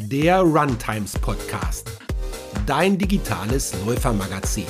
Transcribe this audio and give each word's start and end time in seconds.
der 0.00 0.40
Runtimes 0.40 1.18
Podcast, 1.18 1.90
dein 2.66 2.96
digitales 2.96 3.74
Läufermagazin. 3.84 4.64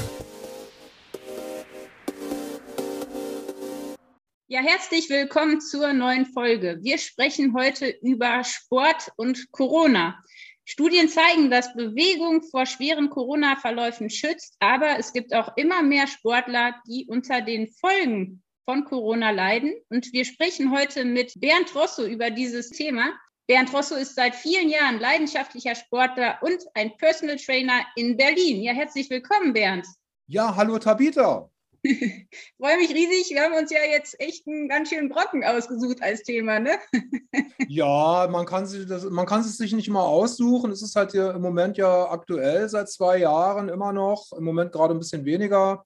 Ja, 4.46 4.60
herzlich 4.60 5.10
willkommen 5.10 5.60
zur 5.60 5.92
neuen 5.92 6.24
Folge. 6.24 6.78
Wir 6.82 6.96
sprechen 6.96 7.54
heute 7.54 7.88
über 8.00 8.42
Sport 8.42 9.12
und 9.16 9.52
Corona. 9.52 10.18
Studien 10.64 11.10
zeigen, 11.10 11.50
dass 11.50 11.74
Bewegung 11.74 12.42
vor 12.42 12.64
schweren 12.64 13.10
Corona-Verläufen 13.10 14.08
schützt, 14.08 14.56
aber 14.60 14.98
es 14.98 15.12
gibt 15.12 15.34
auch 15.34 15.56
immer 15.56 15.82
mehr 15.82 16.06
Sportler, 16.06 16.74
die 16.88 17.06
unter 17.06 17.42
den 17.42 17.68
Folgen 17.68 18.42
von 18.64 18.84
Corona 18.84 19.30
leiden. 19.30 19.74
Und 19.90 20.10
wir 20.14 20.24
sprechen 20.24 20.72
heute 20.72 21.04
mit 21.04 21.38
Bernd 21.38 21.74
Rosso 21.74 22.06
über 22.06 22.30
dieses 22.30 22.70
Thema. 22.70 23.12
Bernd 23.48 23.72
Rosso 23.72 23.94
ist 23.94 24.14
seit 24.14 24.34
vielen 24.34 24.68
Jahren 24.68 25.00
leidenschaftlicher 25.00 25.74
Sportler 25.74 26.38
und 26.42 26.58
ein 26.74 26.94
Personal 26.98 27.36
Trainer 27.36 27.80
in 27.96 28.14
Berlin. 28.14 28.62
Ja, 28.62 28.74
herzlich 28.74 29.08
willkommen, 29.08 29.54
Bernd. 29.54 29.86
Ja, 30.26 30.54
hallo 30.54 30.78
Tabita. 30.78 31.48
Freue 31.82 32.76
mich 32.76 32.90
riesig. 32.90 33.30
Wir 33.30 33.40
haben 33.40 33.54
uns 33.54 33.70
ja 33.70 33.78
jetzt 33.90 34.20
echt 34.20 34.46
einen 34.46 34.68
ganz 34.68 34.90
schönen 34.90 35.08
Brocken 35.08 35.44
ausgesucht 35.44 36.02
als 36.02 36.24
Thema, 36.24 36.60
ne? 36.60 36.72
ja, 37.68 38.28
man 38.30 38.44
kann, 38.44 38.66
sich 38.66 38.86
das, 38.86 39.04
man 39.04 39.24
kann 39.24 39.40
es 39.40 39.56
sich 39.56 39.72
nicht 39.72 39.88
immer 39.88 40.02
aussuchen. 40.02 40.70
Es 40.70 40.82
ist 40.82 40.94
halt 40.94 41.12
hier 41.12 41.30
im 41.30 41.40
Moment 41.40 41.78
ja 41.78 42.10
aktuell 42.10 42.68
seit 42.68 42.90
zwei 42.90 43.16
Jahren 43.16 43.70
immer 43.70 43.94
noch. 43.94 44.30
Im 44.36 44.44
Moment 44.44 44.72
gerade 44.72 44.92
ein 44.92 44.98
bisschen 44.98 45.24
weniger. 45.24 45.84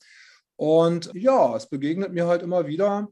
Und 0.57 1.13
ja, 1.15 1.55
es 1.55 1.69
begegnet 1.69 2.13
mir 2.13 2.27
halt 2.27 2.43
immer 2.43 2.67
wieder 2.67 3.07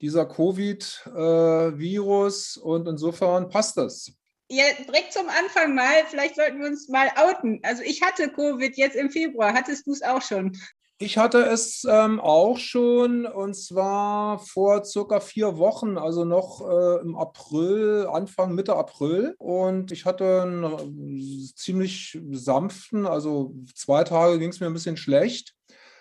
dieser 0.00 0.26
Covid-Virus 0.26 2.56
und 2.56 2.88
insofern 2.88 3.48
passt 3.48 3.76
das. 3.76 4.12
Ja, 4.50 4.64
direkt 4.86 5.12
zum 5.12 5.28
Anfang 5.28 5.74
mal, 5.74 6.06
vielleicht 6.08 6.36
sollten 6.36 6.60
wir 6.60 6.68
uns 6.68 6.88
mal 6.88 7.08
outen. 7.16 7.60
Also 7.62 7.82
ich 7.82 8.00
hatte 8.00 8.30
Covid 8.30 8.78
jetzt 8.78 8.96
im 8.96 9.10
Februar. 9.10 9.52
Hattest 9.52 9.86
du 9.86 9.92
es 9.92 10.00
auch 10.02 10.22
schon? 10.22 10.56
Ich 11.00 11.16
hatte 11.16 11.44
es 11.44 11.86
ähm, 11.88 12.18
auch 12.18 12.58
schon 12.58 13.24
und 13.24 13.54
zwar 13.54 14.40
vor 14.40 14.84
circa 14.84 15.20
vier 15.20 15.56
Wochen, 15.56 15.96
also 15.96 16.24
noch 16.24 16.60
äh, 16.68 17.00
im 17.02 17.14
April, 17.14 18.08
Anfang, 18.10 18.54
Mitte 18.54 18.74
April. 18.74 19.36
Und 19.38 19.92
ich 19.92 20.06
hatte 20.06 20.42
einen 20.42 21.52
ziemlich 21.54 22.18
sanften, 22.32 23.06
also 23.06 23.54
zwei 23.74 24.02
Tage 24.02 24.40
ging 24.40 24.48
es 24.48 24.58
mir 24.58 24.66
ein 24.66 24.72
bisschen 24.72 24.96
schlecht. 24.96 25.54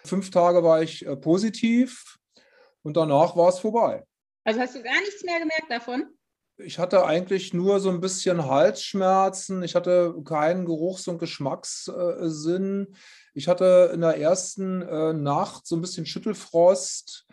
Fünf 0.03 0.31
Tage 0.31 0.63
war 0.63 0.81
ich 0.81 1.05
äh, 1.05 1.15
positiv 1.15 2.16
und 2.83 2.97
danach 2.97 3.35
war 3.35 3.49
es 3.49 3.59
vorbei. 3.59 4.05
Also 4.43 4.59
hast 4.59 4.75
du 4.75 4.81
gar 4.81 4.99
nichts 5.01 5.23
mehr 5.23 5.39
gemerkt 5.39 5.69
davon? 5.69 6.05
Ich 6.59 6.79
hatte 6.79 7.05
eigentlich 7.05 7.53
nur 7.53 7.79
so 7.79 7.89
ein 7.89 8.01
bisschen 8.01 8.45
Halsschmerzen. 8.45 9.61
Ich 9.61 9.75
hatte 9.75 10.15
keinen 10.25 10.65
Geruchs- 10.65 11.07
und 11.07 11.19
Geschmackssinn. 11.19 12.95
Ich 13.35 13.47
hatte 13.47 13.91
in 13.93 14.01
der 14.01 14.17
ersten 14.17 14.81
äh, 14.81 15.13
Nacht 15.13 15.67
so 15.67 15.75
ein 15.75 15.81
bisschen 15.81 16.07
Schüttelfrost. 16.07 17.27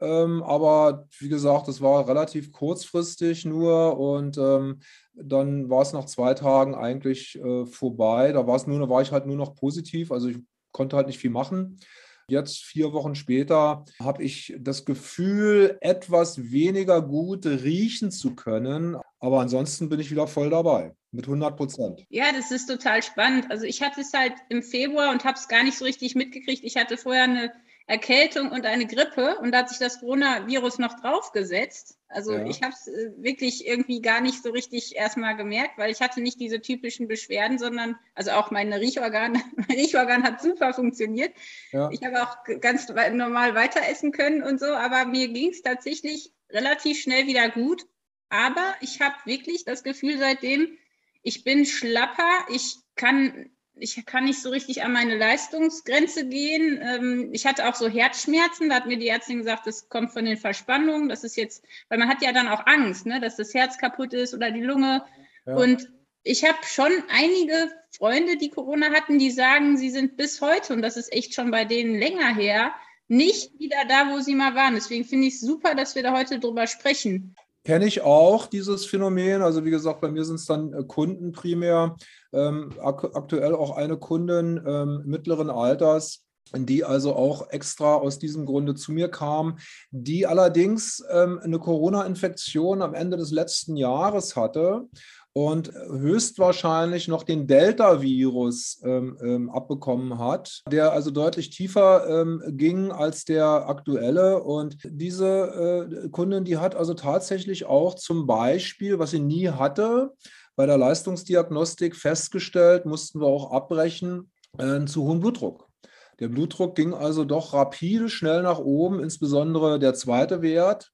Ähm, 0.00 0.42
aber 0.42 1.06
wie 1.18 1.28
gesagt, 1.28 1.68
das 1.68 1.80
war 1.80 2.08
relativ 2.08 2.50
kurzfristig 2.50 3.44
nur 3.44 3.98
und 3.98 4.36
ähm, 4.36 4.80
dann 5.14 5.70
war 5.70 5.82
es 5.82 5.92
nach 5.92 6.06
zwei 6.06 6.34
Tagen 6.34 6.74
eigentlich 6.74 7.38
äh, 7.38 7.66
vorbei. 7.66 8.32
Da 8.32 8.46
war 8.46 8.56
es 8.56 8.66
nur, 8.66 8.80
da 8.80 8.88
war 8.88 9.02
ich 9.02 9.12
halt 9.12 9.26
nur 9.26 9.36
noch 9.36 9.54
positiv, 9.54 10.10
also 10.10 10.28
ich 10.28 10.38
konnte 10.72 10.96
halt 10.96 11.06
nicht 11.06 11.18
viel 11.18 11.30
machen. 11.30 11.78
Jetzt, 12.28 12.62
vier 12.62 12.92
Wochen 12.92 13.14
später, 13.14 13.84
habe 14.00 14.22
ich 14.22 14.54
das 14.58 14.84
Gefühl, 14.84 15.76
etwas 15.80 16.50
weniger 16.50 17.02
gut 17.02 17.46
riechen 17.46 18.10
zu 18.10 18.34
können. 18.34 18.96
Aber 19.20 19.40
ansonsten 19.40 19.88
bin 19.88 20.00
ich 20.00 20.10
wieder 20.10 20.26
voll 20.26 20.50
dabei, 20.50 20.94
mit 21.10 21.26
100 21.26 21.56
Prozent. 21.56 22.04
Ja, 22.08 22.32
das 22.32 22.50
ist 22.50 22.66
total 22.66 23.02
spannend. 23.02 23.50
Also 23.50 23.64
ich 23.64 23.82
hatte 23.82 24.00
es 24.00 24.12
halt 24.12 24.34
im 24.48 24.62
Februar 24.62 25.10
und 25.10 25.24
habe 25.24 25.38
es 25.38 25.48
gar 25.48 25.62
nicht 25.62 25.78
so 25.78 25.84
richtig 25.84 26.14
mitgekriegt. 26.14 26.64
Ich 26.64 26.76
hatte 26.76 26.96
vorher 26.96 27.24
eine 27.24 27.52
Erkältung 27.92 28.50
und 28.50 28.64
eine 28.64 28.86
Grippe 28.86 29.36
und 29.40 29.52
da 29.52 29.58
hat 29.58 29.68
sich 29.68 29.78
das 29.78 30.00
Coronavirus 30.00 30.78
noch 30.78 30.98
draufgesetzt. 30.98 31.98
Also 32.08 32.32
ja. 32.32 32.46
ich 32.46 32.62
habe 32.62 32.72
es 32.72 32.88
äh, 32.88 33.12
wirklich 33.18 33.66
irgendwie 33.66 34.00
gar 34.00 34.22
nicht 34.22 34.42
so 34.42 34.50
richtig 34.50 34.96
erstmal 34.96 35.36
gemerkt, 35.36 35.76
weil 35.76 35.90
ich 35.90 36.00
hatte 36.00 36.22
nicht 36.22 36.40
diese 36.40 36.62
typischen 36.62 37.06
Beschwerden, 37.06 37.58
sondern 37.58 37.98
also 38.14 38.30
auch 38.30 38.50
meine 38.50 38.80
Riechorgan, 38.80 39.32
mein 39.56 39.78
Riechorgan 39.78 40.22
hat 40.22 40.40
super 40.40 40.72
funktioniert. 40.72 41.34
Ja. 41.70 41.90
Ich 41.90 42.02
habe 42.02 42.22
auch 42.22 42.36
ganz 42.62 42.88
normal 42.88 43.54
weiter 43.54 43.86
essen 43.86 44.10
können 44.10 44.42
und 44.42 44.58
so, 44.58 44.66
aber 44.66 45.04
mir 45.04 45.28
ging 45.28 45.50
es 45.50 45.60
tatsächlich 45.60 46.32
relativ 46.48 46.98
schnell 46.98 47.26
wieder 47.26 47.50
gut. 47.50 47.84
Aber 48.30 48.74
ich 48.80 49.02
habe 49.02 49.16
wirklich 49.26 49.66
das 49.66 49.82
Gefühl 49.82 50.16
seitdem, 50.16 50.78
ich 51.22 51.44
bin 51.44 51.66
schlapper, 51.66 52.46
ich 52.48 52.76
kann 52.96 53.50
ich 53.74 54.04
kann 54.06 54.24
nicht 54.24 54.40
so 54.40 54.50
richtig 54.50 54.82
an 54.82 54.92
meine 54.92 55.16
Leistungsgrenze 55.16 56.28
gehen. 56.28 56.80
Ähm, 56.82 57.30
ich 57.32 57.46
hatte 57.46 57.68
auch 57.68 57.74
so 57.74 57.88
Herzschmerzen, 57.88 58.68
da 58.68 58.76
hat 58.76 58.86
mir 58.86 58.98
die 58.98 59.08
Ärztin 59.08 59.38
gesagt, 59.38 59.66
das 59.66 59.88
kommt 59.88 60.12
von 60.12 60.24
den 60.24 60.36
Verspannungen. 60.36 61.08
Das 61.08 61.24
ist 61.24 61.36
jetzt, 61.36 61.64
weil 61.88 61.98
man 61.98 62.08
hat 62.08 62.22
ja 62.22 62.32
dann 62.32 62.48
auch 62.48 62.66
Angst, 62.66 63.06
ne, 63.06 63.20
dass 63.20 63.36
das 63.36 63.54
Herz 63.54 63.78
kaputt 63.78 64.12
ist 64.12 64.34
oder 64.34 64.50
die 64.50 64.60
Lunge. 64.60 65.04
Ja. 65.46 65.56
Und 65.56 65.90
ich 66.22 66.44
habe 66.44 66.58
schon 66.64 66.92
einige 67.10 67.72
Freunde, 67.90 68.36
die 68.36 68.50
Corona 68.50 68.90
hatten, 68.90 69.18
die 69.18 69.30
sagen, 69.30 69.76
sie 69.76 69.90
sind 69.90 70.16
bis 70.16 70.40
heute, 70.40 70.72
und 70.72 70.82
das 70.82 70.96
ist 70.96 71.12
echt 71.12 71.34
schon 71.34 71.50
bei 71.50 71.64
denen 71.64 71.98
länger 71.98 72.34
her, 72.34 72.72
nicht 73.08 73.58
wieder 73.58 73.84
da, 73.88 74.10
wo 74.12 74.20
sie 74.20 74.34
mal 74.34 74.54
waren. 74.54 74.74
Deswegen 74.74 75.04
finde 75.04 75.26
ich 75.26 75.34
es 75.34 75.40
super, 75.40 75.74
dass 75.74 75.94
wir 75.94 76.02
da 76.02 76.12
heute 76.12 76.38
drüber 76.38 76.66
sprechen. 76.66 77.34
Kenne 77.64 77.86
ich 77.86 78.02
auch 78.02 78.46
dieses 78.46 78.86
Phänomen. 78.86 79.40
Also 79.40 79.64
wie 79.64 79.70
gesagt, 79.70 80.00
bei 80.00 80.10
mir 80.10 80.24
sind 80.24 80.36
es 80.36 80.46
dann 80.46 80.72
äh, 80.72 80.82
Kunden 80.84 81.32
primär. 81.32 81.96
Ähm, 82.32 82.70
ak 82.80 83.04
aktuell 83.14 83.54
auch 83.54 83.76
eine 83.76 83.96
Kundin 83.98 84.60
ähm, 84.66 85.02
mittleren 85.04 85.48
Alters, 85.48 86.24
die 86.54 86.84
also 86.84 87.14
auch 87.14 87.50
extra 87.50 87.94
aus 87.94 88.18
diesem 88.18 88.46
Grunde 88.46 88.74
zu 88.74 88.92
mir 88.92 89.08
kam, 89.08 89.58
die 89.90 90.26
allerdings 90.26 91.04
ähm, 91.10 91.38
eine 91.42 91.58
Corona-Infektion 91.58 92.82
am 92.82 92.94
Ende 92.94 93.16
des 93.16 93.30
letzten 93.30 93.76
Jahres 93.76 94.34
hatte 94.34 94.88
und 95.34 95.72
höchstwahrscheinlich 95.72 97.08
noch 97.08 97.22
den 97.22 97.46
Delta-Virus 97.46 98.80
ähm, 98.84 99.16
ähm, 99.22 99.50
abbekommen 99.50 100.18
hat, 100.18 100.62
der 100.70 100.92
also 100.92 101.10
deutlich 101.10 101.50
tiefer 101.50 102.06
ähm, 102.08 102.42
ging 102.48 102.92
als 102.92 103.24
der 103.24 103.68
aktuelle. 103.68 104.42
Und 104.42 104.76
diese 104.84 105.88
äh, 106.04 106.08
Kundin, 106.10 106.44
die 106.44 106.58
hat 106.58 106.74
also 106.74 106.94
tatsächlich 106.94 107.64
auch 107.64 107.94
zum 107.94 108.26
Beispiel, 108.26 108.98
was 108.98 109.12
sie 109.12 109.20
nie 109.20 109.48
hatte, 109.48 110.12
bei 110.54 110.66
der 110.66 110.76
Leistungsdiagnostik 110.76 111.96
festgestellt, 111.96 112.84
mussten 112.84 113.20
wir 113.20 113.26
auch 113.26 113.52
abbrechen, 113.52 114.30
äh, 114.58 114.84
zu 114.84 115.04
hohen 115.04 115.20
Blutdruck. 115.20 115.71
Der 116.20 116.28
Blutdruck 116.28 116.74
ging 116.74 116.94
also 116.94 117.24
doch 117.24 117.54
rapide 117.54 118.08
schnell 118.08 118.42
nach 118.42 118.58
oben, 118.58 119.02
insbesondere 119.02 119.78
der 119.78 119.94
zweite 119.94 120.42
Wert, 120.42 120.92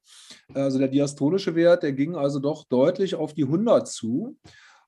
also 0.55 0.79
der 0.79 0.89
diastolische 0.89 1.55
Wert, 1.55 1.83
der 1.83 1.93
ging 1.93 2.17
also 2.17 2.39
doch 2.39 2.65
deutlich 2.69 3.15
auf 3.15 3.35
die 3.35 3.45
100 3.45 3.87
zu. 3.89 4.37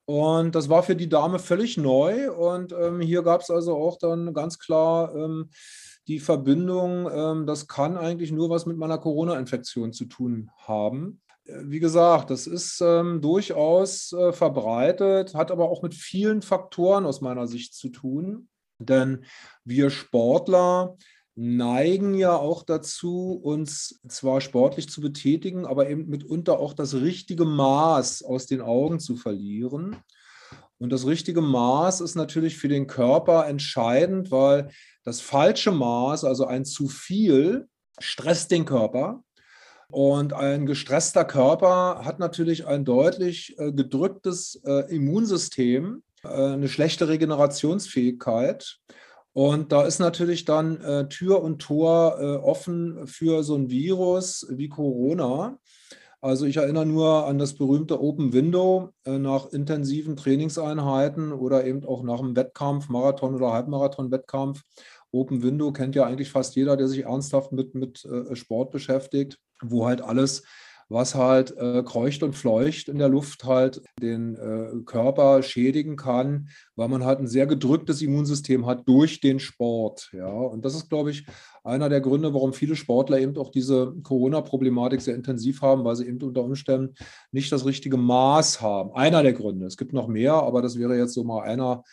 Und 0.07 0.55
das 0.55 0.69
war 0.69 0.83
für 0.83 0.97
die 0.97 1.09
Dame 1.09 1.39
völlig 1.39 1.77
neu. 1.77 2.33
Und 2.33 2.73
ähm, 2.73 3.01
hier 3.01 3.23
gab 3.23 3.43
es 3.43 3.51
also 3.51 3.77
auch 3.77 3.97
dann 3.99 4.35
ganz 4.35 4.59
klar 4.59 5.15
ähm, 5.15 5.51
die 6.09 6.19
Verbindung, 6.19 7.09
ähm, 7.13 7.47
das 7.47 7.69
kann 7.69 7.97
eigentlich 7.97 8.33
nur 8.33 8.51
was 8.51 8.67
mit 8.67 8.77
meiner 8.77 8.99
Corona-Infektion 8.99 9.93
zu 9.93 10.07
tun 10.07 10.51
haben. 10.57 11.21
Wie 11.45 11.81
gesagt, 11.81 12.31
das 12.31 12.47
ist 12.47 12.81
ähm, 12.81 13.21
durchaus 13.21 14.13
äh, 14.13 14.33
verbreitet, 14.33 15.35
hat 15.35 15.51
aber 15.51 15.69
auch 15.69 15.83
mit 15.83 15.95
vielen 15.95 16.43
Faktoren 16.43 17.07
aus 17.07 17.21
meiner 17.21 17.47
Sicht 17.47 17.75
zu 17.75 17.89
tun. 17.89 18.49
Denn 18.81 19.25
wir 19.65 19.91
Sportler 19.91 20.97
neigen 21.37 22.15
ja 22.15 22.37
auch 22.37 22.65
dazu, 22.65 23.41
uns 23.43 24.01
zwar 24.09 24.41
sportlich 24.41 24.89
zu 24.89 25.01
betätigen, 25.01 25.65
aber 25.65 25.89
eben 25.89 26.09
mitunter 26.09 26.59
auch 26.59 26.75
das 26.75 26.95
richtige 26.95 27.45
Maß 27.45 28.23
aus 28.25 28.47
den 28.47 28.61
Augen 28.61 29.01
zu 29.01 29.17
verlieren. 29.17 29.97
Und 30.79 30.91
das 30.91 31.07
richtige 31.07 31.43
Maß 31.43 32.01
ist 32.01 32.15
natürlich 32.15 32.57
für 32.57 32.69
den 32.69 32.87
Körper 32.87 33.47
entscheidend, 33.47 34.31
weil 34.31 34.71
das 35.05 35.21
falsche 35.21 35.73
Maß, 35.73 36.25
also 36.25 36.47
ein 36.47 36.65
zu 36.65 36.89
viel, 36.89 37.69
stresst 37.99 38.51
den 38.51 38.65
Körper. 38.65 39.23
Und 39.89 40.33
ein 40.33 40.67
gestresster 40.67 41.25
Körper 41.25 42.05
hat 42.05 42.19
natürlich 42.19 42.67
ein 42.67 42.85
deutlich 42.85 43.59
äh, 43.59 43.73
gedrücktes 43.73 44.61
äh, 44.65 44.95
Immunsystem 44.95 46.03
eine 46.23 46.69
schlechte 46.69 47.09
Regenerationsfähigkeit. 47.09 48.79
Und 49.33 49.73
da 49.73 49.83
ist 49.83 50.01
natürlich 50.01 50.45
dann 50.45 50.81
äh, 50.81 51.09
Tür 51.09 51.43
und 51.43 51.61
Tor 51.63 52.19
äh, 52.21 52.37
offen 52.37 53.07
für 53.07 53.45
so 53.45 53.55
ein 53.55 53.71
Virus 53.71 54.47
wie 54.51 54.69
Corona. 54.69 55.59
Also 56.21 56.45
ich 56.45 56.59
erinnere 56.59 56.85
nur 56.85 57.27
an 57.27 57.39
das 57.39 57.55
berühmte 57.55 58.03
Open 58.03 58.33
Window 58.33 58.91
äh, 59.05 59.19
nach 59.19 59.53
intensiven 59.53 60.17
Trainingseinheiten 60.17 61.33
oder 61.33 61.65
eben 61.65 61.85
auch 61.85 62.03
nach 62.03 62.19
einem 62.19 62.37
Wettkampf, 62.37 62.89
Marathon 62.89 63.35
oder 63.35 63.53
Halbmarathon-Wettkampf. 63.53 64.63
Open 65.13 65.43
Window 65.43 65.73
kennt 65.73 65.95
ja 65.95 66.05
eigentlich 66.05 66.31
fast 66.31 66.57
jeder, 66.57 66.77
der 66.77 66.89
sich 66.89 67.05
ernsthaft 67.05 67.53
mit, 67.53 67.75
mit 67.75 68.05
äh, 68.05 68.37
Sport 68.37 68.71
beschäftigt, 68.71 69.39
wo 69.63 69.87
halt 69.87 70.03
alles 70.03 70.43
was 70.91 71.15
halt 71.15 71.57
äh, 71.57 71.83
kreucht 71.85 72.23
und 72.25 72.35
fleucht 72.35 72.89
in 72.89 72.99
der 72.99 73.09
Luft 73.09 73.45
halt 73.45 73.81
den 74.03 74.35
äh, 74.35 74.83
Körper 74.85 75.43
schädigen 75.43 75.97
kann, 75.97 76.49
weil 76.75 76.89
man 76.89 77.05
halt 77.05 77.21
ein 77.21 77.29
sehr 77.29 77.47
gedrücktes 77.47 78.03
Immunsystem 78.03 78.67
hat 78.67 78.87
durch 78.89 79.21
den 79.21 79.39
Sport. 79.39 80.11
Ja, 80.13 80.29
und 80.29 80.65
das 80.65 80.75
ist, 80.75 80.89
glaube 80.89 81.13
ich, 81.13 81.25
einer 81.63 81.89
der 81.89 82.01
Gründe, 82.01 82.35
warum 82.35 82.53
viele 82.53 82.75
Sportler 82.75 83.21
eben 83.21 83.37
auch 83.39 83.51
diese 83.51 83.95
Corona-Problematik 84.03 85.01
sehr 85.01 85.15
intensiv 85.15 85.63
haben, 85.63 85.85
weil 85.85 85.95
sie 85.95 86.07
eben 86.07 86.21
unter 86.23 86.43
Umständen 86.43 86.95
nicht 87.31 87.53
das 87.53 87.65
richtige 87.65 87.97
Maß 87.97 88.61
haben. 88.61 88.93
Einer 88.93 89.23
der 89.23 89.33
Gründe. 89.33 89.67
Es 89.67 89.77
gibt 89.77 89.93
noch 89.93 90.09
mehr, 90.09 90.35
aber 90.35 90.61
das 90.61 90.77
wäre 90.77 90.99
jetzt 90.99 91.15
so 91.15 91.23
mal 91.23 91.43
einer 91.43 91.85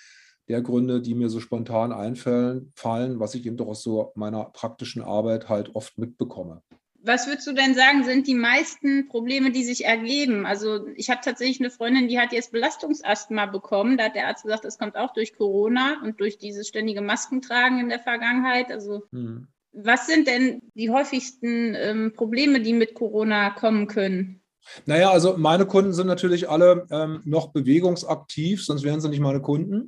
der 0.48 0.64
Gründe, 0.64 1.02
die 1.02 1.14
mir 1.14 1.30
so 1.30 1.40
spontan 1.40 1.92
einfallen, 1.92 2.72
fallen, 2.76 3.20
was 3.20 3.36
ich 3.36 3.46
eben 3.46 3.58
doch 3.58 3.68
aus 3.68 3.84
so 3.84 4.12
meiner 4.16 4.46
praktischen 4.46 5.04
Arbeit 5.04 5.50
halt 5.50 5.76
oft 5.76 6.00
mitbekomme. 6.00 6.64
Was 7.08 7.26
würdest 7.26 7.48
du 7.48 7.54
denn 7.54 7.74
sagen, 7.74 8.04
sind 8.04 8.28
die 8.28 8.36
meisten 8.36 9.08
Probleme, 9.08 9.52
die 9.52 9.64
sich 9.64 9.86
ergeben? 9.86 10.46
Also 10.46 10.86
ich 10.96 11.10
habe 11.10 11.22
tatsächlich 11.24 11.62
eine 11.62 11.70
Freundin, 11.70 12.10
die 12.10 12.20
hat 12.20 12.34
jetzt 12.34 12.52
Belastungsasthma 12.52 13.46
bekommen. 13.46 13.98
Da 13.98 14.06
hat 14.06 14.16
der 14.16 14.28
Arzt 14.28 14.44
gesagt, 14.44 14.66
das 14.66 14.78
kommt 14.78 14.98
auch 14.98 15.14
durch 15.14 15.34
Corona 15.34 16.02
und 16.04 16.20
durch 16.20 16.38
dieses 16.38 16.68
ständige 16.68 17.02
Maskentragen 17.02 17.80
in 17.80 17.88
der 17.88 18.00
Vergangenheit. 18.00 18.72
Also 18.72 19.04
hm. 19.12 19.48
was 19.72 20.06
sind 20.06 20.28
denn 20.28 20.62
die 20.76 20.90
häufigsten 20.90 21.76
ähm, 21.76 22.14
Probleme, 22.14 22.60
die 22.60 22.74
mit 22.74 22.94
Corona 22.94 23.52
kommen 23.52 23.88
können? 23.88 24.42
Naja, 24.86 25.10
also 25.10 25.38
meine 25.38 25.66
Kunden 25.66 25.94
sind 25.94 26.08
natürlich 26.08 26.50
alle 26.50 26.88
ähm, 26.92 27.22
noch 27.24 27.54
bewegungsaktiv, 27.54 28.66
sonst 28.66 28.84
wären 28.84 29.00
sie 29.00 29.08
nicht 29.08 29.22
meine 29.22 29.42
Kunden. 29.42 29.88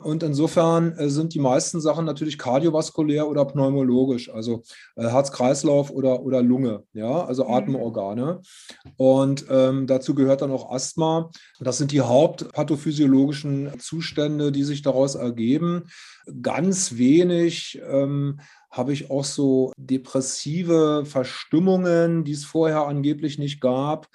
Und 0.00 0.22
insofern 0.22 0.92
äh, 0.96 1.08
sind 1.08 1.34
die 1.34 1.40
meisten 1.40 1.80
Sachen 1.80 2.04
natürlich 2.04 2.38
kardiovaskulär 2.38 3.28
oder 3.28 3.44
pneumologisch, 3.44 4.30
also 4.30 4.62
äh, 4.94 5.08
Herz-Kreislauf 5.08 5.90
oder, 5.90 6.22
oder 6.22 6.40
Lunge, 6.40 6.84
ja, 6.92 7.24
also 7.24 7.44
mhm. 7.44 7.54
Atemorgane. 7.54 8.40
Und 8.96 9.46
ähm, 9.50 9.88
dazu 9.88 10.14
gehört 10.14 10.42
dann 10.42 10.52
auch 10.52 10.70
Asthma. 10.70 11.30
Das 11.58 11.78
sind 11.78 11.90
die 11.90 12.00
hauptpathophysiologischen 12.00 13.78
Zustände, 13.80 14.52
die 14.52 14.62
sich 14.62 14.82
daraus 14.82 15.16
ergeben. 15.16 15.88
Ganz 16.42 16.96
wenig 16.96 17.80
ähm, 17.84 18.38
habe 18.70 18.92
ich 18.92 19.10
auch 19.10 19.24
so 19.24 19.72
depressive 19.76 21.06
Verstimmungen, 21.06 22.22
die 22.22 22.32
es 22.32 22.44
vorher 22.44 22.86
angeblich 22.86 23.38
nicht 23.38 23.60
gab. 23.60 24.08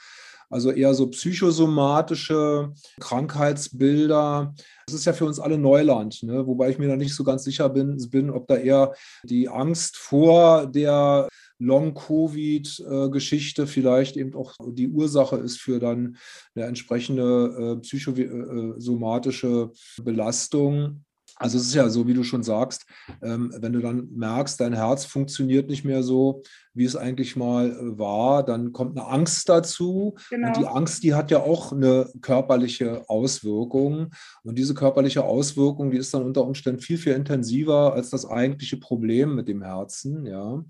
Also 0.49 0.71
eher 0.71 0.93
so 0.93 1.07
psychosomatische 1.07 2.73
Krankheitsbilder. 2.99 4.53
Das 4.85 4.95
ist 4.95 5.05
ja 5.05 5.13
für 5.13 5.25
uns 5.25 5.39
alle 5.39 5.57
Neuland, 5.57 6.21
ne? 6.23 6.45
wobei 6.45 6.69
ich 6.69 6.77
mir 6.77 6.87
da 6.87 6.95
nicht 6.95 7.15
so 7.15 7.23
ganz 7.23 7.43
sicher 7.43 7.69
bin, 7.69 7.97
bin, 8.09 8.29
ob 8.29 8.47
da 8.47 8.55
eher 8.55 8.93
die 9.23 9.49
Angst 9.49 9.97
vor 9.97 10.67
der 10.67 11.27
Long-Covid-Geschichte 11.59 13.67
vielleicht 13.67 14.17
eben 14.17 14.35
auch 14.35 14.55
die 14.67 14.89
Ursache 14.89 15.37
ist 15.37 15.59
für 15.59 15.79
dann 15.79 16.17
eine 16.55 16.65
entsprechende 16.65 17.77
äh, 17.77 17.81
psychosomatische 17.81 19.71
Belastung. 20.03 21.05
Also 21.37 21.57
es 21.57 21.65
ist 21.65 21.73
ja 21.73 21.89
so, 21.89 22.07
wie 22.07 22.13
du 22.13 22.23
schon 22.23 22.43
sagst, 22.43 22.85
ähm, 23.21 23.53
wenn 23.57 23.73
du 23.73 23.79
dann 23.79 24.07
merkst, 24.13 24.59
dein 24.59 24.73
Herz 24.73 25.05
funktioniert 25.05 25.67
nicht 25.69 25.83
mehr 25.83 26.03
so, 26.03 26.43
wie 26.73 26.85
es 26.85 26.95
eigentlich 26.95 27.35
mal 27.35 27.71
äh, 27.71 27.97
war, 27.97 28.43
dann 28.43 28.71
kommt 28.71 28.97
eine 28.97 29.07
Angst 29.07 29.49
dazu. 29.49 30.15
Genau. 30.29 30.47
Und 30.47 30.57
die 30.57 30.67
Angst, 30.67 31.03
die 31.03 31.13
hat 31.13 31.31
ja 31.31 31.39
auch 31.39 31.71
eine 31.71 32.09
körperliche 32.21 33.09
Auswirkung. 33.09 34.11
Und 34.43 34.57
diese 34.57 34.73
körperliche 34.73 35.23
Auswirkung, 35.23 35.91
die 35.91 35.97
ist 35.97 36.13
dann 36.13 36.23
unter 36.23 36.45
Umständen 36.45 36.81
viel, 36.81 36.97
viel 36.97 37.13
intensiver 37.13 37.93
als 37.93 38.09
das 38.09 38.25
eigentliche 38.25 38.77
Problem 38.77 39.35
mit 39.35 39.47
dem 39.47 39.63
Herzen. 39.63 40.25
Ja. 40.25 40.63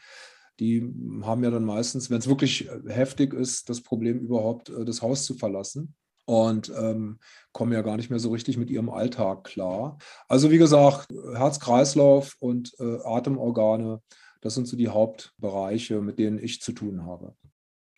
die 0.62 0.94
haben 1.22 1.42
ja 1.42 1.50
dann 1.50 1.64
meistens, 1.64 2.08
wenn 2.08 2.18
es 2.18 2.28
wirklich 2.28 2.68
äh, 2.68 2.80
heftig 2.86 3.34
ist, 3.34 3.68
das 3.68 3.80
Problem 3.80 4.20
überhaupt, 4.20 4.68
äh, 4.68 4.84
das 4.84 5.02
Haus 5.02 5.24
zu 5.24 5.34
verlassen 5.34 5.94
und 6.24 6.72
ähm, 6.78 7.18
kommen 7.50 7.72
ja 7.72 7.82
gar 7.82 7.96
nicht 7.96 8.10
mehr 8.10 8.20
so 8.20 8.30
richtig 8.30 8.56
mit 8.56 8.70
ihrem 8.70 8.88
Alltag 8.88 9.42
klar. 9.42 9.98
Also 10.28 10.52
wie 10.52 10.58
gesagt, 10.58 11.08
Herz-Kreislauf 11.34 12.36
und 12.38 12.74
äh, 12.78 12.98
Atemorgane, 13.02 14.00
das 14.40 14.54
sind 14.54 14.68
so 14.68 14.76
die 14.76 14.88
Hauptbereiche, 14.88 16.00
mit 16.00 16.20
denen 16.20 16.38
ich 16.38 16.62
zu 16.62 16.70
tun 16.72 17.06
habe. 17.06 17.34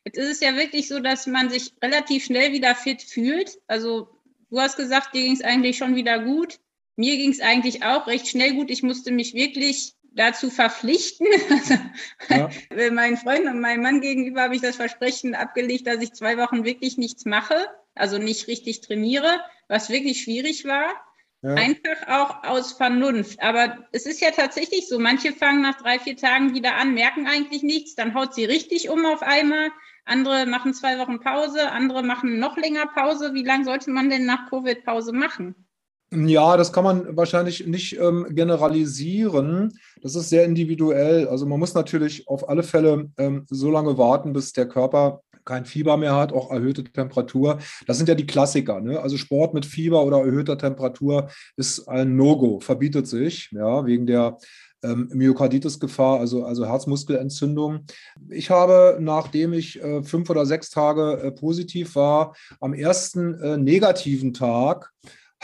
Jetzt 0.07 0.19
ist 0.19 0.31
es 0.31 0.41
ja 0.41 0.57
wirklich 0.57 0.89
so, 0.89 1.01
dass 1.01 1.27
man 1.27 1.51
sich 1.51 1.75
relativ 1.83 2.25
schnell 2.25 2.53
wieder 2.53 2.75
fit 2.75 3.03
fühlt. 3.03 3.59
Also 3.67 4.09
du 4.49 4.59
hast 4.59 4.77
gesagt, 4.77 5.15
dir 5.15 5.23
ging 5.23 5.35
es 5.35 5.43
eigentlich 5.43 5.77
schon 5.77 5.95
wieder 5.97 6.25
gut. 6.25 6.61
Mir 6.97 7.17
ging 7.17 7.31
es 7.31 7.41
eigentlich 7.41 7.83
auch 7.85 8.07
recht 8.07 8.29
schnell 8.29 8.55
gut. 8.55 8.71
Ich 8.71 8.83
musste 8.83 9.13
mich 9.13 9.35
wirklich 9.35 9.95
dazu 10.15 10.51
verpflichten. 10.51 11.27
ja. 12.29 12.51
meinen 12.91 13.17
Freunden 13.17 13.49
und 13.49 13.61
meinem 13.61 13.83
Mann 13.83 14.01
gegenüber 14.01 14.43
habe 14.43 14.57
ich 14.57 14.63
das 14.63 14.77
Versprechen 14.77 15.35
abgelegt, 15.35 15.87
dass 15.87 16.03
ich 16.03 16.13
zwei 16.13 16.37
Wochen 16.39 16.65
wirklich 16.65 16.97
nichts 16.97 17.25
mache, 17.25 17.69
also 17.95 18.19
nicht 18.19 18.49
richtig 18.49 18.81
trainiere, 18.81 19.41
was 19.69 19.91
wirklich 19.91 20.23
schwierig 20.23 20.65
war. 20.65 20.93
Ja. 21.43 21.55
Einfach 21.55 22.09
auch 22.09 22.45
aus 22.45 22.73
Vernunft. 22.73 23.43
Aber 23.43 23.87
es 23.93 24.07
ist 24.07 24.23
ja 24.23 24.31
tatsächlich 24.31 24.89
so, 24.89 24.99
manche 24.99 25.33
fangen 25.33 25.61
nach 25.61 25.77
drei, 25.77 25.99
vier 25.99 26.17
Tagen 26.17 26.55
wieder 26.55 26.77
an, 26.77 26.95
merken 26.95 27.27
eigentlich 27.27 27.63
nichts, 27.63 27.95
dann 27.95 28.15
haut 28.15 28.35
sie 28.35 28.47
richtig 28.47 28.89
um 28.89 29.05
auf 29.05 29.23
einmal. 29.23 29.71
Andere 30.07 30.47
machen 30.47 30.73
zwei 30.73 30.99
Wochen 30.99 31.21
Pause, 31.21 31.71
andere 31.71 32.03
machen 32.03 32.39
noch 32.39 32.57
länger 32.57 32.87
Pause. 32.87 33.35
Wie 33.35 33.45
lange 33.45 33.65
sollte 33.65 33.91
man 33.91 34.09
denn 34.09 34.25
nach 34.25 34.49
Covid 34.49 34.85
Pause 34.85 35.13
machen? 35.13 35.64
Ja, 36.15 36.57
das 36.57 36.73
kann 36.73 36.85
man 36.85 37.17
wahrscheinlich 37.17 37.67
nicht 37.67 37.99
ähm, 37.99 38.27
generalisieren. 38.31 39.73
Das 40.01 40.15
ist 40.15 40.29
sehr 40.29 40.45
individuell. 40.45 41.27
Also 41.29 41.47
man 41.47 41.59
muss 41.59 41.75
natürlich 41.75 42.29
auf 42.29 42.49
alle 42.49 42.63
Fälle 42.63 43.11
ähm, 43.19 43.47
so 43.49 43.71
lange 43.71 43.99
warten, 43.99 44.33
bis 44.33 44.53
der 44.53 44.69
Körper 44.69 45.23
kein 45.45 45.65
Fieber 45.65 45.97
mehr 45.97 46.17
hat, 46.17 46.33
auch 46.33 46.51
erhöhte 46.51 46.85
Temperatur. 46.85 47.59
Das 47.87 47.99
sind 47.99 48.09
ja 48.09 48.15
die 48.15 48.27
Klassiker. 48.27 48.81
Ne? 48.81 49.01
Also 49.01 49.17
Sport 49.17 49.55
mit 49.55 49.67
Fieber 49.67 50.05
oder 50.05 50.19
erhöhter 50.19 50.57
Temperatur 50.57 51.29
ist 51.57 51.89
ein 51.89 52.17
No-Go, 52.17 52.61
verbietet 52.61 53.07
sich, 53.07 53.51
ja, 53.53 53.85
wegen 53.85 54.07
der 54.07 54.39
ähm, 54.83 55.09
Myokarditis-Gefahr, 55.13 56.21
also, 56.21 56.45
also 56.45 56.67
Herzmuskelentzündung. 56.67 57.87
Ich 58.31 58.51
habe, 58.51 58.99
nachdem 59.01 59.53
ich 59.53 59.83
äh, 59.83 60.03
fünf 60.03 60.31
oder 60.31 60.47
sechs 60.47 60.71
Tage 60.71 61.21
äh, 61.23 61.31
positiv 61.33 61.95
war, 61.95 62.35
am 62.61 62.75
ersten 62.75 63.35
äh, 63.35 63.57
negativen 63.57 64.35
Tag 64.35 64.93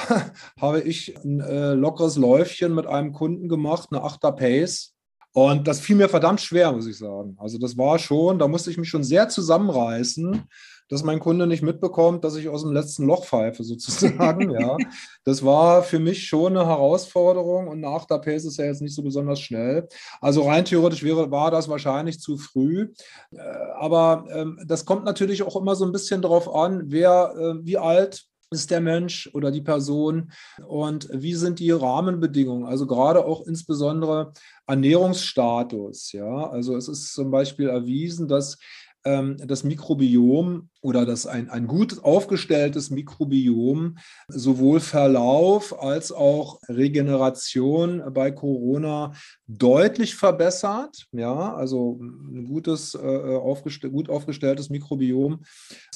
habe 0.61 0.81
ich 0.81 1.17
ein 1.25 1.41
äh, 1.41 1.75
lockeres 1.75 2.17
Läufchen 2.17 2.75
mit 2.75 2.87
einem 2.87 3.13
Kunden 3.13 3.49
gemacht, 3.49 3.89
eine 3.91 4.03
8er 4.03 4.33
Pace. 4.33 4.95
Und 5.33 5.69
das 5.69 5.81
fiel 5.81 5.97
mir 5.97 6.09
verdammt 6.09 6.41
schwer, 6.41 6.73
muss 6.73 6.87
ich 6.87 6.99
sagen. 6.99 7.37
Also 7.39 7.59
das 7.59 7.77
war 7.79 7.99
schon, 7.99 8.39
da 8.39 8.49
musste 8.49 8.71
ich 8.71 8.79
mich 8.79 8.89
schon 8.89 9.05
sehr 9.05 9.29
zusammenreißen, 9.29 10.45
dass 10.89 11.05
mein 11.05 11.21
Kunde 11.21 11.47
nicht 11.47 11.63
mitbekommt, 11.63 12.25
dass 12.25 12.35
ich 12.35 12.49
aus 12.49 12.63
dem 12.63 12.73
letzten 12.73 13.07
Loch 13.07 13.25
pfeife, 13.25 13.63
sozusagen. 13.65 14.51
ja. 14.51 14.77
Das 15.25 15.45
war 15.45 15.85
für 15.85 16.01
mich 16.01 16.27
schon 16.27 16.57
eine 16.57 16.67
Herausforderung 16.67 17.69
und 17.69 17.85
eine 17.85 17.95
8er 17.95 18.19
Pace 18.19 18.45
ist 18.45 18.57
ja 18.57 18.65
jetzt 18.65 18.83
nicht 18.83 18.95
so 18.95 19.03
besonders 19.03 19.41
schnell. 19.41 19.89
Also 20.21 20.43
rein 20.43 20.65
theoretisch 20.65 21.05
wäre, 21.05 21.31
war 21.31 21.53
das 21.53 21.69
wahrscheinlich 21.69 22.19
zu 22.19 22.37
früh. 22.37 22.93
Äh, 23.31 23.39
aber 23.79 24.25
ähm, 24.33 24.59
das 24.67 24.85
kommt 24.85 25.05
natürlich 25.05 25.45
auch 25.45 25.55
immer 25.55 25.77
so 25.77 25.85
ein 25.85 25.93
bisschen 25.93 26.23
darauf 26.23 26.53
an, 26.53 26.83
wer, 26.87 27.35
äh, 27.39 27.65
wie 27.65 27.79
alt 27.79 28.27
ist 28.53 28.71
der 28.71 28.81
Mensch 28.81 29.31
oder 29.33 29.53
die 29.53 29.61
Person 29.61 30.33
und 30.67 31.09
wie 31.13 31.35
sind 31.35 31.61
die 31.61 31.71
Rahmenbedingungen, 31.71 32.67
also 32.67 32.87
gerade 32.87 33.25
auch 33.25 33.47
insbesondere 33.47 34.33
Ernährungsstatus. 34.67 36.13
Ja, 36.13 36.51
also 36.51 36.77
es 36.77 36.89
ist 36.89 37.15
zum 37.15 37.31
Beispiel 37.31 37.69
erwiesen, 37.69 38.27
dass 38.27 38.59
das 39.03 39.65
Mikrobiom 39.65 40.69
oder 40.83 41.07
das 41.07 41.27
ein, 41.27 41.49
ein 41.49 41.67
gut 41.67 42.05
aufgestelltes 42.05 42.91
Mikrobiom 42.91 43.97
sowohl 44.29 44.81
Verlauf 44.81 45.83
als 45.83 46.13
auch 46.13 46.61
Regeneration 46.69 48.03
bei 48.13 48.31
Corona 48.31 49.15
deutlich 49.47 50.15
verbessert. 50.15 51.07
Ja, 51.13 51.55
also 51.55 51.99
ein 52.01 52.45
gutes, 52.47 52.95
äh, 52.95 52.99
aufgestell 52.99 53.89
gut 53.91 54.11
aufgestelltes 54.11 54.71
Mikrobiom 54.71 55.43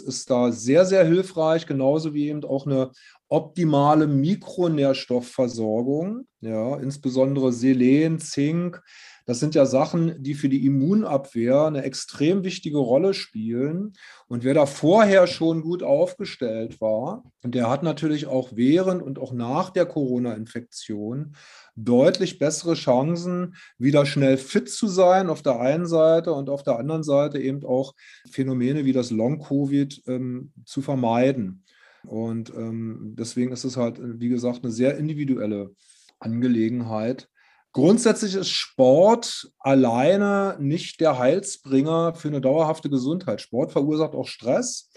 ist 0.05 0.31
da 0.31 0.53
sehr, 0.53 0.87
sehr 0.87 1.05
hilfreich, 1.05 1.67
genauso 1.67 2.15
wie 2.15 2.29
eben 2.29 2.45
auch 2.45 2.67
eine 2.67 2.93
optimale 3.29 4.07
Mikronährstoffversorgung, 4.07 6.27
ja, 6.41 6.77
insbesondere 6.77 7.53
Selen, 7.53 8.19
Zink. 8.19 8.83
Das 9.27 9.41
sind 9.41 9.55
ja 9.55 9.65
Sachen, 9.65 10.23
die 10.23 10.35
für 10.35 10.51
die 10.51 10.67
Immunabwehr 10.67 11.65
eine 11.65 11.83
extrem 11.83 12.45
wichtige 12.45 12.77
Rolle 12.77 13.15
spielen. 13.15 13.95
Und 14.29 14.45
wer 14.45 14.53
da 14.53 14.67
vorher 14.67 15.27
schon 15.27 15.63
gut 15.63 15.83
aufgestellt 15.83 16.81
war, 16.81 17.25
der 17.43 17.71
hat 17.71 17.83
natürlich 17.83 18.27
auch 18.27 18.51
während 18.55 19.03
und 19.03 19.19
auch 19.19 19.33
nach 19.33 19.71
der 19.71 19.87
Corona-Infektion 19.87 21.37
deutlich 21.75 22.39
bessere 22.39 22.75
Chancen, 22.75 23.57
wieder 23.79 24.05
schnell 24.05 24.37
fit 24.37 24.69
zu 24.69 24.89
sein 24.89 25.31
auf 25.31 25.43
der 25.43 25.59
einen 25.59 25.87
Seite 25.87 26.33
und 26.33 26.51
auf 26.51 26.63
der 26.63 26.79
anderen 26.79 27.03
Seite 27.03 27.39
eben 27.39 27.65
auch 27.65 27.95
Phänomene 28.31 28.85
wie 28.85 28.93
das 28.93 29.11
Long-Covid 29.11 30.03
ähm, 30.07 30.53
zu 30.67 30.83
vermeiden. 30.83 31.65
Und 32.07 32.51
ähm, 32.51 33.15
deswegen 33.19 33.53
ist 33.53 33.65
es 33.65 33.77
halt, 33.77 33.99
wie 34.01 34.29
gesagt, 34.29 34.63
eine 34.63 34.73
sehr 34.73 34.99
individuelle 34.99 35.75
Angelegenheit. 36.19 37.29
Grundsätzlich 37.75 38.37
ist 38.37 38.51
Sport 38.51 39.51
alleine 39.59 40.57
nicht 40.61 41.01
der 41.01 41.19
Heilsbringer 41.19 42.15
für 42.15 42.29
eine 42.29 42.41
dauerhafte 42.41 42.89
Gesundheit. 42.89 43.41
Sport 43.41 43.73
verursacht 43.73 44.15
auch 44.15 44.29
Stress, 44.29 44.93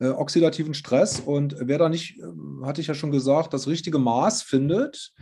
äh, 0.00 0.08
oxidativen 0.08 0.72
Stress. 0.72 1.20
Und 1.20 1.54
wer 1.60 1.76
da 1.76 1.90
nicht, 1.90 2.18
äh, 2.18 2.22
hatte 2.64 2.80
ich 2.80 2.86
ja 2.86 2.94
schon 2.94 3.10
gesagt, 3.10 3.52
das 3.52 3.68
richtige 3.68 3.98
Maß 3.98 4.40
findet, 4.40 5.12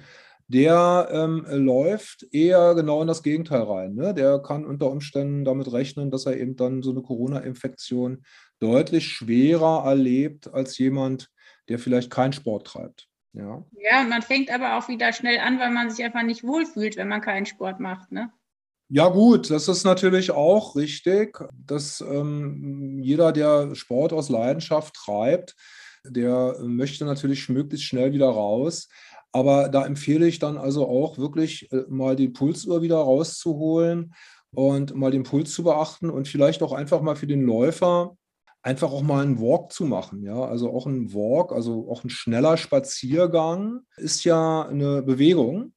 der 0.47 1.09
ähm, 1.11 1.45
läuft 1.49 2.29
eher 2.31 2.77
genau 2.77 3.03
in 3.03 3.09
das 3.09 3.25
Gegenteil 3.25 3.63
rein. 3.63 3.97
Ne? 3.97 4.15
Der 4.15 4.39
kann 4.39 4.65
unter 4.65 4.89
Umständen 4.89 5.45
damit 5.45 5.73
rechnen, 5.73 6.13
dass 6.13 6.27
er 6.27 6.37
eben 6.37 6.55
dann 6.55 6.81
so 6.81 6.91
eine 6.93 7.03
Corona-Infektion 7.03 8.23
deutlich 8.61 9.09
schwerer 9.09 9.83
erlebt 9.85 10.55
als 10.55 10.79
jemand, 10.79 11.29
der 11.69 11.81
vielleicht 11.81 12.11
keinen 12.11 12.33
Sport 12.33 12.69
treibt. 12.69 13.10
Ja. 13.33 13.65
ja, 13.79 14.03
man 14.03 14.23
fängt 14.23 14.51
aber 14.51 14.77
auch 14.77 14.89
wieder 14.89 15.13
schnell 15.13 15.39
an, 15.39 15.61
weil 15.61 15.71
man 15.71 15.91
sich 15.91 16.05
einfach 16.05 16.23
nicht 16.23 16.43
wohlfühlt, 16.43 16.97
wenn 16.97 17.09
man 17.09 17.21
keinen 17.21 17.47
Sport 17.47 17.79
macht. 17.79 18.11
Ne? 18.11 18.33
Ja, 18.89 19.09
gut, 19.09 19.51
das 19.51 19.69
ist 19.69 19.85
natürlich 19.85 20.33
auch 20.33 20.75
richtig, 20.75 21.39
dass 21.53 22.01
ähm, 22.01 22.99
jeder, 23.01 23.31
der 23.31 23.77
Sport 23.77 24.13
aus 24.13 24.29
Leidenschaft 24.31 24.95
treibt, 24.95 25.55
der 26.05 26.57
möchte 26.61 27.05
natürlich 27.05 27.49
möglichst 27.49 27.87
schnell 27.87 28.13
wieder 28.13 28.29
raus. 28.29 28.89
Aber 29.33 29.69
da 29.69 29.87
empfehle 29.87 30.27
ich 30.27 30.41
dann 30.41 30.59
also 30.59 30.89
auch 30.89 31.19
wirklich 31.19 31.71
äh, 31.71 31.85
mal 31.89 32.17
die 32.17 32.29
Pulsuhr 32.29 32.83
wieder 32.83 32.97
rauszuholen 32.97 34.13
und 34.53 34.95
mal 34.97 35.13
den 35.13 35.23
Puls 35.23 35.53
zu 35.53 35.63
beachten 35.63 36.11
und 36.11 36.27
vielleicht 36.27 36.63
auch 36.63 36.73
einfach 36.73 37.01
mal 37.01 37.15
für 37.15 37.29
den 37.29 37.43
Läufer 37.43 38.17
einfach 38.63 38.91
auch 38.91 39.03
mal 39.03 39.23
einen 39.23 39.41
Walk 39.41 39.73
zu 39.73 39.85
machen. 39.85 40.23
Ja, 40.23 40.45
also 40.45 40.71
auch 40.71 40.87
ein 40.87 41.13
Walk, 41.15 41.53
also 41.53 41.89
auch 41.91 42.05
ein 42.05 42.11
schneller 42.11 42.57
Spaziergang 42.57 43.81
ist 43.97 44.25
ja 44.25 44.63
eine 44.63 45.03
Bewegung. 45.03 45.73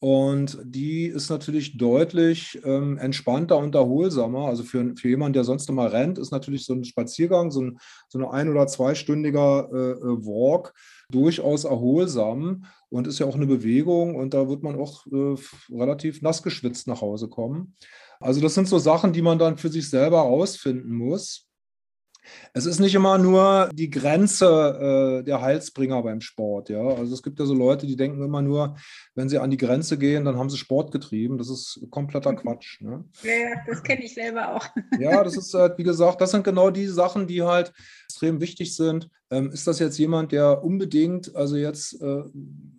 Und 0.00 0.58
die 0.62 1.06
ist 1.06 1.30
natürlich 1.30 1.78
deutlich 1.78 2.60
ähm, 2.62 2.98
entspannter 2.98 3.56
und 3.56 3.74
erholsamer. 3.74 4.48
Also 4.48 4.62
für, 4.62 4.94
für 4.96 5.08
jemanden, 5.08 5.32
der 5.32 5.44
sonst 5.44 5.66
immer 5.70 5.90
rennt, 5.92 6.18
ist 6.18 6.30
natürlich 6.30 6.66
so 6.66 6.74
ein 6.74 6.84
Spaziergang, 6.84 7.50
so 7.50 7.62
ein, 7.62 7.78
so 8.08 8.18
ein 8.18 8.24
ein- 8.26 8.50
oder 8.50 8.66
zweistündiger 8.66 9.66
äh, 9.72 9.92
äh 9.92 10.26
Walk 10.26 10.74
durchaus 11.10 11.64
erholsam 11.64 12.66
und 12.90 13.06
ist 13.06 13.18
ja 13.18 13.24
auch 13.24 13.34
eine 13.34 13.46
Bewegung 13.46 14.16
und 14.16 14.34
da 14.34 14.46
wird 14.46 14.62
man 14.62 14.78
auch 14.78 15.06
äh, 15.06 15.36
relativ 15.70 16.20
nass 16.20 16.42
geschwitzt 16.42 16.86
nach 16.86 17.00
Hause 17.00 17.28
kommen. 17.28 17.74
Also 18.20 18.42
das 18.42 18.54
sind 18.54 18.68
so 18.68 18.78
Sachen, 18.78 19.14
die 19.14 19.22
man 19.22 19.38
dann 19.38 19.56
für 19.56 19.70
sich 19.70 19.88
selber 19.88 20.18
herausfinden 20.18 20.94
muss. 20.94 21.48
Es 22.52 22.66
ist 22.66 22.80
nicht 22.80 22.94
immer 22.94 23.18
nur 23.18 23.70
die 23.72 23.90
Grenze 23.90 25.20
äh, 25.20 25.24
der 25.24 25.40
Heilsbringer 25.40 26.02
beim 26.02 26.20
Sport. 26.20 26.68
Ja? 26.68 26.86
Also 26.86 27.14
es 27.14 27.22
gibt 27.22 27.38
ja 27.38 27.46
so 27.46 27.54
Leute, 27.54 27.86
die 27.86 27.96
denken 27.96 28.22
immer 28.22 28.42
nur, 28.42 28.76
wenn 29.14 29.28
sie 29.28 29.38
an 29.38 29.50
die 29.50 29.56
Grenze 29.56 29.98
gehen, 29.98 30.24
dann 30.24 30.38
haben 30.38 30.50
sie 30.50 30.58
Sport 30.58 30.92
getrieben. 30.92 31.38
Das 31.38 31.50
ist 31.50 31.80
kompletter 31.90 32.32
mhm. 32.32 32.36
Quatsch. 32.36 32.80
Ne? 32.80 33.04
Ja, 33.22 33.32
ja, 33.32 33.56
das 33.66 33.82
kenne 33.82 34.04
ich 34.04 34.14
selber 34.14 34.54
auch. 34.54 34.66
Ja, 34.98 35.22
das 35.24 35.36
ist 35.36 35.52
halt, 35.54 35.78
wie 35.78 35.82
gesagt, 35.82 36.20
das 36.20 36.30
sind 36.30 36.44
genau 36.44 36.70
die 36.70 36.86
Sachen, 36.86 37.26
die 37.26 37.42
halt 37.42 37.72
extrem 38.04 38.40
wichtig 38.40 38.76
sind. 38.76 39.10
Ähm, 39.34 39.50
ist 39.50 39.66
das 39.66 39.80
jetzt 39.80 39.98
jemand, 39.98 40.30
der 40.30 40.62
unbedingt 40.62 41.34
also 41.34 41.56
jetzt 41.56 42.00
äh, 42.00 42.22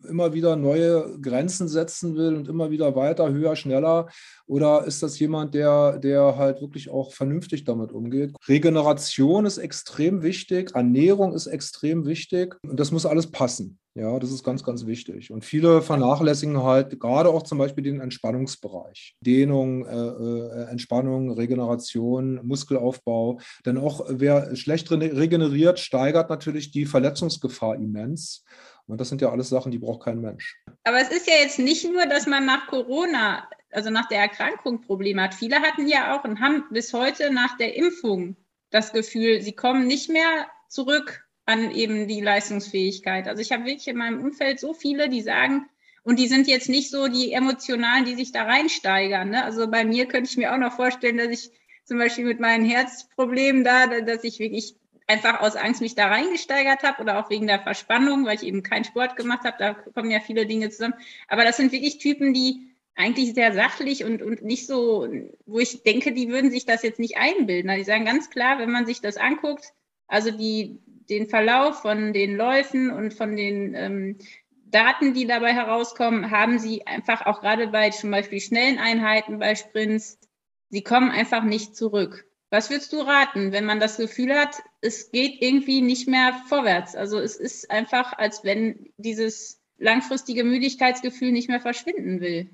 immer 0.07 0.33
wieder 0.33 0.55
neue 0.55 1.19
Grenzen 1.19 1.67
setzen 1.67 2.15
will 2.15 2.35
und 2.35 2.47
immer 2.47 2.71
wieder 2.71 2.95
weiter, 2.95 3.29
höher, 3.31 3.55
schneller? 3.57 4.07
Oder 4.47 4.85
ist 4.85 5.03
das 5.03 5.19
jemand, 5.19 5.53
der, 5.53 5.99
der 5.99 6.37
halt 6.37 6.61
wirklich 6.61 6.89
auch 6.89 7.11
vernünftig 7.11 7.65
damit 7.65 7.91
umgeht? 7.91 8.33
Regeneration 8.47 9.45
ist 9.45 9.57
extrem 9.57 10.23
wichtig, 10.23 10.71
Ernährung 10.73 11.33
ist 11.33 11.47
extrem 11.47 12.05
wichtig 12.05 12.55
und 12.63 12.79
das 12.79 12.91
muss 12.91 13.05
alles 13.05 13.29
passen. 13.31 13.77
Ja, 13.97 14.19
das 14.19 14.29
ist 14.29 14.43
ganz, 14.43 14.61
ganz 14.61 14.85
wichtig. 14.85 15.31
Und 15.31 15.45
viele 15.45 15.81
vernachlässigen 15.81 16.61
halt 16.61 16.99
gerade 16.99 17.29
auch 17.29 17.43
zum 17.43 17.57
Beispiel 17.57 17.81
den 17.81 18.01
Entspannungsbereich. 18.01 19.15
Dehnung, 19.21 19.85
äh, 19.85 19.95
äh, 19.95 20.69
Entspannung, 20.69 21.31
Regeneration, 21.31 22.45
Muskelaufbau. 22.45 23.39
Denn 23.65 23.77
auch 23.77 24.05
wer 24.09 24.53
schlecht 24.57 24.91
regeneriert, 24.91 25.79
steigert 25.79 26.29
natürlich 26.29 26.71
die 26.71 26.85
Verletzungsgefahr 26.85 27.75
immens. 27.75 28.43
Und 28.85 28.99
das 28.99 29.07
sind 29.07 29.21
ja 29.21 29.31
alles 29.31 29.47
Sachen, 29.47 29.71
die 29.71 29.79
braucht 29.79 30.03
kein 30.03 30.19
Mensch. 30.19 30.61
Aber 30.83 30.99
es 30.99 31.09
ist 31.09 31.25
ja 31.25 31.35
jetzt 31.41 31.59
nicht 31.59 31.89
nur, 31.89 32.05
dass 32.05 32.27
man 32.27 32.45
nach 32.45 32.67
Corona, 32.67 33.47
also 33.71 33.91
nach 33.91 34.09
der 34.09 34.19
Erkrankung 34.19 34.81
Probleme 34.81 35.21
hat. 35.23 35.33
Viele 35.33 35.61
hatten 35.61 35.87
ja 35.87 36.17
auch 36.17 36.25
und 36.25 36.41
haben 36.41 36.65
bis 36.69 36.93
heute 36.93 37.33
nach 37.33 37.55
der 37.55 37.77
Impfung 37.77 38.35
das 38.71 38.91
Gefühl, 38.91 39.41
sie 39.41 39.53
kommen 39.53 39.87
nicht 39.87 40.09
mehr 40.09 40.47
zurück 40.67 41.24
an 41.45 41.71
eben 41.71 42.07
die 42.07 42.21
Leistungsfähigkeit. 42.21 43.27
Also 43.27 43.41
ich 43.41 43.51
habe 43.51 43.65
wirklich 43.65 43.87
in 43.87 43.97
meinem 43.97 44.19
Umfeld 44.19 44.59
so 44.59 44.73
viele, 44.73 45.09
die 45.09 45.21
sagen, 45.21 45.67
und 46.03 46.19
die 46.19 46.27
sind 46.27 46.47
jetzt 46.47 46.69
nicht 46.69 46.91
so 46.91 47.07
die 47.07 47.33
emotionalen, 47.33 48.05
die 48.05 48.15
sich 48.15 48.31
da 48.31 48.43
reinsteigern. 48.43 49.29
Ne? 49.29 49.43
Also 49.43 49.67
bei 49.69 49.83
mir 49.83 50.05
könnte 50.05 50.29
ich 50.29 50.37
mir 50.37 50.53
auch 50.53 50.57
noch 50.57 50.75
vorstellen, 50.75 51.17
dass 51.17 51.29
ich 51.29 51.51
zum 51.83 51.97
Beispiel 51.97 52.25
mit 52.25 52.39
meinen 52.39 52.65
Herzproblemen 52.65 53.63
da, 53.63 53.87
dass 53.87 54.23
ich 54.23 54.39
wirklich 54.39 54.75
einfach 55.07 55.41
aus 55.41 55.55
Angst 55.55 55.81
mich 55.81 55.95
da 55.95 56.07
reingesteigert 56.07 56.83
habe 56.83 57.01
oder 57.01 57.19
auch 57.19 57.29
wegen 57.29 57.47
der 57.47 57.59
Verspannung, 57.59 58.25
weil 58.25 58.35
ich 58.35 58.43
eben 58.43 58.63
keinen 58.63 58.85
Sport 58.85 59.15
gemacht 59.15 59.43
habe. 59.45 59.57
Da 59.59 59.73
kommen 59.73 60.11
ja 60.11 60.19
viele 60.19 60.45
Dinge 60.45 60.69
zusammen. 60.69 60.95
Aber 61.27 61.43
das 61.43 61.57
sind 61.57 61.71
wirklich 61.71 61.99
Typen, 61.99 62.33
die 62.33 62.71
eigentlich 62.95 63.33
sehr 63.33 63.53
sachlich 63.53 64.03
und, 64.03 64.21
und 64.21 64.43
nicht 64.43 64.67
so, 64.67 65.07
wo 65.45 65.59
ich 65.59 65.83
denke, 65.83 66.13
die 66.13 66.29
würden 66.29 66.49
sich 66.49 66.65
das 66.65 66.81
jetzt 66.81 66.99
nicht 66.99 67.17
einbilden. 67.17 67.69
Also 67.69 67.81
die 67.81 67.85
sagen 67.85 68.05
ganz 68.05 68.29
klar, 68.29 68.57
wenn 68.57 68.71
man 68.71 68.85
sich 68.85 69.01
das 69.01 69.17
anguckt, 69.17 69.73
also 70.07 70.31
die, 70.31 70.79
den 71.09 71.27
Verlauf 71.27 71.81
von 71.81 72.13
den 72.13 72.35
Läufen 72.35 72.91
und 72.91 73.13
von 73.13 73.35
den 73.35 73.73
ähm, 73.75 74.17
Daten, 74.65 75.13
die 75.13 75.25
dabei 75.25 75.53
herauskommen, 75.53 76.31
haben 76.31 76.59
sie 76.59 76.85
einfach 76.85 77.25
auch 77.25 77.41
gerade 77.41 77.67
bei 77.67 77.91
zum 77.91 78.11
Beispiel 78.11 78.41
schnellen 78.41 78.77
Einheiten, 78.77 79.39
bei 79.39 79.55
Sprints, 79.55 80.19
sie 80.69 80.81
kommen 80.81 81.11
einfach 81.11 81.43
nicht 81.43 81.75
zurück. 81.75 82.25
Was 82.49 82.69
würdest 82.69 82.93
du 82.93 82.99
raten, 82.99 83.51
wenn 83.51 83.65
man 83.65 83.79
das 83.79 83.97
Gefühl 83.97 84.33
hat, 84.33 84.55
es 84.81 85.11
geht 85.11 85.41
irgendwie 85.41 85.81
nicht 85.81 86.07
mehr 86.07 86.33
vorwärts? 86.47 86.95
Also 86.95 87.19
es 87.19 87.35
ist 87.35 87.69
einfach, 87.71 88.13
als 88.17 88.43
wenn 88.43 88.93
dieses 88.97 89.61
langfristige 89.77 90.43
Müdigkeitsgefühl 90.43 91.31
nicht 91.31 91.49
mehr 91.49 91.59
verschwinden 91.59 92.21
will. 92.21 92.49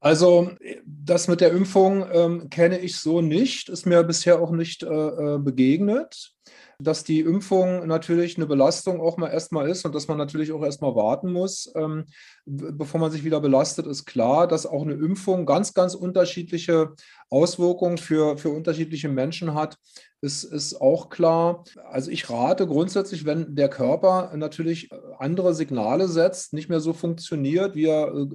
Also 0.00 0.50
das 0.84 1.28
mit 1.28 1.40
der 1.40 1.52
Impfung 1.52 2.06
ähm, 2.12 2.50
kenne 2.50 2.78
ich 2.78 2.98
so 2.98 3.22
nicht, 3.22 3.70
ist 3.70 3.86
mir 3.86 4.04
bisher 4.04 4.38
auch 4.40 4.50
nicht 4.50 4.82
äh, 4.82 4.86
äh 4.86 5.38
begegnet 5.38 6.34
dass 6.78 7.04
die 7.04 7.20
Impfung 7.20 7.86
natürlich 7.86 8.36
eine 8.36 8.46
Belastung 8.46 9.00
auch 9.00 9.16
mal 9.16 9.30
erstmal 9.30 9.68
ist 9.68 9.84
und 9.84 9.94
dass 9.94 10.08
man 10.08 10.18
natürlich 10.18 10.52
auch 10.52 10.62
erstmal 10.62 10.94
warten 10.94 11.32
muss, 11.32 11.72
ähm, 11.76 12.06
bevor 12.46 13.00
man 13.00 13.10
sich 13.10 13.24
wieder 13.24 13.40
belastet, 13.40 13.86
ist 13.86 14.04
klar, 14.04 14.46
dass 14.46 14.66
auch 14.66 14.82
eine 14.82 14.94
Impfung 14.94 15.46
ganz, 15.46 15.72
ganz 15.72 15.94
unterschiedliche 15.94 16.92
Auswirkungen 17.30 17.98
für, 17.98 18.36
für 18.36 18.50
unterschiedliche 18.50 19.08
Menschen 19.08 19.54
hat, 19.54 19.78
ist, 20.20 20.44
ist 20.44 20.80
auch 20.80 21.10
klar. 21.10 21.64
Also 21.90 22.10
ich 22.10 22.30
rate 22.30 22.66
grundsätzlich, 22.66 23.26
wenn 23.26 23.54
der 23.54 23.68
Körper 23.68 24.32
natürlich 24.36 24.90
andere 25.18 25.54
Signale 25.54 26.08
setzt, 26.08 26.54
nicht 26.54 26.68
mehr 26.68 26.80
so 26.80 26.92
funktioniert, 26.92 27.74
wie 27.74 27.86
er 27.86 28.08
äh, 28.08 28.26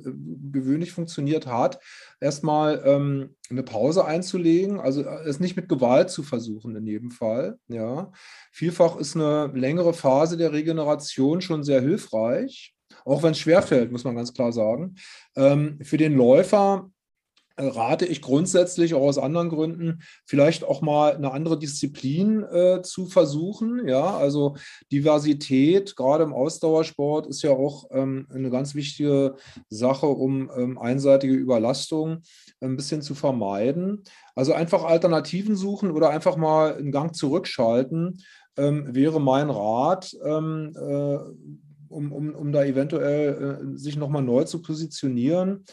gewöhnlich 0.51 0.91
funktioniert 0.91 1.47
hat, 1.47 1.79
erstmal 2.19 2.81
ähm, 2.85 3.35
eine 3.49 3.63
Pause 3.63 4.05
einzulegen, 4.05 4.79
also 4.79 5.01
äh, 5.01 5.27
es 5.27 5.39
nicht 5.39 5.55
mit 5.55 5.67
Gewalt 5.67 6.09
zu 6.09 6.21
versuchen 6.21 6.75
in 6.75 6.85
jedem 6.85 7.11
Fall. 7.11 7.57
Ja. 7.67 8.11
Vielfach 8.51 8.97
ist 8.97 9.15
eine 9.15 9.47
längere 9.47 9.93
Phase 9.93 10.37
der 10.37 10.53
Regeneration 10.53 11.41
schon 11.41 11.63
sehr 11.63 11.81
hilfreich, 11.81 12.75
auch 13.05 13.23
wenn 13.23 13.31
es 13.31 13.39
schwerfällt, 13.39 13.91
muss 13.91 14.03
man 14.03 14.15
ganz 14.15 14.33
klar 14.33 14.51
sagen. 14.51 14.95
Ähm, 15.35 15.79
für 15.81 15.97
den 15.97 16.15
Läufer 16.15 16.89
rate 17.59 18.05
ich 18.05 18.21
grundsätzlich 18.21 18.93
auch 18.93 19.01
aus 19.01 19.17
anderen 19.17 19.49
Gründen, 19.49 20.01
vielleicht 20.25 20.63
auch 20.63 20.81
mal 20.81 21.15
eine 21.15 21.31
andere 21.31 21.59
Disziplin 21.59 22.43
äh, 22.43 22.81
zu 22.81 23.05
versuchen. 23.05 23.87
Ja, 23.87 24.17
also 24.17 24.55
Diversität, 24.91 25.95
gerade 25.95 26.23
im 26.23 26.33
Ausdauersport, 26.33 27.27
ist 27.27 27.41
ja 27.41 27.51
auch 27.51 27.85
ähm, 27.91 28.27
eine 28.33 28.49
ganz 28.49 28.75
wichtige 28.75 29.35
Sache, 29.69 30.07
um 30.07 30.49
ähm, 30.55 30.77
einseitige 30.77 31.33
Überlastung 31.33 32.21
ein 32.61 32.75
bisschen 32.75 33.01
zu 33.01 33.13
vermeiden. 33.13 34.03
Also 34.35 34.53
einfach 34.53 34.83
Alternativen 34.83 35.55
suchen 35.55 35.91
oder 35.91 36.09
einfach 36.09 36.37
mal 36.37 36.75
einen 36.75 36.91
Gang 36.91 37.13
zurückschalten 37.13 38.23
ähm, 38.57 38.93
wäre 38.93 39.21
mein 39.21 39.49
Rat, 39.49 40.15
ähm, 40.23 40.73
äh, 40.75 41.17
um, 41.89 42.11
um, 42.11 42.33
um 42.35 42.51
da 42.51 42.63
eventuell 42.63 43.59
äh, 43.61 43.77
sich 43.77 43.97
nochmal 43.97 44.23
neu 44.23 44.43
zu 44.43 44.61
positionieren. 44.61 45.65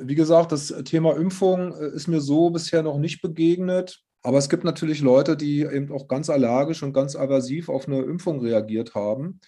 Wie 0.00 0.14
gesagt, 0.14 0.52
das 0.52 0.68
Thema 0.84 1.16
Impfung 1.16 1.74
äh, 1.74 1.88
ist 1.94 2.08
mir 2.08 2.20
so 2.20 2.50
bisher 2.50 2.82
noch 2.82 2.98
nicht 2.98 3.20
begegnet. 3.22 4.02
Aber 4.22 4.38
es 4.38 4.48
gibt 4.48 4.64
natürlich 4.64 5.00
Leute, 5.00 5.36
die 5.36 5.62
eben 5.62 5.92
auch 5.92 6.08
ganz 6.08 6.28
allergisch 6.28 6.82
und 6.82 6.92
ganz 6.92 7.14
aversiv 7.14 7.68
auf 7.68 7.86
eine 7.86 8.02
Impfung 8.02 8.40
reagiert 8.40 8.94
haben, 8.94 9.40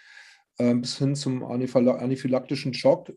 äh, 0.59 0.75
bis 0.75 0.99
hin 0.99 1.17
zum 1.17 1.43
anaphylaktischen 1.45 2.73
Schock. 2.73 3.13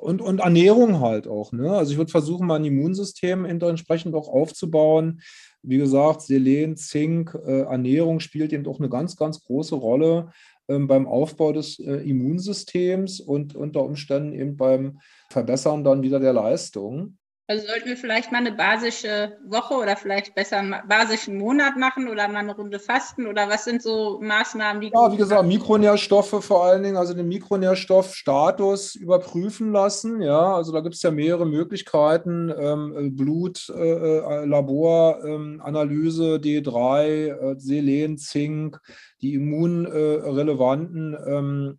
Und, 0.00 0.20
und 0.20 0.40
Ernährung 0.40 1.00
halt 1.00 1.28
auch. 1.28 1.52
Ne? 1.52 1.70
Also 1.70 1.92
ich 1.92 1.98
würde 1.98 2.10
versuchen, 2.10 2.46
mein 2.46 2.64
Immunsystem 2.64 3.44
entsprechend 3.44 4.14
auch 4.14 4.28
aufzubauen. 4.28 5.20
Wie 5.62 5.78
gesagt, 5.78 6.22
Selen, 6.22 6.76
Zink, 6.76 7.36
äh, 7.46 7.62
Ernährung 7.62 8.20
spielt 8.20 8.52
eben 8.52 8.66
auch 8.66 8.80
eine 8.80 8.88
ganz, 8.88 9.16
ganz 9.16 9.42
große 9.42 9.74
Rolle 9.74 10.32
beim 10.66 11.06
Aufbau 11.06 11.52
des 11.52 11.78
äh, 11.78 11.96
Immunsystems 12.08 13.20
und 13.20 13.54
unter 13.54 13.84
Umständen 13.84 14.32
eben 14.32 14.56
beim 14.56 14.98
Verbessern 15.30 15.84
dann 15.84 16.02
wieder 16.02 16.20
der 16.20 16.32
Leistung. 16.32 17.18
Also 17.48 17.64
sollten 17.68 17.86
wir 17.86 17.96
vielleicht 17.96 18.32
mal 18.32 18.38
eine 18.38 18.50
basische 18.50 19.38
Woche 19.46 19.74
oder 19.74 19.96
vielleicht 19.96 20.34
besser 20.34 20.56
einen 20.56 20.74
basischen 20.88 21.38
Monat 21.38 21.76
machen 21.76 22.08
oder 22.08 22.26
mal 22.26 22.40
eine 22.40 22.56
Runde 22.56 22.80
fasten 22.80 23.28
oder 23.28 23.48
was 23.48 23.64
sind 23.64 23.82
so 23.82 24.18
Maßnahmen, 24.20 24.80
die. 24.80 24.90
Ja, 24.92 25.12
wie 25.12 25.16
gesagt, 25.16 25.46
Mikronährstoffe 25.46 26.44
vor 26.44 26.64
allen 26.64 26.82
Dingen, 26.82 26.96
also 26.96 27.14
den 27.14 27.28
Mikronährstoffstatus 27.28 28.96
überprüfen 28.96 29.70
lassen. 29.70 30.20
Ja, 30.22 30.56
also 30.56 30.72
da 30.72 30.80
gibt 30.80 30.96
es 30.96 31.02
ja 31.02 31.12
mehrere 31.12 31.46
Möglichkeiten: 31.46 32.52
ähm, 32.58 33.14
Blut, 33.14 33.68
äh, 33.68 33.92
äh 33.92 34.44
Labor, 34.44 35.24
ähm, 35.24 35.60
Analyse, 35.62 36.40
D3, 36.42 37.28
äh, 37.28 37.54
Selen, 37.58 38.18
Zink, 38.18 38.80
die 39.20 39.34
immunrelevanten 39.34 41.16
ähm, 41.24 41.78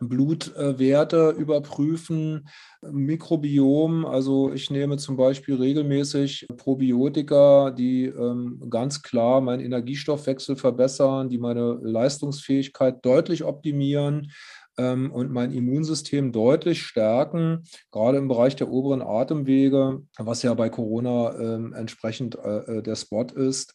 Blutwerte 0.00 1.30
überprüfen, 1.30 2.48
Mikrobiom. 2.82 4.06
Also 4.06 4.52
ich 4.52 4.70
nehme 4.70 4.96
zum 4.96 5.16
Beispiel 5.16 5.56
regelmäßig 5.56 6.48
Probiotika, 6.56 7.70
die 7.70 8.06
ähm, 8.06 8.62
ganz 8.70 9.02
klar 9.02 9.40
meinen 9.40 9.60
Energiestoffwechsel 9.60 10.56
verbessern, 10.56 11.28
die 11.28 11.38
meine 11.38 11.78
Leistungsfähigkeit 11.82 13.04
deutlich 13.04 13.44
optimieren 13.44 14.32
ähm, 14.78 15.12
und 15.12 15.30
mein 15.30 15.52
Immunsystem 15.52 16.32
deutlich 16.32 16.82
stärken, 16.82 17.64
gerade 17.90 18.18
im 18.18 18.28
Bereich 18.28 18.56
der 18.56 18.70
oberen 18.70 19.02
Atemwege, 19.02 20.02
was 20.16 20.42
ja 20.42 20.54
bei 20.54 20.70
Corona 20.70 21.34
ähm, 21.38 21.72
entsprechend 21.74 22.36
äh, 22.36 22.78
äh 22.78 22.82
der 22.82 22.96
Spot 22.96 23.24
ist. 23.24 23.74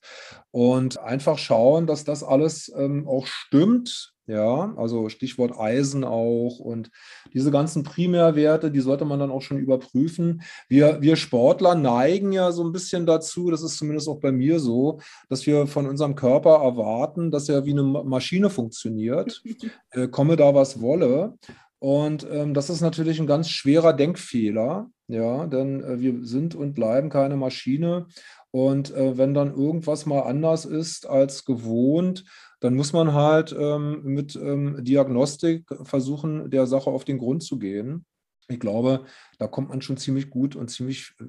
Und 0.52 1.00
einfach 1.00 1.38
schauen, 1.38 1.86
dass 1.86 2.04
das 2.04 2.24
alles 2.24 2.74
ähm, 2.76 3.08
auch 3.08 3.28
stimmt 3.28 4.15
ja, 4.28 4.74
also 4.76 5.10
Stichwort 5.10 5.60
Eisen 5.60 6.04
auch 6.04 6.60
und 6.60 6.90
diese 7.34 7.52
ganzen 7.52 7.84
Primärwerte, 7.84 8.72
die 8.72 8.80
sollte 8.80 9.06
man 9.06 9.20
dann 9.20 9.30
auch 9.30 9.42
schon 9.42 9.60
überprüfen. 9.60 10.42
Wir, 10.68 11.02
wir 11.02 11.16
Sportler 11.16 11.76
neigen 11.76 12.32
ja 12.32 12.52
so 12.52 12.64
ein 12.64 12.72
bisschen 12.72 13.06
dazu, 13.06 13.52
das 13.52 13.62
ist 13.62 13.78
zumindest 13.78 14.10
auch 14.10 14.20
bei 14.20 14.32
mir 14.32 14.60
so, 14.60 15.00
dass 15.30 15.46
wir 15.46 15.68
von 15.68 15.88
unserem 15.88 16.16
Körper 16.16 16.64
erwarten, 16.64 17.30
dass 17.30 17.50
er 17.50 17.66
wie 17.66 17.72
eine 17.72 17.84
Maschine 17.84 18.50
funktioniert, 18.50 19.44
äh, 19.92 20.08
komme 20.08 20.36
da 20.36 20.56
was 20.56 20.82
wolle. 20.82 21.38
Und 21.78 22.26
ähm, 22.32 22.56
das 22.56 22.72
ist 22.72 22.82
natürlich 22.82 23.20
ein 23.20 23.28
ganz 23.28 23.50
schwerer 23.50 23.94
Denkfehler, 23.94 24.90
ja, 25.08 25.46
denn 25.46 25.84
äh, 25.84 26.00
wir 26.00 26.26
sind 26.26 26.56
und 26.56 26.74
bleiben 26.74 27.10
keine 27.10 27.36
Maschine. 27.36 28.08
Und 28.50 28.96
äh, 28.96 29.18
wenn 29.18 29.34
dann 29.34 29.54
irgendwas 29.54 30.06
mal 30.06 30.22
anders 30.22 30.66
ist 30.66 31.06
als 31.08 31.46
gewohnt, 31.46 32.24
dann 32.60 32.76
muss 32.76 32.94
man 32.94 33.14
halt 33.14 33.56
ähm, 33.58 34.02
mit 34.04 34.36
ähm, 34.36 34.84
Diagnostik 34.84 35.66
versuchen, 35.84 36.50
der 36.50 36.68
Sache 36.68 36.90
auf 36.90 37.06
den 37.06 37.18
Grund 37.18 37.44
zu 37.44 37.60
gehen. 37.60 38.06
Ich 38.48 38.60
glaube, 38.60 39.06
da 39.40 39.48
kommt 39.48 39.70
man 39.70 39.82
schon 39.82 39.98
ziemlich 39.98 40.30
gut 40.30 40.56
und 40.56 40.70
ziemlich 40.70 41.14
äh, 41.20 41.26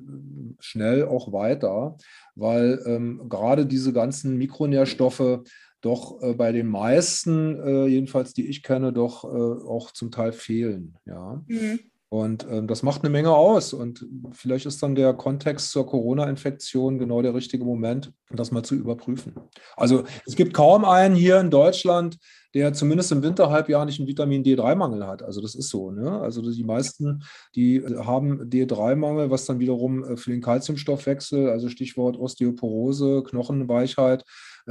schnell 0.61 1.06
auch 1.06 1.33
weiter, 1.33 1.97
weil 2.35 2.83
ähm, 2.87 3.28
gerade 3.28 3.66
diese 3.66 3.92
ganzen 3.92 4.37
Mikronährstoffe 4.37 5.40
doch 5.80 6.21
äh, 6.21 6.35
bei 6.35 6.52
den 6.52 6.68
meisten, 6.68 7.59
äh, 7.61 7.87
jedenfalls 7.87 8.35
die 8.35 8.49
ich 8.49 8.62
kenne, 8.62 8.92
doch 8.92 9.25
äh, 9.25 9.26
auch 9.26 9.92
zum 9.92 10.11
Teil 10.11 10.33
fehlen. 10.33 10.97
Ja. 11.06 11.42
Mhm. 11.47 11.80
Und 12.16 12.46
ähm, 12.50 12.66
das 12.66 12.82
macht 12.82 13.02
eine 13.02 13.11
Menge 13.11 13.35
aus. 13.35 13.75
Und 13.75 14.06
vielleicht 14.32 14.64
ist 14.64 14.82
dann 14.82 14.94
der 14.94 15.12
Kontext 15.12 15.70
zur 15.70 15.87
Corona-Infektion 15.87 16.99
genau 16.99 17.20
der 17.20 17.34
richtige 17.34 17.62
Moment, 17.62 18.10
das 18.30 18.50
mal 18.50 18.62
zu 18.62 18.75
überprüfen. 18.75 19.34
Also 19.76 20.04
es 20.25 20.34
gibt 20.34 20.54
kaum 20.54 20.86
einen 20.86 21.14
hier 21.14 21.38
in 21.38 21.50
Deutschland, 21.50 22.17
der 22.54 22.73
zumindest 22.73 23.12
im 23.12 23.23
Winterhalbjahr 23.23 23.84
nicht 23.84 24.00
einen 24.00 24.08
Vitamin 24.08 24.43
D3-Mangel 24.43 25.06
hat. 25.06 25.23
Also 25.23 25.43
das 25.43 25.54
ist 25.54 25.69
so. 25.69 25.91
Ne? 25.91 26.10
Also 26.10 26.41
die 26.41 26.64
meisten, 26.64 27.23
die 27.54 27.84
haben 27.84 28.49
D3-Mangel, 28.49 29.30
was 29.30 29.45
dann 29.45 29.58
wiederum 29.58 30.02
äh, 30.02 30.17
für 30.17 30.30
den 30.30 30.41
Kalziumstoffwechsel, 30.41 31.50
also 31.50 31.69
Stichwort 31.69 32.17
Osteoporose, 32.17 33.25
Knochenweichheit, 33.25 34.23
äh, 34.23 34.25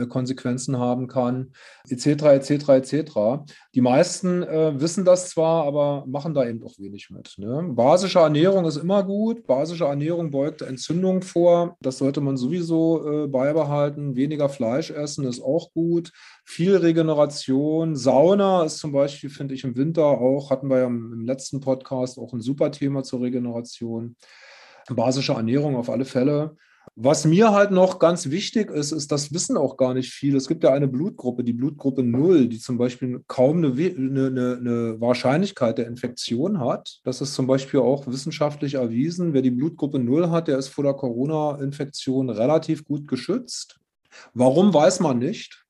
Konsequenzen 0.08 0.78
haben 0.78 1.08
kann, 1.08 1.54
etc., 1.90 2.06
etc., 2.24 2.70
etc. 2.70 3.46
Die 3.74 3.82
meisten 3.82 4.44
äh, 4.44 4.80
wissen 4.80 5.06
das 5.06 5.30
zwar, 5.30 5.66
aber 5.66 6.06
machen 6.08 6.34
da 6.34 6.46
eben 6.48 6.64
auch 6.64 6.78
wenig 6.78 7.10
mit. 7.10 7.36
Ne? 7.38 7.70
Basische 7.72 8.20
Ernährung 8.20 8.66
ist 8.66 8.78
immer 8.78 9.04
gut. 9.04 9.48
Basische 9.48 9.86
Ernährung 9.86 10.32
beugt 10.32 10.62
Entzündung 10.62 11.22
vor. 11.22 11.78
Das 11.80 11.98
sollte 11.98 12.22
man 12.22 12.38
sowieso 12.38 13.24
äh, 13.24 13.28
beibehalten. 13.28 14.16
Weniger 14.16 14.50
Fleisch 14.50 14.92
essen 14.92 15.26
ist 15.26 15.42
auch 15.42 15.72
gut. 15.74 16.12
Viel 16.44 16.76
Regeneration. 16.76 17.96
Sauna 17.96 18.64
ist 18.66 18.78
zum 18.78 18.92
Beispiel, 18.92 19.30
finde 19.30 19.54
ich, 19.54 19.64
im 19.64 19.78
Winter 19.78 20.06
auch, 20.06 20.50
hatten 20.50 20.70
wir 20.70 20.80
ja 20.80 20.88
im 20.88 21.26
letzten 21.26 21.62
Podcast 21.62 22.20
auch 22.20 22.34
ein 22.34 22.42
super 22.42 22.72
Thema 22.72 23.04
zur 23.04 23.22
Regeneration. 23.22 24.16
Basische 24.90 25.34
Ernährung 25.34 25.76
auf 25.76 25.90
alle 25.90 26.06
Fälle. 26.06 26.58
Was 26.95 27.26
mir 27.26 27.52
halt 27.52 27.71
noch 27.71 28.00
ganz 28.00 28.30
wichtig 28.30 28.69
ist, 28.69 28.91
ist, 28.91 29.12
das 29.12 29.34
wissen 29.34 29.58
auch 29.58 29.76
gar 29.76 29.93
nicht 29.93 30.13
viele. 30.13 30.38
Es 30.38 30.48
gibt 30.48 30.63
ja 30.63 30.71
eine 30.71 30.88
Blutgruppe, 30.88 31.43
die 31.43 31.54
Blutgruppe 31.54 32.04
0, 32.04 32.48
die 32.48 32.60
zum 32.60 32.78
Beispiel 32.78 33.24
kaum 33.28 33.58
eine, 33.58 33.67
eine, 33.67 34.58
eine, 34.60 35.02
Wahrscheinlichkeit 35.02 35.78
der 35.78 35.88
Infektion 35.88 36.60
hat. 36.60 37.00
Das 37.04 37.21
ist 37.21 37.34
zum 37.34 37.48
Beispiel 37.48 37.80
auch 37.80 38.08
wissenschaftlich 38.08 38.76
erwiesen. 38.76 39.34
Wer 39.34 39.41
die 39.41 39.52
Blutgruppe 39.52 40.00
0 40.00 40.30
hat, 40.30 40.48
der 40.48 40.58
ist 40.58 40.69
vor 40.69 40.84
der 40.84 40.93
Corona-Infektion 40.93 42.30
relativ 42.30 42.86
gut 42.86 43.08
geschützt. 43.08 43.80
Warum 44.34 44.74
weiß 44.74 45.00
man 45.02 45.19
nicht? 45.19 45.65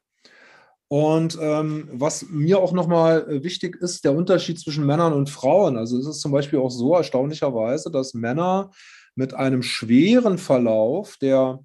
Und 0.87 1.37
ähm, 1.41 1.89
was 1.91 2.27
mir 2.29 2.59
auch 2.59 2.71
nochmal 2.71 3.43
wichtig 3.43 3.75
ist, 3.77 4.05
der 4.05 4.15
Unterschied 4.15 4.59
zwischen 4.59 4.85
Männern 4.85 5.13
und 5.13 5.31
Frauen. 5.31 5.77
Also 5.77 5.97
es 5.97 6.05
ist 6.05 6.21
zum 6.21 6.31
Beispiel 6.31 6.59
auch 6.59 6.69
so 6.69 6.93
erstaunlicherweise, 6.93 7.89
dass 7.89 8.13
Männer 8.13 8.69
mit 9.15 9.33
einem 9.33 9.63
schweren 9.63 10.37
Verlauf 10.37 11.17
der, 11.17 11.59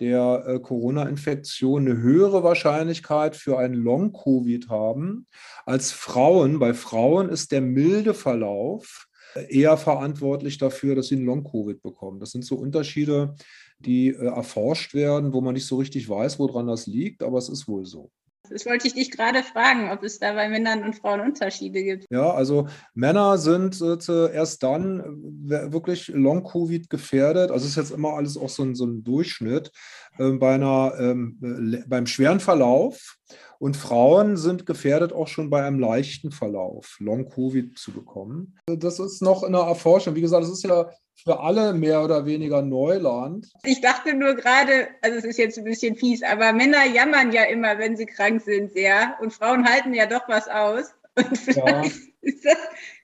der 0.00 0.44
äh, 0.46 0.58
Corona-Infektion 0.60 1.86
eine 1.86 2.00
höhere 2.00 2.42
Wahrscheinlichkeit 2.42 3.36
für 3.36 3.58
einen 3.58 3.74
Long-Covid 3.74 4.68
haben 4.68 5.26
als 5.66 5.92
Frauen. 5.92 6.58
Bei 6.58 6.74
Frauen 6.74 7.28
ist 7.28 7.52
der 7.52 7.60
milde 7.60 8.14
Verlauf 8.14 9.08
äh, 9.34 9.60
eher 9.60 9.76
verantwortlich 9.76 10.58
dafür, 10.58 10.94
dass 10.94 11.08
sie 11.08 11.16
einen 11.16 11.26
Long-Covid 11.26 11.82
bekommen. 11.82 12.20
Das 12.20 12.30
sind 12.30 12.44
so 12.44 12.56
Unterschiede, 12.56 13.34
die 13.78 14.08
äh, 14.08 14.26
erforscht 14.26 14.94
werden, 14.94 15.32
wo 15.32 15.40
man 15.40 15.54
nicht 15.54 15.66
so 15.66 15.76
richtig 15.76 16.08
weiß, 16.08 16.38
woran 16.38 16.66
das 16.66 16.86
liegt, 16.86 17.22
aber 17.22 17.38
es 17.38 17.48
ist 17.48 17.68
wohl 17.68 17.84
so. 17.84 18.10
Das 18.52 18.66
wollte 18.66 18.86
ich 18.86 18.94
dich 18.94 19.10
gerade 19.10 19.42
fragen, 19.42 19.90
ob 19.90 20.02
es 20.02 20.18
da 20.18 20.34
bei 20.34 20.48
Männern 20.48 20.84
und 20.84 20.96
Frauen 20.96 21.20
Unterschiede 21.20 21.82
gibt. 21.82 22.06
Ja, 22.10 22.32
also 22.32 22.68
Männer 22.94 23.38
sind 23.38 23.80
äh, 23.80 24.32
erst 24.32 24.62
dann 24.62 25.00
äh, 25.48 25.72
wirklich 25.72 26.08
Long-Covid 26.08 26.90
gefährdet. 26.90 27.50
Also 27.50 27.66
ist 27.66 27.76
jetzt 27.76 27.92
immer 27.92 28.14
alles 28.14 28.36
auch 28.36 28.48
so 28.48 28.62
ein, 28.62 28.74
so 28.74 28.84
ein 28.84 29.02
Durchschnitt 29.02 29.72
äh, 30.18 30.30
bei 30.32 30.54
einer, 30.54 30.94
ähm, 30.98 31.84
beim 31.86 32.06
schweren 32.06 32.40
Verlauf. 32.40 33.16
Und 33.58 33.76
Frauen 33.76 34.36
sind 34.36 34.66
gefährdet 34.66 35.12
auch 35.12 35.28
schon 35.28 35.48
bei 35.48 35.62
einem 35.64 35.78
leichten 35.78 36.32
Verlauf, 36.32 36.96
Long-Covid 36.98 37.78
zu 37.78 37.92
bekommen. 37.92 38.58
Das 38.66 38.98
ist 38.98 39.22
noch 39.22 39.44
in 39.44 39.52
der 39.52 39.62
Erforschung. 39.62 40.16
Wie 40.16 40.20
gesagt, 40.20 40.42
das 40.42 40.50
ist 40.50 40.64
ja 40.64 40.90
für 41.22 41.40
alle 41.40 41.72
mehr 41.72 42.02
oder 42.02 42.26
weniger 42.26 42.62
Neuland. 42.62 43.52
Ich 43.64 43.80
dachte 43.80 44.14
nur 44.14 44.34
gerade, 44.34 44.88
also 45.02 45.18
es 45.18 45.24
ist 45.24 45.38
jetzt 45.38 45.58
ein 45.58 45.64
bisschen 45.64 45.96
fies, 45.96 46.22
aber 46.22 46.52
Männer 46.52 46.84
jammern 46.84 47.32
ja 47.32 47.44
immer, 47.44 47.78
wenn 47.78 47.96
sie 47.96 48.06
krank 48.06 48.42
sind, 48.42 48.72
sehr. 48.72 49.16
Und 49.20 49.32
Frauen 49.32 49.68
halten 49.68 49.94
ja 49.94 50.06
doch 50.06 50.28
was 50.28 50.48
aus. 50.48 50.92
Und 51.16 51.36
vielleicht 51.36 51.66
ja. 51.66 51.82
ist, 52.22 52.44
das, 52.44 52.56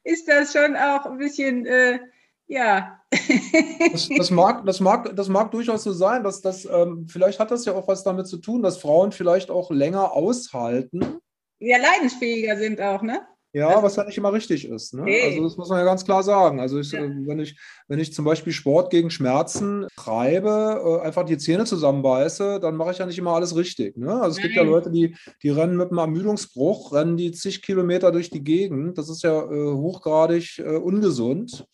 ist, 0.05 0.29
das, 0.29 0.53
schon 0.53 0.77
auch 0.77 1.05
ein 1.07 1.19
bisschen, 1.19 1.67
äh, 1.67 2.01
ja. 2.47 2.95
Das, 3.93 4.09
das, 4.09 4.31
mag, 4.31 4.67
das, 4.67 4.81
mag, 4.81 5.15
das 5.17 5.29
mag 5.29 5.51
durchaus 5.51 5.85
so 5.85 5.93
sein, 5.93 6.23
dass 6.23 6.43
das, 6.43 6.67
ähm, 6.67 7.07
vielleicht 7.09 7.39
hat 7.39 7.51
das 7.51 7.65
ja 7.65 7.75
auch 7.75 7.89
was 7.89 8.03
damit 8.05 8.27
zu 8.27 8.39
tun, 8.39 8.63
dass 8.63 8.79
Frauen 8.79 9.13
vielleicht 9.13 9.51
auch 9.51 9.71
länger 9.71 10.13
aushalten. 10.13 11.19
Ja, 11.59 11.79
leidensfähiger 11.79 12.57
sind 12.57 12.81
auch, 12.81 13.03
ne? 13.03 13.27
Ja, 13.53 13.69
also, 13.69 13.83
was 13.83 13.97
ja 13.97 14.05
nicht 14.05 14.19
immer 14.19 14.33
richtig 14.33 14.69
ist. 14.69 14.95
Ne? 14.95 15.03
Okay. 15.03 15.23
Also 15.31 15.43
das 15.43 15.57
muss 15.57 15.69
man 15.71 15.79
ja 15.79 15.85
ganz 15.85 16.05
klar 16.05 16.23
sagen. 16.23 16.61
Also 16.61 16.79
ich, 16.79 16.93
ja. 16.93 17.01
wenn, 17.03 17.39
ich, 17.39 17.59
wenn 17.87 17.99
ich 17.99 18.13
zum 18.13 18.25
Beispiel 18.25 18.53
Sport 18.53 18.91
gegen 18.91 19.11
Schmerzen 19.11 19.87
treibe, 19.97 21.01
äh, 21.03 21.07
einfach 21.07 21.25
die 21.25 21.39
Zähne 21.39 21.65
zusammenbeiße, 21.65 22.61
dann 22.61 22.77
mache 22.77 22.93
ich 22.93 22.99
ja 22.99 23.07
nicht 23.07 23.19
immer 23.19 23.33
alles 23.33 23.57
richtig. 23.57 23.97
Ne? 23.97 24.13
Also 24.13 24.31
es 24.31 24.37
Nein. 24.37 24.43
gibt 24.45 24.57
ja 24.57 24.63
Leute, 24.63 24.91
die, 24.91 25.17
die 25.43 25.49
rennen 25.49 25.77
mit 25.77 25.89
einem 25.89 25.99
Ermüdungsbruch, 25.99 26.93
rennen 26.93 27.17
die 27.17 27.33
zig 27.33 27.63
Kilometer 27.63 28.13
durch 28.13 28.29
die 28.29 28.45
Gegend. 28.45 28.99
Das 28.99 29.09
ist 29.09 29.23
ja 29.23 29.41
äh, 29.41 29.73
hochgradig 29.73 30.59
äh, 30.59 30.77
ungesund. 30.77 31.67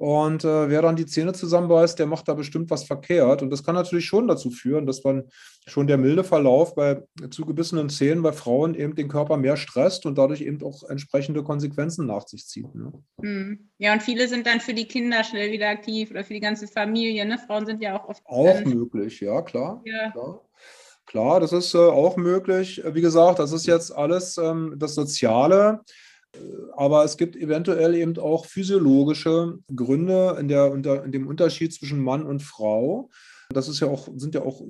Und 0.00 0.44
äh, 0.44 0.70
wer 0.70 0.80
dann 0.80 0.96
die 0.96 1.04
Zähne 1.04 1.34
zusammenbeißt, 1.34 1.98
der 1.98 2.06
macht 2.06 2.26
da 2.26 2.32
bestimmt 2.32 2.70
was 2.70 2.84
verkehrt. 2.84 3.42
Und 3.42 3.50
das 3.50 3.62
kann 3.62 3.74
natürlich 3.74 4.06
schon 4.06 4.28
dazu 4.28 4.50
führen, 4.50 4.86
dass 4.86 5.04
man 5.04 5.24
schon 5.66 5.86
der 5.86 5.98
milde 5.98 6.24
Verlauf 6.24 6.74
bei 6.74 7.02
zugebissenen 7.28 7.90
Zähnen 7.90 8.22
bei 8.22 8.32
Frauen 8.32 8.74
eben 8.74 8.94
den 8.94 9.08
Körper 9.08 9.36
mehr 9.36 9.58
stresst 9.58 10.06
und 10.06 10.16
dadurch 10.16 10.40
eben 10.40 10.62
auch 10.62 10.84
entsprechende 10.88 11.42
Konsequenzen 11.42 12.06
nach 12.06 12.26
sich 12.26 12.46
zieht. 12.46 12.74
Ne? 12.74 12.90
Hm. 13.20 13.68
Ja, 13.76 13.92
und 13.92 14.02
viele 14.02 14.26
sind 14.26 14.46
dann 14.46 14.60
für 14.60 14.72
die 14.72 14.86
Kinder 14.88 15.22
schnell 15.22 15.52
wieder 15.52 15.68
aktiv 15.68 16.10
oder 16.10 16.24
für 16.24 16.32
die 16.32 16.40
ganze 16.40 16.66
Familie. 16.66 17.26
Ne? 17.26 17.36
Frauen 17.36 17.66
sind 17.66 17.82
ja 17.82 18.00
auch 18.00 18.08
oft. 18.08 18.22
Auch 18.24 18.64
möglich, 18.64 19.20
ja, 19.20 19.42
klar. 19.42 19.82
Ja. 19.84 20.12
klar. 20.12 20.40
Klar, 21.04 21.40
das 21.40 21.52
ist 21.52 21.74
äh, 21.74 21.78
auch 21.78 22.16
möglich. 22.16 22.80
Wie 22.86 23.02
gesagt, 23.02 23.38
das 23.38 23.52
ist 23.52 23.66
jetzt 23.66 23.94
alles 23.94 24.38
ähm, 24.38 24.76
das 24.78 24.94
Soziale. 24.94 25.80
Aber 26.76 27.04
es 27.04 27.16
gibt 27.16 27.36
eventuell 27.36 27.94
eben 27.94 28.16
auch 28.18 28.46
physiologische 28.46 29.58
Gründe 29.74 30.36
in, 30.38 30.48
der, 30.48 30.72
in 30.72 31.12
dem 31.12 31.26
Unterschied 31.26 31.72
zwischen 31.74 32.02
Mann 32.02 32.22
und 32.24 32.42
Frau. 32.42 33.10
Das 33.50 33.68
ist 33.68 33.80
ja 33.80 33.88
auch, 33.88 34.08
sind 34.16 34.34
ja 34.34 34.42
auch 34.42 34.62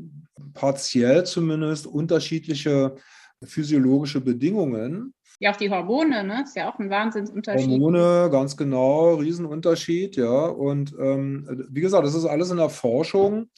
partiell 0.54 1.24
zumindest 1.24 1.86
unterschiedliche 1.86 2.96
physiologische 3.44 4.20
Bedingungen. 4.20 5.14
Ja, 5.38 5.52
auch 5.52 5.56
die 5.56 5.70
Hormone, 5.70 6.22
ne? 6.24 6.42
Ist 6.42 6.56
ja 6.56 6.70
auch 6.70 6.78
ein 6.78 6.90
Wahnsinnsunterschied. 6.90 7.70
Hormone, 7.70 8.28
ganz 8.30 8.56
genau, 8.56 9.14
Riesenunterschied, 9.14 10.16
ja. 10.16 10.46
Und 10.46 10.94
ähm, 10.98 11.66
wie 11.70 11.80
gesagt, 11.80 12.04
das 12.04 12.14
ist 12.14 12.26
alles 12.26 12.50
in 12.50 12.58
der 12.58 12.68
Forschung. 12.68 13.48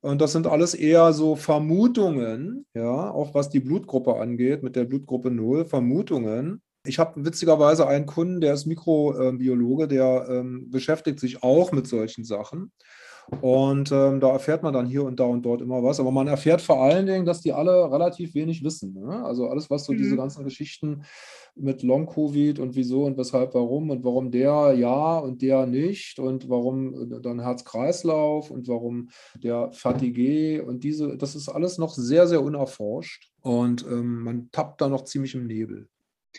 Und 0.00 0.20
das 0.20 0.32
sind 0.32 0.48
alles 0.48 0.74
eher 0.74 1.12
so 1.12 1.36
Vermutungen, 1.36 2.66
ja, 2.74 3.10
auch 3.10 3.34
was 3.34 3.50
die 3.50 3.60
Blutgruppe 3.60 4.16
angeht, 4.16 4.62
mit 4.62 4.74
der 4.74 4.84
Blutgruppe 4.84 5.30
0, 5.30 5.64
Vermutungen. 5.64 6.60
Ich 6.84 6.98
habe 6.98 7.24
witzigerweise 7.24 7.86
einen 7.86 8.06
Kunden, 8.06 8.40
der 8.40 8.54
ist 8.54 8.66
Mikrobiologe, 8.66 9.86
der 9.86 10.26
ähm, 10.28 10.70
beschäftigt 10.70 11.20
sich 11.20 11.42
auch 11.42 11.72
mit 11.72 11.86
solchen 11.86 12.24
Sachen. 12.24 12.72
Und 13.40 13.92
ähm, 13.92 14.20
da 14.20 14.32
erfährt 14.32 14.62
man 14.62 14.74
dann 14.74 14.86
hier 14.86 15.04
und 15.04 15.18
da 15.20 15.24
und 15.24 15.42
dort 15.42 15.62
immer 15.62 15.82
was. 15.82 16.00
Aber 16.00 16.10
man 16.10 16.26
erfährt 16.26 16.60
vor 16.60 16.82
allen 16.82 17.06
Dingen, 17.06 17.24
dass 17.24 17.40
die 17.40 17.52
alle 17.52 17.90
relativ 17.90 18.34
wenig 18.34 18.64
wissen. 18.64 18.94
Ne? 18.94 19.24
Also 19.24 19.48
alles, 19.48 19.70
was 19.70 19.84
so 19.84 19.92
mhm. 19.92 19.98
diese 19.98 20.16
ganzen 20.16 20.44
Geschichten 20.44 21.04
mit 21.54 21.82
Long-Covid 21.82 22.58
und 22.58 22.74
wieso 22.74 23.04
und 23.04 23.16
weshalb, 23.18 23.54
warum 23.54 23.90
und 23.90 24.04
warum 24.04 24.30
der 24.30 24.74
ja 24.76 25.18
und 25.18 25.42
der 25.42 25.66
nicht 25.66 26.18
und 26.18 26.48
warum 26.48 27.20
dann 27.22 27.40
Herz-Kreislauf 27.40 28.50
und 28.50 28.68
warum 28.68 29.08
der 29.36 29.70
Fatigue 29.72 30.64
und 30.64 30.82
diese, 30.82 31.16
das 31.16 31.34
ist 31.34 31.48
alles 31.48 31.78
noch 31.78 31.94
sehr, 31.94 32.26
sehr 32.26 32.42
unerforscht. 32.42 33.30
Und 33.42 33.84
ähm, 33.86 34.22
man 34.22 34.48
tappt 34.50 34.80
da 34.80 34.88
noch 34.88 35.04
ziemlich 35.04 35.34
im 35.34 35.46
Nebel. 35.46 35.88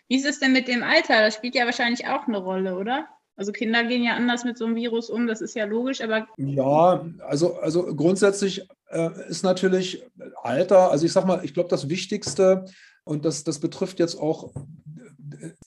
Wie 0.08 0.18
ist 0.18 0.26
es 0.26 0.40
denn 0.40 0.54
mit 0.54 0.68
dem 0.68 0.84
Alter? 0.84 1.22
Das 1.22 1.36
spielt 1.36 1.56
ja 1.56 1.66
wahrscheinlich 1.66 2.08
auch 2.08 2.28
eine 2.28 2.38
Rolle, 2.38 2.78
oder? 2.78 3.08
Also 3.36 3.52
Kinder 3.52 3.84
gehen 3.84 4.04
ja 4.04 4.16
anders 4.16 4.44
mit 4.44 4.58
so 4.58 4.66
einem 4.66 4.76
Virus 4.76 5.10
um, 5.10 5.26
das 5.26 5.42
ist 5.42 5.56
ja 5.56 5.66
logisch, 5.66 6.02
aber. 6.02 6.28
Ja, 6.38 7.04
also, 7.28 7.58
also 7.58 7.96
grundsätzlich 7.96 8.68
äh, 8.90 9.10
ist 9.28 9.44
natürlich 9.44 10.04
Alter, 10.44 10.92
also 10.92 11.06
ich 11.06 11.12
sag 11.12 11.26
mal, 11.26 11.44
ich 11.44 11.54
glaube, 11.54 11.70
das 11.70 11.90
Wichtigste, 11.90 12.66
und 13.06 13.26
das, 13.26 13.44
das 13.44 13.60
betrifft 13.60 14.00
jetzt 14.00 14.16
auch 14.16 14.54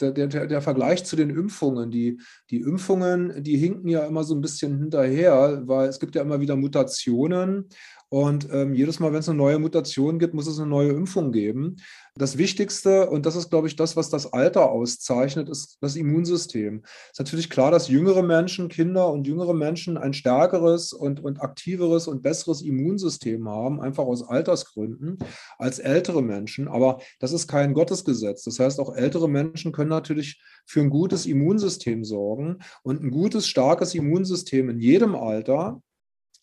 der, 0.00 0.12
der, 0.12 0.46
der, 0.46 0.62
Vergleich 0.62 1.04
zu 1.04 1.16
den 1.16 1.30
Impfungen, 1.30 1.90
die, 1.90 2.20
die 2.50 2.60
Impfungen, 2.60 3.42
die 3.42 3.56
hinken 3.56 3.88
ja 3.88 4.06
immer 4.06 4.24
so 4.24 4.34
ein 4.34 4.40
bisschen 4.40 4.78
hinterher, 4.78 5.62
weil 5.66 5.88
es 5.88 6.00
gibt 6.00 6.14
ja 6.14 6.22
immer 6.22 6.40
wieder 6.40 6.56
Mutationen 6.56 7.68
und 8.09 8.49
ähm, 8.53 8.73
jedes 8.73 9.01
Mal, 9.01 9.12
wenn 9.12 9.19
es 9.19 9.29
eine 9.29 9.38
neue 9.38 9.59
Mutation 9.59 10.21
gibt, 10.21 10.33
muss 10.33 10.47
es 10.47 10.61
eine 10.61 10.69
neue 10.69 10.90
Impfung 10.90 11.33
geben. 11.33 11.77
Das 12.14 12.38
Wichtigste, 12.38 13.11
und 13.11 13.27
das 13.27 13.35
ist, 13.35 13.51
glaube 13.51 13.66
ich, 13.66 13.75
das, 13.75 13.97
was 13.97 14.11
das 14.11 14.33
Alter 14.33 14.71
auszeichnet, 14.71 15.49
ist 15.49 15.79
das 15.81 15.97
Immunsystem. 15.97 16.83
Es 16.85 17.12
ist 17.12 17.19
natürlich 17.19 17.51
klar, 17.51 17.73
dass 17.73 17.88
jüngere 17.88 18.23
Menschen, 18.23 18.69
Kinder 18.69 19.11
und 19.12 19.27
jüngere 19.27 19.55
Menschen 19.55 19.99
ein 19.99 20.12
stärkeres 20.12 20.92
und, 20.92 21.23
und 21.23 21.42
aktiveres 21.42 22.07
und 22.07 22.23
besseres 22.23 22.62
Immunsystem 22.62 23.49
haben, 23.49 23.81
einfach 23.81 24.05
aus 24.05 24.27
Altersgründen, 24.27 25.19
als 25.59 25.81
ältere 25.81 26.23
Menschen. 26.23 26.69
Aber 26.69 27.01
das 27.19 27.33
ist 27.33 27.49
kein 27.49 27.75
Gottesgesetz. 27.75 28.45
Das 28.45 28.61
heißt, 28.61 28.79
auch 28.79 28.95
ältere 28.95 29.29
Menschen 29.29 29.73
können 29.73 29.90
natürlich 29.90 30.40
für 30.64 30.81
ein 30.81 30.90
gutes 30.90 31.27
Immunsystem 31.27 32.05
sorgen. 32.05 32.59
Und 32.85 33.03
ein 33.03 33.11
gutes, 33.11 33.49
starkes 33.49 33.95
Immunsystem 33.95 34.71
in 34.71 34.79
jedem 34.79 35.16
Alter 35.16 35.83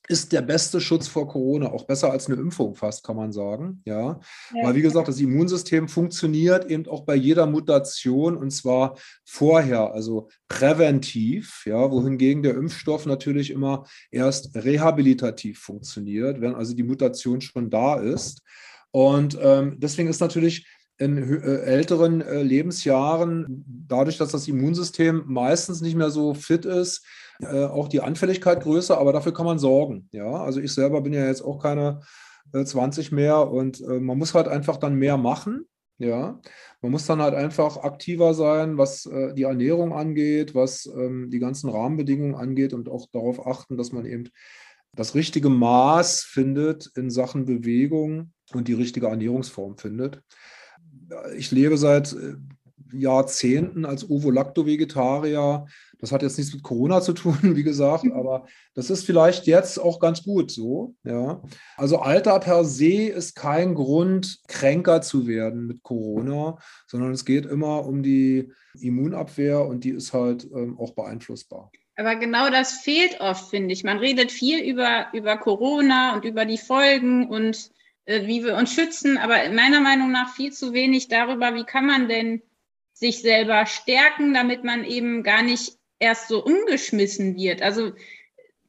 ist 0.09 0.33
der 0.33 0.41
beste 0.41 0.81
Schutz 0.81 1.07
vor 1.07 1.29
Corona, 1.29 1.71
auch 1.71 1.85
besser 1.85 2.11
als 2.11 2.27
eine 2.27 2.35
Impfung 2.35 2.75
fast, 2.75 3.05
kann 3.05 3.15
man 3.15 3.31
sagen. 3.31 3.81
Ja? 3.85 4.19
ja. 4.53 4.63
Weil, 4.63 4.75
wie 4.75 4.81
gesagt, 4.81 5.07
das 5.07 5.19
Immunsystem 5.19 5.87
funktioniert 5.87 6.69
eben 6.69 6.87
auch 6.87 7.05
bei 7.05 7.15
jeder 7.15 7.45
Mutation 7.45 8.35
und 8.35 8.51
zwar 8.51 8.97
vorher, 9.25 9.93
also 9.93 10.29
präventiv, 10.49 11.63
ja, 11.65 11.89
wohingegen 11.89 12.43
der 12.43 12.55
Impfstoff 12.55 13.05
natürlich 13.05 13.49
immer 13.49 13.85
erst 14.11 14.55
rehabilitativ 14.55 15.59
funktioniert, 15.59 16.41
wenn 16.41 16.55
also 16.55 16.75
die 16.75 16.83
Mutation 16.83 17.39
schon 17.39 17.69
da 17.69 17.95
ist. 17.95 18.41
Und 18.91 19.37
ähm, 19.41 19.77
deswegen 19.79 20.09
ist 20.09 20.21
natürlich 20.21 20.67
in 20.97 21.17
äh, 21.17 21.61
älteren 21.61 22.21
äh, 22.21 22.43
Lebensjahren, 22.43 23.63
dadurch, 23.87 24.17
dass 24.17 24.31
das 24.31 24.47
Immunsystem 24.47 25.23
meistens 25.25 25.81
nicht 25.81 25.95
mehr 25.95 26.11
so 26.11 26.33
fit 26.33 26.65
ist, 26.65 27.05
äh, 27.45 27.65
auch 27.65 27.87
die 27.87 28.01
Anfälligkeit 28.01 28.61
größer, 28.61 28.97
aber 28.97 29.13
dafür 29.13 29.33
kann 29.33 29.45
man 29.45 29.59
sorgen. 29.59 30.07
Ja, 30.11 30.31
also 30.31 30.59
ich 30.59 30.73
selber 30.73 31.01
bin 31.01 31.13
ja 31.13 31.25
jetzt 31.25 31.41
auch 31.41 31.61
keine 31.61 32.01
20 32.51 33.11
mehr 33.13 33.49
und 33.49 33.79
man 33.87 34.17
muss 34.17 34.33
halt 34.33 34.49
einfach 34.49 34.75
dann 34.75 34.95
mehr 34.95 35.17
machen. 35.17 35.65
Ja, 35.97 36.41
man 36.81 36.91
muss 36.91 37.05
dann 37.05 37.21
halt 37.21 37.33
einfach 37.33 37.77
aktiver 37.77 38.33
sein, 38.33 38.77
was 38.77 39.05
äh, 39.05 39.33
die 39.33 39.43
Ernährung 39.43 39.93
angeht, 39.93 40.53
was 40.53 40.85
ähm, 40.85 41.29
die 41.31 41.39
ganzen 41.39 41.69
Rahmenbedingungen 41.69 42.35
angeht 42.35 42.73
und 42.73 42.89
auch 42.89 43.07
darauf 43.11 43.47
achten, 43.47 43.77
dass 43.77 43.93
man 43.93 44.05
eben 44.05 44.25
das 44.93 45.15
richtige 45.15 45.49
Maß 45.49 46.23
findet 46.23 46.91
in 46.95 47.09
Sachen 47.09 47.45
Bewegung 47.45 48.33
und 48.53 48.67
die 48.67 48.73
richtige 48.73 49.07
Ernährungsform 49.07 49.77
findet 49.77 50.21
ich 51.35 51.51
lebe 51.51 51.77
seit 51.77 52.13
äh, 52.13 52.35
Jahrzehnten 52.93 53.85
als 53.85 54.09
Ovo-Lacto-Vegetarier. 54.09 55.65
Das 55.99 56.11
hat 56.11 56.21
jetzt 56.21 56.37
nichts 56.37 56.53
mit 56.53 56.63
Corona 56.63 57.01
zu 57.01 57.13
tun, 57.13 57.37
wie 57.55 57.63
gesagt, 57.63 58.05
aber 58.13 58.45
das 58.73 58.89
ist 58.89 59.05
vielleicht 59.05 59.47
jetzt 59.47 59.79
auch 59.79 59.99
ganz 59.99 60.23
gut 60.23 60.51
so. 60.51 60.95
Ja. 61.03 61.41
Also 61.77 61.99
Alter 61.99 62.39
per 62.39 62.65
se 62.65 63.07
ist 63.07 63.35
kein 63.35 63.75
Grund, 63.75 64.39
kränker 64.47 65.01
zu 65.01 65.27
werden 65.27 65.67
mit 65.67 65.83
Corona, 65.83 66.57
sondern 66.87 67.11
es 67.11 67.25
geht 67.25 67.45
immer 67.45 67.85
um 67.85 68.03
die 68.03 68.51
Immunabwehr 68.79 69.65
und 69.65 69.83
die 69.83 69.91
ist 69.91 70.13
halt 70.13 70.45
ähm, 70.45 70.77
auch 70.79 70.93
beeinflussbar. 70.93 71.71
Aber 71.95 72.15
genau 72.15 72.49
das 72.49 72.73
fehlt 72.73 73.21
oft, 73.21 73.49
finde 73.49 73.73
ich. 73.73 73.83
Man 73.83 73.99
redet 73.99 74.31
viel 74.31 74.59
über, 74.59 75.07
über 75.13 75.37
Corona 75.37 76.15
und 76.15 76.25
über 76.25 76.45
die 76.45 76.57
Folgen 76.57 77.27
und 77.27 77.69
äh, 78.05 78.25
wie 78.27 78.43
wir 78.43 78.55
uns 78.55 78.73
schützen, 78.73 79.17
aber 79.17 79.35
meiner 79.51 79.79
Meinung 79.79 80.11
nach 80.11 80.33
viel 80.33 80.51
zu 80.51 80.73
wenig 80.73 81.07
darüber, 81.07 81.55
wie 81.55 81.63
kann 81.63 81.85
man 81.85 82.09
denn 82.09 82.41
sich 82.93 83.21
selber 83.21 83.65
stärken, 83.65 84.33
damit 84.33 84.63
man 84.63 84.83
eben 84.83 85.23
gar 85.23 85.41
nicht 85.41 85.73
erst 85.99 86.27
so 86.27 86.43
umgeschmissen 86.43 87.35
wird. 87.35 87.61
Also 87.61 87.93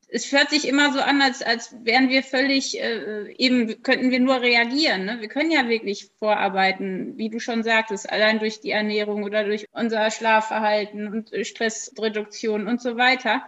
es 0.08 0.30
hört 0.30 0.50
sich 0.50 0.68
immer 0.68 0.92
so 0.92 1.00
an, 1.00 1.20
als, 1.20 1.42
als 1.42 1.74
wären 1.82 2.08
wir 2.08 2.22
völlig, 2.22 2.80
äh, 2.80 3.32
eben 3.36 3.82
könnten 3.82 4.12
wir 4.12 4.20
nur 4.20 4.40
reagieren. 4.40 5.06
Ne? 5.06 5.20
Wir 5.20 5.28
können 5.28 5.50
ja 5.50 5.68
wirklich 5.68 6.08
vorarbeiten, 6.20 7.18
wie 7.18 7.30
du 7.30 7.40
schon 7.40 7.64
sagtest, 7.64 8.08
allein 8.08 8.38
durch 8.38 8.60
die 8.60 8.70
Ernährung 8.70 9.24
oder 9.24 9.42
durch 9.42 9.66
unser 9.72 10.10
Schlafverhalten 10.12 11.08
und 11.08 11.32
Stressreduktion 11.44 12.68
und 12.68 12.80
so 12.80 12.96
weiter. 12.96 13.42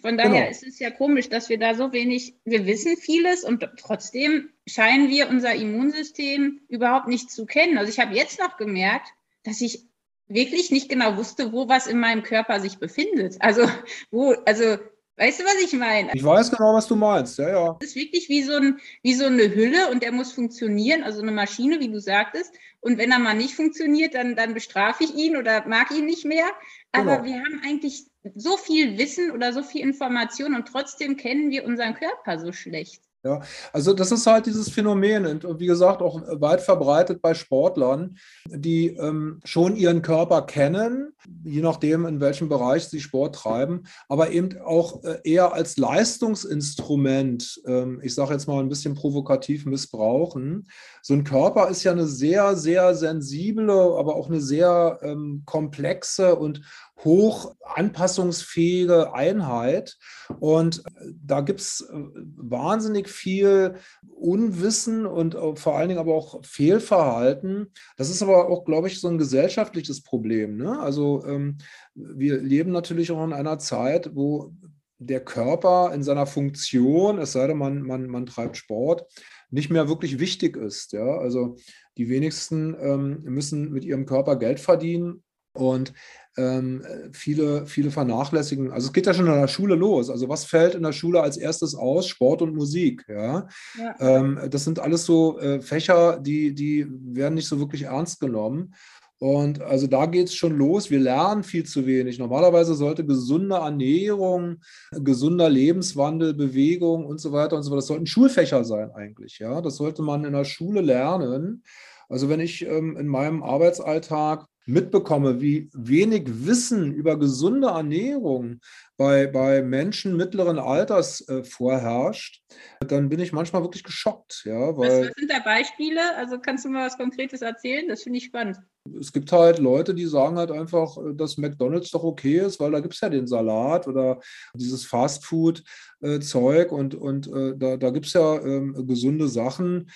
Von 0.00 0.16
daher 0.16 0.40
genau. 0.40 0.50
ist 0.50 0.66
es 0.66 0.80
ja 0.80 0.90
komisch, 0.90 1.28
dass 1.28 1.48
wir 1.48 1.58
da 1.58 1.74
so 1.74 1.92
wenig, 1.92 2.34
wir 2.44 2.66
wissen 2.66 2.96
vieles 2.96 3.44
und 3.44 3.64
trotzdem 3.78 4.50
scheinen 4.66 5.08
wir 5.08 5.28
unser 5.28 5.54
Immunsystem 5.54 6.62
überhaupt 6.68 7.06
nicht 7.06 7.30
zu 7.30 7.46
kennen. 7.46 7.78
Also 7.78 7.90
ich 7.90 8.00
habe 8.00 8.14
jetzt 8.14 8.40
noch 8.40 8.56
gemerkt, 8.56 9.08
dass 9.44 9.60
ich 9.60 9.84
wirklich 10.28 10.70
nicht 10.70 10.88
genau 10.88 11.16
wusste, 11.16 11.52
wo 11.52 11.68
was 11.68 11.86
in 11.86 12.00
meinem 12.00 12.22
Körper 12.22 12.60
sich 12.60 12.78
befindet. 12.78 13.36
Also 13.40 13.68
wo, 14.10 14.34
also 14.46 14.78
Weißt 15.16 15.40
du, 15.40 15.44
was 15.44 15.62
ich 15.62 15.72
meine? 15.78 16.10
Ich 16.14 16.24
weiß 16.24 16.50
genau, 16.50 16.74
was 16.74 16.88
du 16.88 16.96
meinst, 16.96 17.38
ja, 17.38 17.48
ja. 17.48 17.76
Es 17.80 17.88
ist 17.88 17.96
wirklich 17.96 18.30
wie 18.30 18.42
so, 18.42 18.54
ein, 18.54 18.80
wie 19.02 19.14
so 19.14 19.26
eine 19.26 19.54
Hülle 19.54 19.90
und 19.90 20.02
der 20.02 20.10
muss 20.10 20.32
funktionieren, 20.32 21.02
also 21.02 21.20
eine 21.20 21.32
Maschine, 21.32 21.80
wie 21.80 21.90
du 21.90 22.00
sagtest. 22.00 22.54
Und 22.80 22.96
wenn 22.96 23.12
er 23.12 23.18
mal 23.18 23.34
nicht 23.34 23.54
funktioniert, 23.54 24.14
dann, 24.14 24.34
dann 24.36 24.54
bestrafe 24.54 25.04
ich 25.04 25.14
ihn 25.14 25.36
oder 25.36 25.66
mag 25.68 25.90
ihn 25.90 26.06
nicht 26.06 26.24
mehr. 26.24 26.46
Aber 26.92 27.18
genau. 27.18 27.24
wir 27.24 27.34
haben 27.34 27.60
eigentlich 27.64 28.06
so 28.34 28.56
viel 28.56 28.96
Wissen 28.96 29.30
oder 29.32 29.52
so 29.52 29.62
viel 29.62 29.82
Information 29.82 30.54
und 30.54 30.66
trotzdem 30.66 31.16
kennen 31.16 31.50
wir 31.50 31.64
unseren 31.66 31.94
Körper 31.94 32.38
so 32.38 32.52
schlecht. 32.52 33.02
Ja, 33.24 33.40
also 33.72 33.92
das 33.92 34.10
ist 34.10 34.26
halt 34.26 34.46
dieses 34.46 34.68
Phänomen 34.68 35.26
und 35.26 35.60
wie 35.60 35.66
gesagt 35.66 36.02
auch 36.02 36.20
weit 36.40 36.60
verbreitet 36.60 37.22
bei 37.22 37.34
Sportlern, 37.34 38.18
die 38.48 38.88
ähm, 38.88 39.38
schon 39.44 39.76
ihren 39.76 40.02
Körper 40.02 40.42
kennen, 40.42 41.12
je 41.44 41.60
nachdem 41.60 42.04
in 42.06 42.18
welchem 42.18 42.48
Bereich 42.48 42.88
sie 42.88 42.98
Sport 42.98 43.36
treiben, 43.36 43.84
aber 44.08 44.32
eben 44.32 44.60
auch 44.64 45.04
äh, 45.04 45.20
eher 45.22 45.52
als 45.52 45.76
Leistungsinstrument, 45.76 47.62
ähm, 47.64 48.00
ich 48.02 48.12
sage 48.12 48.32
jetzt 48.32 48.48
mal 48.48 48.58
ein 48.58 48.68
bisschen 48.68 48.94
provokativ 48.94 49.66
missbrauchen. 49.66 50.66
So 51.00 51.14
ein 51.14 51.22
Körper 51.22 51.68
ist 51.68 51.84
ja 51.84 51.92
eine 51.92 52.08
sehr, 52.08 52.56
sehr 52.56 52.96
sensible, 52.96 53.96
aber 53.98 54.16
auch 54.16 54.28
eine 54.28 54.40
sehr 54.40 54.98
ähm, 55.02 55.42
komplexe 55.46 56.34
und 56.34 56.60
hoch 57.04 57.54
anpassungsfähige 57.62 59.14
Einheit. 59.14 59.96
Und 60.40 60.82
da 61.22 61.40
gibt 61.40 61.60
es 61.60 61.80
äh, 61.80 61.94
wahnsinnig 62.36 63.08
viel 63.08 63.74
Unwissen 64.14 65.06
und 65.06 65.34
äh, 65.34 65.56
vor 65.56 65.76
allen 65.76 65.88
Dingen 65.88 66.00
aber 66.00 66.14
auch 66.14 66.44
Fehlverhalten. 66.44 67.72
Das 67.96 68.10
ist 68.10 68.22
aber 68.22 68.48
auch, 68.48 68.64
glaube 68.64 68.88
ich, 68.88 69.00
so 69.00 69.08
ein 69.08 69.18
gesellschaftliches 69.18 70.02
Problem. 70.02 70.56
Ne? 70.56 70.78
Also 70.80 71.24
ähm, 71.26 71.58
wir 71.94 72.40
leben 72.40 72.72
natürlich 72.72 73.10
auch 73.10 73.24
in 73.24 73.32
einer 73.32 73.58
Zeit, 73.58 74.14
wo 74.14 74.52
der 74.98 75.24
Körper 75.24 75.92
in 75.92 76.02
seiner 76.02 76.26
Funktion, 76.26 77.18
es 77.18 77.32
sei 77.32 77.48
denn, 77.48 77.58
man, 77.58 77.82
man, 77.82 78.06
man 78.06 78.26
treibt 78.26 78.56
Sport, 78.56 79.04
nicht 79.50 79.70
mehr 79.70 79.88
wirklich 79.88 80.20
wichtig 80.20 80.56
ist. 80.56 80.92
Ja? 80.92 81.18
Also 81.18 81.56
die 81.98 82.08
wenigsten 82.08 82.76
ähm, 82.80 83.22
müssen 83.24 83.72
mit 83.72 83.84
ihrem 83.84 84.06
Körper 84.06 84.36
Geld 84.36 84.60
verdienen 84.60 85.24
und 85.54 85.92
ähm, 86.36 86.82
viele, 87.12 87.66
viele 87.66 87.90
vernachlässigen. 87.90 88.72
Also 88.72 88.86
es 88.86 88.92
geht 88.92 89.06
ja 89.06 89.12
schon 89.12 89.26
in 89.26 89.32
der 89.32 89.48
Schule 89.48 89.74
los. 89.74 90.08
Also 90.08 90.28
was 90.28 90.44
fällt 90.44 90.74
in 90.74 90.82
der 90.82 90.92
Schule 90.92 91.20
als 91.20 91.36
erstes 91.36 91.74
aus? 91.74 92.08
Sport 92.08 92.40
und 92.42 92.54
Musik. 92.54 93.04
Ja? 93.08 93.48
ja. 93.78 93.94
Ähm, 94.00 94.40
das 94.50 94.64
sind 94.64 94.78
alles 94.78 95.04
so 95.04 95.38
äh, 95.38 95.60
Fächer, 95.60 96.18
die, 96.18 96.54
die 96.54 96.86
werden 96.88 97.34
nicht 97.34 97.48
so 97.48 97.58
wirklich 97.58 97.82
ernst 97.82 98.18
genommen. 98.20 98.74
Und 99.18 99.62
also 99.62 99.86
da 99.86 100.06
geht 100.06 100.28
es 100.28 100.34
schon 100.34 100.56
los. 100.56 100.90
Wir 100.90 100.98
lernen 100.98 101.44
viel 101.44 101.64
zu 101.64 101.86
wenig. 101.86 102.18
Normalerweise 102.18 102.74
sollte 102.74 103.06
gesunde 103.06 103.54
Ernährung, 103.54 104.56
gesunder 104.90 105.48
Lebenswandel, 105.48 106.34
Bewegung 106.34 107.06
und 107.06 107.20
so 107.20 107.30
weiter 107.30 107.56
und 107.56 107.62
so 107.62 107.70
weiter, 107.70 107.76
das 107.76 107.86
sollten 107.86 108.06
Schulfächer 108.06 108.64
sein 108.64 108.90
eigentlich. 108.90 109.38
Ja, 109.38 109.60
das 109.60 109.76
sollte 109.76 110.02
man 110.02 110.24
in 110.24 110.32
der 110.32 110.44
Schule 110.44 110.80
lernen. 110.80 111.62
Also 112.08 112.28
wenn 112.28 112.40
ich 112.40 112.66
ähm, 112.66 112.96
in 112.96 113.06
meinem 113.06 113.44
Arbeitsalltag 113.44 114.46
mitbekomme, 114.66 115.40
wie 115.40 115.70
wenig 115.72 116.46
Wissen 116.46 116.92
über 116.92 117.18
gesunde 117.18 117.68
Ernährung 117.68 118.60
bei, 118.96 119.26
bei 119.26 119.62
Menschen 119.62 120.16
mittleren 120.16 120.58
Alters 120.58 121.26
äh, 121.28 121.42
vorherrscht, 121.42 122.42
dann 122.80 123.08
bin 123.08 123.20
ich 123.20 123.32
manchmal 123.32 123.62
wirklich 123.62 123.82
geschockt. 123.82 124.42
Ja, 124.44 124.76
weil 124.76 125.00
was, 125.00 125.08
was 125.08 125.14
sind 125.16 125.30
da 125.30 125.38
Beispiele? 125.40 126.16
Also 126.16 126.38
kannst 126.38 126.64
du 126.64 126.68
mal 126.68 126.86
was 126.86 126.96
Konkretes 126.96 127.42
erzählen? 127.42 127.88
Das 127.88 128.02
finde 128.02 128.18
ich 128.18 128.26
spannend. 128.26 128.58
Es 128.98 129.12
gibt 129.12 129.30
halt 129.32 129.58
Leute, 129.58 129.94
die 129.94 130.06
sagen 130.06 130.38
halt 130.38 130.50
einfach, 130.50 130.96
äh, 130.98 131.14
dass 131.14 131.38
McDonalds 131.38 131.90
doch 131.90 132.04
okay 132.04 132.38
ist, 132.38 132.60
weil 132.60 132.70
da 132.70 132.80
gibt 132.80 132.94
es 132.94 133.00
ja 133.00 133.08
den 133.08 133.26
Salat 133.26 133.88
oder 133.88 134.20
dieses 134.54 134.84
Fastfood-Zeug 134.86 136.70
äh, 136.70 136.74
und, 136.74 136.94
und 136.94 137.26
äh, 137.26 137.54
da, 137.56 137.76
da 137.76 137.90
gibt 137.90 138.06
es 138.06 138.12
ja 138.12 138.40
ähm, 138.40 138.86
gesunde 138.86 139.28
Sachen. 139.28 139.90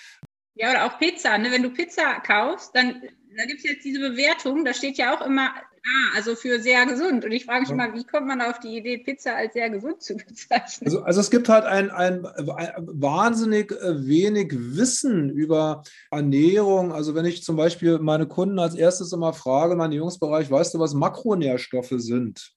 Ja, 0.54 0.70
oder 0.70 0.86
auch 0.86 0.98
Pizza. 0.98 1.36
Ne? 1.38 1.50
Wenn 1.50 1.62
du 1.62 1.70
Pizza 1.70 2.20
kaufst, 2.20 2.74
dann 2.74 3.02
da 3.36 3.44
gibt 3.44 3.58
es 3.58 3.70
jetzt 3.70 3.84
diese 3.84 4.00
Bewertung, 4.00 4.64
da 4.64 4.72
steht 4.74 4.98
ja 4.98 5.16
auch 5.16 5.24
immer 5.24 5.52
Ah, 5.86 6.16
also 6.16 6.34
für 6.34 6.58
sehr 6.58 6.84
gesund. 6.86 7.24
Und 7.24 7.30
ich 7.30 7.44
frage 7.44 7.60
mich 7.60 7.68
ja. 7.68 7.76
mal, 7.76 7.94
wie 7.94 8.02
kommt 8.02 8.26
man 8.26 8.40
auf 8.40 8.58
die 8.58 8.76
Idee, 8.76 8.98
Pizza 8.98 9.36
als 9.36 9.52
sehr 9.52 9.70
gesund 9.70 10.02
zu 10.02 10.16
bezeichnen? 10.28 10.86
Also, 10.86 11.02
also 11.02 11.20
es 11.20 11.30
gibt 11.30 11.48
halt 11.48 11.64
ein, 11.64 11.90
ein, 11.90 12.26
ein, 12.26 12.72
wahnsinnig 12.78 13.70
äh, 13.70 14.04
wenig 14.04 14.52
Wissen 14.52 15.30
über 15.30 15.84
Ernährung. 16.10 16.92
Also 16.92 17.14
wenn 17.14 17.24
ich 17.24 17.44
zum 17.44 17.54
Beispiel 17.54 18.00
meine 18.00 18.26
Kunden 18.26 18.58
als 18.58 18.74
erstes 18.74 19.12
immer 19.12 19.32
frage, 19.32 19.76
mein 19.76 19.92
Jungsbereich, 19.92 20.50
weißt 20.50 20.74
du, 20.74 20.80
was 20.80 20.94
Makronährstoffe 20.94 21.94
sind? 21.96 22.52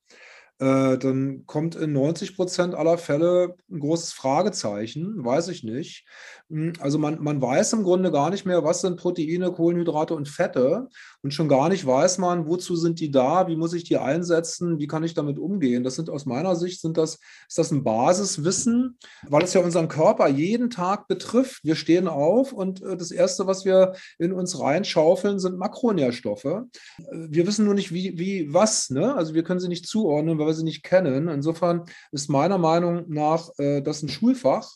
Äh, 0.60 0.98
dann 0.98 1.46
kommt 1.46 1.76
in 1.76 1.94
90 1.94 2.36
Prozent 2.36 2.76
aller 2.76 2.98
Fälle 2.98 3.56
ein 3.72 3.80
großes 3.80 4.12
Fragezeichen, 4.12 5.24
weiß 5.24 5.48
ich 5.48 5.64
nicht. 5.64 6.06
Hm, 6.50 6.74
also 6.80 7.00
man, 7.00 7.24
man 7.24 7.42
weiß 7.42 7.74
im 7.74 7.84
Grunde 7.84 8.12
gar 8.12 8.30
nicht 8.30 8.46
mehr, 8.46 8.64
was 8.66 8.82
sind 8.82 8.98
Proteine, 9.00 9.54
Kohlenhydrate 9.54 10.14
und 10.16 10.28
Fette 10.28 10.90
und 11.22 11.34
schon 11.34 11.50
gar 11.50 11.70
nicht 11.70 11.86
weiß 11.86 12.18
man, 12.18 12.48
wozu 12.48 12.76
sind 12.76 13.00
die 13.00 13.12
da, 13.12 13.48
wie 13.48 13.56
muss 13.56 13.74
ich 13.74 13.84
die 13.84 13.98
einsetzen, 13.98 14.80
wie 14.80 14.88
kann 14.88 15.04
ich 15.04 15.14
damit 15.14 15.38
umgehen. 15.38 15.84
Das 15.84 15.96
sind 15.96 16.10
aus 16.10 16.26
meiner 16.26 16.56
Sicht, 16.56 16.82
sind 16.82 16.98
das, 16.98 17.20
ist 17.48 17.58
das 17.58 17.72
ein 17.72 17.84
Basiswissen, 17.84 18.98
weil 19.28 19.44
es 19.44 19.54
ja 19.54 19.62
unseren 19.62 19.90
Körper 19.90 20.28
jeden 20.28 20.70
Tag 20.70 21.08
betrifft. 21.08 21.64
Wir 21.64 21.76
stehen 21.76 22.08
auf 22.08 22.54
und 22.54 22.82
äh, 22.82 22.96
das 22.96 23.12
Erste, 23.12 23.48
was 23.48 23.66
wir 23.66 23.94
in 24.18 24.32
uns 24.32 24.60
reinschaufeln, 24.60 25.40
sind 25.40 25.58
Makronährstoffe. 25.58 26.46
Äh, 26.46 26.64
wir 27.10 27.46
wissen 27.48 27.66
nur 27.66 27.74
nicht, 27.74 27.94
wie, 27.94 28.18
wie 28.18 28.54
was. 28.54 28.90
Ne? 28.90 29.14
Also 29.14 29.34
wir 29.34 29.44
können 29.44 29.60
sie 29.60 29.68
nicht 29.68 29.88
zuordnen, 29.88 30.40
weil 30.40 30.48
wir 30.48 30.54
sie 30.54 30.64
nicht 30.64 30.84
kennen. 30.84 31.28
Insofern 31.28 31.84
ist 32.12 32.30
meiner 32.30 32.58
Meinung 32.58 33.06
nach 33.10 33.50
äh, 33.58 33.82
das 33.82 34.04
ein 34.04 34.10
Schulfach. 34.10 34.70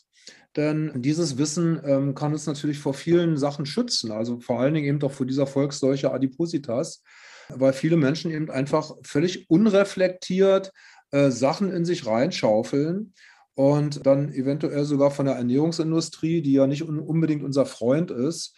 Denn 0.56 0.92
dieses 0.94 1.36
Wissen 1.36 1.80
ähm, 1.84 2.14
kann 2.14 2.32
uns 2.32 2.46
natürlich 2.46 2.78
vor 2.78 2.94
vielen 2.94 3.36
Sachen 3.36 3.66
schützen, 3.66 4.12
also 4.12 4.40
vor 4.40 4.60
allen 4.60 4.74
Dingen 4.74 4.86
eben 4.86 4.98
doch 5.00 5.12
vor 5.12 5.26
dieser 5.26 5.46
Volksseuche 5.46 6.12
Adipositas, 6.12 7.02
weil 7.48 7.72
viele 7.72 7.96
Menschen 7.96 8.30
eben 8.30 8.50
einfach 8.50 8.92
völlig 9.02 9.50
unreflektiert 9.50 10.72
äh, 11.10 11.30
Sachen 11.30 11.70
in 11.72 11.84
sich 11.84 12.06
reinschaufeln 12.06 13.14
und 13.54 14.06
dann 14.06 14.32
eventuell 14.32 14.84
sogar 14.84 15.10
von 15.10 15.26
der 15.26 15.36
Ernährungsindustrie, 15.36 16.42
die 16.42 16.52
ja 16.52 16.66
nicht 16.66 16.82
un 16.82 16.98
unbedingt 16.98 17.42
unser 17.42 17.66
Freund 17.66 18.10
ist, 18.10 18.56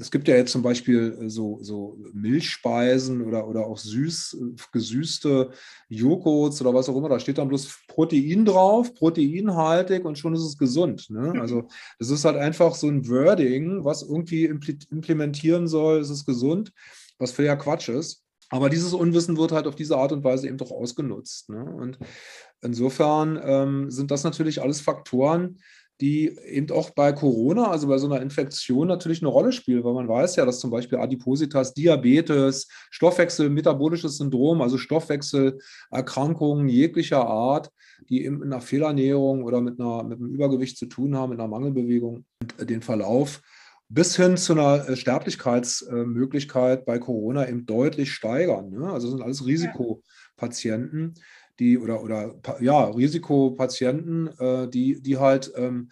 es 0.00 0.10
gibt 0.10 0.26
ja 0.26 0.34
jetzt 0.34 0.50
zum 0.50 0.62
Beispiel 0.62 1.16
äh, 1.20 1.30
so, 1.30 1.58
so 1.62 1.98
Milchspeisen 2.12 3.22
oder, 3.22 3.46
oder 3.46 3.66
auch 3.66 3.78
süß, 3.78 4.36
äh, 4.40 4.62
gesüßte 4.72 5.50
Joghurts 5.88 6.60
oder 6.60 6.74
was 6.74 6.88
auch 6.88 6.96
immer. 6.96 7.08
Da 7.08 7.20
steht 7.20 7.38
dann 7.38 7.48
bloß 7.48 7.82
Protein 7.88 8.44
drauf, 8.44 8.92
proteinhaltig 8.94 10.04
und 10.04 10.18
schon 10.18 10.34
ist 10.34 10.42
es 10.42 10.58
gesund. 10.58 11.08
Ne? 11.10 11.34
Mhm. 11.34 11.40
Also 11.40 11.68
das 11.98 12.10
ist 12.10 12.24
halt 12.24 12.36
einfach 12.36 12.74
so 12.74 12.88
ein 12.88 13.08
Wording, 13.08 13.84
was 13.84 14.02
irgendwie 14.02 14.46
implementieren 14.46 15.68
soll, 15.68 16.00
ist 16.00 16.10
es 16.10 16.26
gesund, 16.26 16.72
was 17.18 17.30
für 17.30 17.44
ja 17.44 17.56
Quatsch 17.56 17.88
ist. 17.88 18.22
Aber 18.50 18.68
dieses 18.70 18.92
Unwissen 18.92 19.36
wird 19.36 19.52
halt 19.52 19.66
auf 19.66 19.74
diese 19.74 19.96
Art 19.96 20.12
und 20.12 20.22
Weise 20.22 20.48
eben 20.48 20.58
doch 20.58 20.70
ausgenutzt. 20.70 21.48
Ne? 21.48 21.64
Und 21.64 21.98
insofern 22.60 23.40
ähm, 23.42 23.90
sind 23.90 24.10
das 24.10 24.22
natürlich 24.22 24.60
alles 24.60 24.80
Faktoren, 24.80 25.58
die 26.00 26.36
eben 26.46 26.70
auch 26.70 26.90
bei 26.90 27.12
Corona, 27.12 27.70
also 27.70 27.86
bei 27.86 27.98
so 27.98 28.06
einer 28.06 28.20
Infektion 28.20 28.88
natürlich 28.88 29.22
eine 29.22 29.28
Rolle 29.28 29.52
spielen, 29.52 29.84
weil 29.84 29.94
man 29.94 30.08
weiß 30.08 30.36
ja, 30.36 30.44
dass 30.44 30.58
zum 30.58 30.70
Beispiel 30.70 30.98
Adipositas, 30.98 31.72
Diabetes, 31.72 32.68
Stoffwechsel, 32.90 33.48
metabolisches 33.48 34.18
Syndrom, 34.18 34.60
also 34.60 34.76
Stoffwechselerkrankungen 34.76 36.68
jeglicher 36.68 37.26
Art, 37.26 37.70
die 38.08 38.24
eben 38.24 38.38
mit 38.38 38.46
einer 38.46 38.60
Fehlernährung 38.60 39.44
oder 39.44 39.60
mit, 39.60 39.78
einer, 39.78 40.02
mit 40.02 40.18
einem 40.18 40.34
Übergewicht 40.34 40.76
zu 40.76 40.86
tun 40.86 41.16
haben, 41.16 41.30
mit 41.30 41.38
einer 41.38 41.48
Mangelbewegung, 41.48 42.24
den 42.58 42.82
Verlauf 42.82 43.40
bis 43.88 44.16
hin 44.16 44.36
zu 44.36 44.54
einer 44.54 44.88
äh, 44.88 44.96
Sterblichkeitsmöglichkeit 44.96 46.84
bei 46.84 46.98
Corona 46.98 47.48
eben 47.48 47.66
deutlich 47.66 48.12
steigern. 48.12 48.70
Ne? 48.70 48.90
Also 48.90 49.08
sind 49.08 49.22
alles 49.22 49.46
Risikopatienten 49.46 51.14
die 51.58 51.78
oder, 51.78 52.02
oder 52.02 52.34
ja, 52.60 52.84
Risikopatienten, 52.84 54.28
äh, 54.38 54.68
die, 54.68 55.00
die 55.00 55.18
halt 55.18 55.52
ähm, 55.56 55.90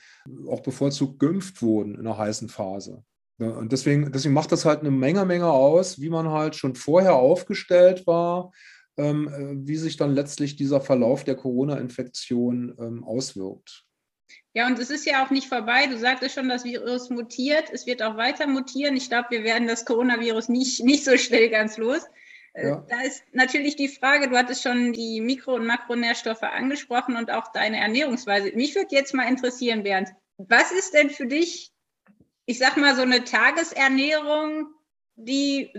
auch 0.49 0.61
bevorzugt 0.61 1.19
geimpft 1.19 1.63
wurden 1.63 1.95
in 1.95 2.01
einer 2.01 2.19
heißen 2.19 2.49
Phase. 2.49 3.05
Ja, 3.39 3.49
und 3.51 3.73
deswegen, 3.73 4.13
deswegen 4.13 4.35
macht 4.35 4.53
das 4.53 4.65
halt 4.65 4.81
eine 4.81 4.91
Menge, 4.91 5.25
Menge 5.25 5.51
aus, 5.51 6.01
wie 6.01 6.11
man 6.11 6.31
halt 6.31 6.55
schon 6.55 6.75
vorher 6.75 7.15
aufgestellt 7.15 8.07
war, 8.07 8.53
ähm, 8.97 9.29
äh, 9.29 9.67
wie 9.67 9.77
sich 9.77 9.97
dann 9.97 10.15
letztlich 10.15 10.57
dieser 10.57 10.81
Verlauf 10.81 11.25
der 11.25 11.35
Corona-Infektion 11.35 12.75
ähm, 12.79 13.05
auswirkt. 13.05 13.85
Ja, 14.55 14.67
und 14.67 14.79
es 14.79 14.91
ist 14.91 15.07
ja 15.07 15.25
auch 15.25 15.31
nicht 15.31 15.49
vorbei. 15.49 15.87
Du 15.87 15.97
sagtest 15.97 16.35
schon, 16.35 16.49
das 16.49 16.65
Virus 16.65 17.09
mutiert. 17.09 17.71
Es 17.73 17.87
wird 17.87 18.03
auch 18.03 18.19
weiter 18.19 18.47
mutieren. 18.47 18.97
Ich 18.97 19.09
glaube, 19.09 19.29
wir 19.31 19.45
werden 19.45 19.67
das 19.67 19.87
Coronavirus 19.87 20.51
nicht, 20.51 20.85
nicht 20.85 21.05
so 21.05 21.17
schnell 21.17 21.49
ganz 21.49 21.79
los. 21.79 22.03
Äh, 22.55 22.69
ja. 22.69 22.87
Da 22.89 23.03
ist 23.03 23.25
natürlich 23.33 23.77
die 23.77 23.89
Frage, 23.89 24.29
du 24.29 24.37
hattest 24.37 24.63
schon 24.63 24.93
die 24.93 25.21
Mikro- 25.21 25.55
und 25.55 25.67
Makronährstoffe 25.67 26.43
angesprochen 26.43 27.17
und 27.17 27.31
auch 27.31 27.53
deine 27.53 27.79
Ernährungsweise. 27.79 28.53
Mich 28.55 28.75
würde 28.75 28.95
jetzt 28.95 29.15
mal 29.15 29.29
interessieren, 29.29 29.83
Bernd, 29.83 30.11
was 30.39 30.73
ist 30.73 30.95
denn 30.95 31.11
für 31.11 31.27
dich, 31.27 31.73
ich 32.47 32.59
sag 32.59 32.77
mal, 32.77 32.95
so 32.95 33.03
eine 33.03 33.25
Tagesernährung, 33.25 34.67
die 35.17 35.73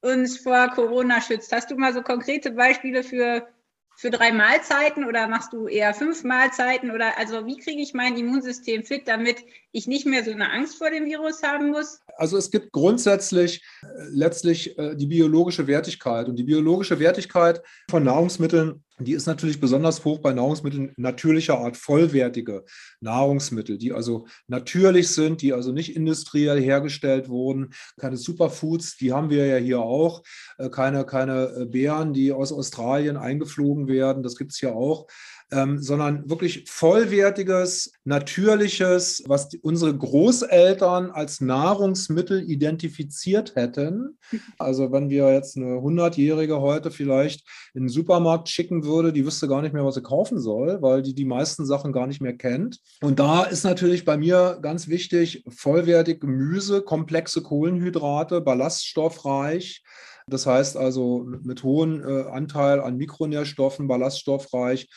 uns 0.00 0.38
vor 0.38 0.68
Corona 0.68 1.20
schützt? 1.20 1.52
Hast 1.52 1.70
du 1.70 1.76
mal 1.76 1.92
so 1.92 2.02
konkrete 2.02 2.50
Beispiele 2.52 3.02
für 3.02 3.48
für 3.96 4.10
drei 4.10 4.30
Mahlzeiten 4.30 5.04
oder 5.04 5.26
machst 5.26 5.52
du 5.52 5.68
eher 5.68 5.94
fünf 5.94 6.22
Mahlzeiten 6.22 6.90
oder 6.90 7.18
also 7.18 7.46
wie 7.46 7.56
kriege 7.56 7.80
ich 7.80 7.94
mein 7.94 8.16
Immunsystem 8.16 8.84
fit, 8.84 9.08
damit 9.08 9.38
ich 9.72 9.86
nicht 9.86 10.06
mehr 10.06 10.22
so 10.22 10.30
eine 10.30 10.50
Angst 10.50 10.76
vor 10.76 10.90
dem 10.90 11.06
Virus 11.06 11.42
haben 11.42 11.70
muss? 11.70 12.00
Also 12.16 12.36
es 12.36 12.50
gibt 12.50 12.72
grundsätzlich 12.72 13.64
äh, 13.82 13.86
letztlich 14.10 14.78
äh, 14.78 14.94
die 14.96 15.06
biologische 15.06 15.66
Wertigkeit 15.66 16.28
und 16.28 16.36
die 16.36 16.44
biologische 16.44 17.00
Wertigkeit 17.00 17.62
von 17.90 18.04
Nahrungsmitteln 18.04 18.84
die 18.98 19.12
ist 19.12 19.26
natürlich 19.26 19.60
besonders 19.60 20.04
hoch 20.04 20.20
bei 20.20 20.32
Nahrungsmitteln 20.32 20.92
natürlicher 20.96 21.58
Art, 21.58 21.76
vollwertige 21.76 22.64
Nahrungsmittel, 23.00 23.76
die 23.76 23.92
also 23.92 24.26
natürlich 24.46 25.10
sind, 25.10 25.42
die 25.42 25.52
also 25.52 25.72
nicht 25.72 25.94
industriell 25.94 26.60
hergestellt 26.60 27.28
wurden, 27.28 27.70
keine 27.98 28.16
Superfoods, 28.16 28.96
die 28.96 29.12
haben 29.12 29.28
wir 29.28 29.46
ja 29.46 29.56
hier 29.58 29.80
auch, 29.80 30.22
äh, 30.58 30.70
keine, 30.70 31.04
keine 31.04 31.48
äh, 31.48 31.66
Beeren, 31.66 32.14
die 32.14 32.32
aus 32.32 32.52
Australien 32.52 33.16
eingeflogen 33.18 33.86
werden, 33.86 34.22
das 34.22 34.36
gibt 34.36 34.52
es 34.52 34.58
hier 34.58 34.74
auch 34.74 35.06
ähm, 35.52 35.80
sondern 35.80 36.28
wirklich 36.28 36.64
vollwertiges, 36.68 37.92
natürliches, 38.04 39.22
was 39.26 39.48
die, 39.48 39.58
unsere 39.60 39.96
Großeltern 39.96 41.10
als 41.10 41.40
Nahrungsmittel 41.40 42.48
identifiziert 42.48 43.54
hätten. 43.54 44.18
Also 44.58 44.90
wenn 44.90 45.10
wir 45.10 45.32
jetzt 45.32 45.56
eine 45.56 45.76
100-Jährige 45.76 46.60
heute 46.60 46.90
vielleicht 46.90 47.46
in 47.74 47.84
den 47.84 47.88
Supermarkt 47.88 48.48
schicken 48.48 48.84
würde, 48.84 49.12
die 49.12 49.24
wüsste 49.24 49.48
gar 49.48 49.62
nicht 49.62 49.72
mehr, 49.72 49.84
was 49.84 49.94
sie 49.94 50.02
kaufen 50.02 50.40
soll, 50.40 50.82
weil 50.82 51.02
die 51.02 51.14
die 51.14 51.24
meisten 51.24 51.66
Sachen 51.66 51.92
gar 51.92 52.06
nicht 52.06 52.20
mehr 52.20 52.36
kennt. 52.36 52.80
Und 53.02 53.18
da 53.18 53.44
ist 53.44 53.64
natürlich 53.64 54.04
bei 54.04 54.16
mir 54.16 54.58
ganz 54.62 54.88
wichtig, 54.88 55.44
vollwertig 55.48 56.20
Gemüse, 56.20 56.82
komplexe 56.82 57.42
Kohlenhydrate, 57.42 58.40
ballaststoffreich, 58.40 59.82
das 60.28 60.44
heißt 60.44 60.76
also 60.76 61.24
mit 61.24 61.62
hohem 61.62 62.02
äh, 62.02 62.22
Anteil 62.28 62.80
an 62.80 62.96
Mikronährstoffen, 62.96 63.86
ballaststoffreich, 63.86 64.88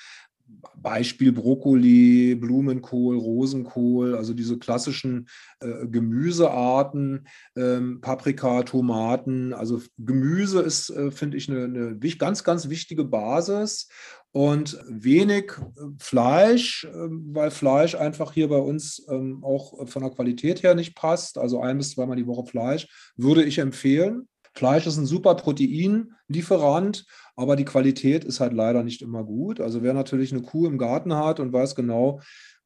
Beispiel 0.81 1.31
Brokkoli, 1.31 2.35
Blumenkohl, 2.35 3.17
Rosenkohl, 3.17 4.15
also 4.15 4.33
diese 4.33 4.57
klassischen 4.57 5.27
äh, 5.59 5.87
Gemüsearten, 5.87 7.27
ähm, 7.55 8.01
Paprika, 8.01 8.63
Tomaten. 8.63 9.53
Also 9.53 9.81
Gemüse 9.97 10.61
ist, 10.61 10.89
äh, 10.89 11.11
finde 11.11 11.37
ich, 11.37 11.49
eine, 11.49 11.65
eine, 11.65 11.97
ganz, 12.17 12.43
ganz 12.43 12.69
wichtige 12.69 13.03
Basis 13.03 13.89
und 14.31 14.77
wenig 14.87 15.51
äh, 15.51 15.81
Fleisch, 15.99 16.87
ähm, 16.93 17.29
weil 17.31 17.51
Fleisch 17.51 17.95
einfach 17.95 18.31
hier 18.33 18.47
bei 18.47 18.57
uns 18.57 19.05
ähm, 19.09 19.43
auch 19.43 19.87
von 19.87 20.03
der 20.03 20.11
Qualität 20.11 20.63
her 20.63 20.75
nicht 20.75 20.95
passt. 20.95 21.37
Also 21.37 21.61
ein 21.61 21.77
bis 21.77 21.91
zweimal 21.91 22.17
die 22.17 22.27
Woche 22.27 22.45
Fleisch 22.45 22.87
würde 23.15 23.43
ich 23.43 23.59
empfehlen. 23.59 24.27
Fleisch 24.53 24.87
ist 24.87 24.97
ein 24.97 25.05
super 25.05 25.35
Proteinlieferant, 25.35 27.05
aber 27.39 27.55
die 27.55 27.65
Qualität 27.65 28.25
ist 28.25 28.41
halt 28.41 28.53
leider 28.53 28.83
nicht 28.83 29.01
immer 29.01 29.23
gut. 29.23 29.61
Also 29.61 29.81
wer 29.81 29.93
natürlich 29.93 30.33
eine 30.33 30.41
Kuh 30.41 30.67
im 30.67 30.77
Garten 30.77 31.15
hat 31.15 31.39
und 31.39 31.53
weiß 31.53 31.73
genau, 31.73 32.19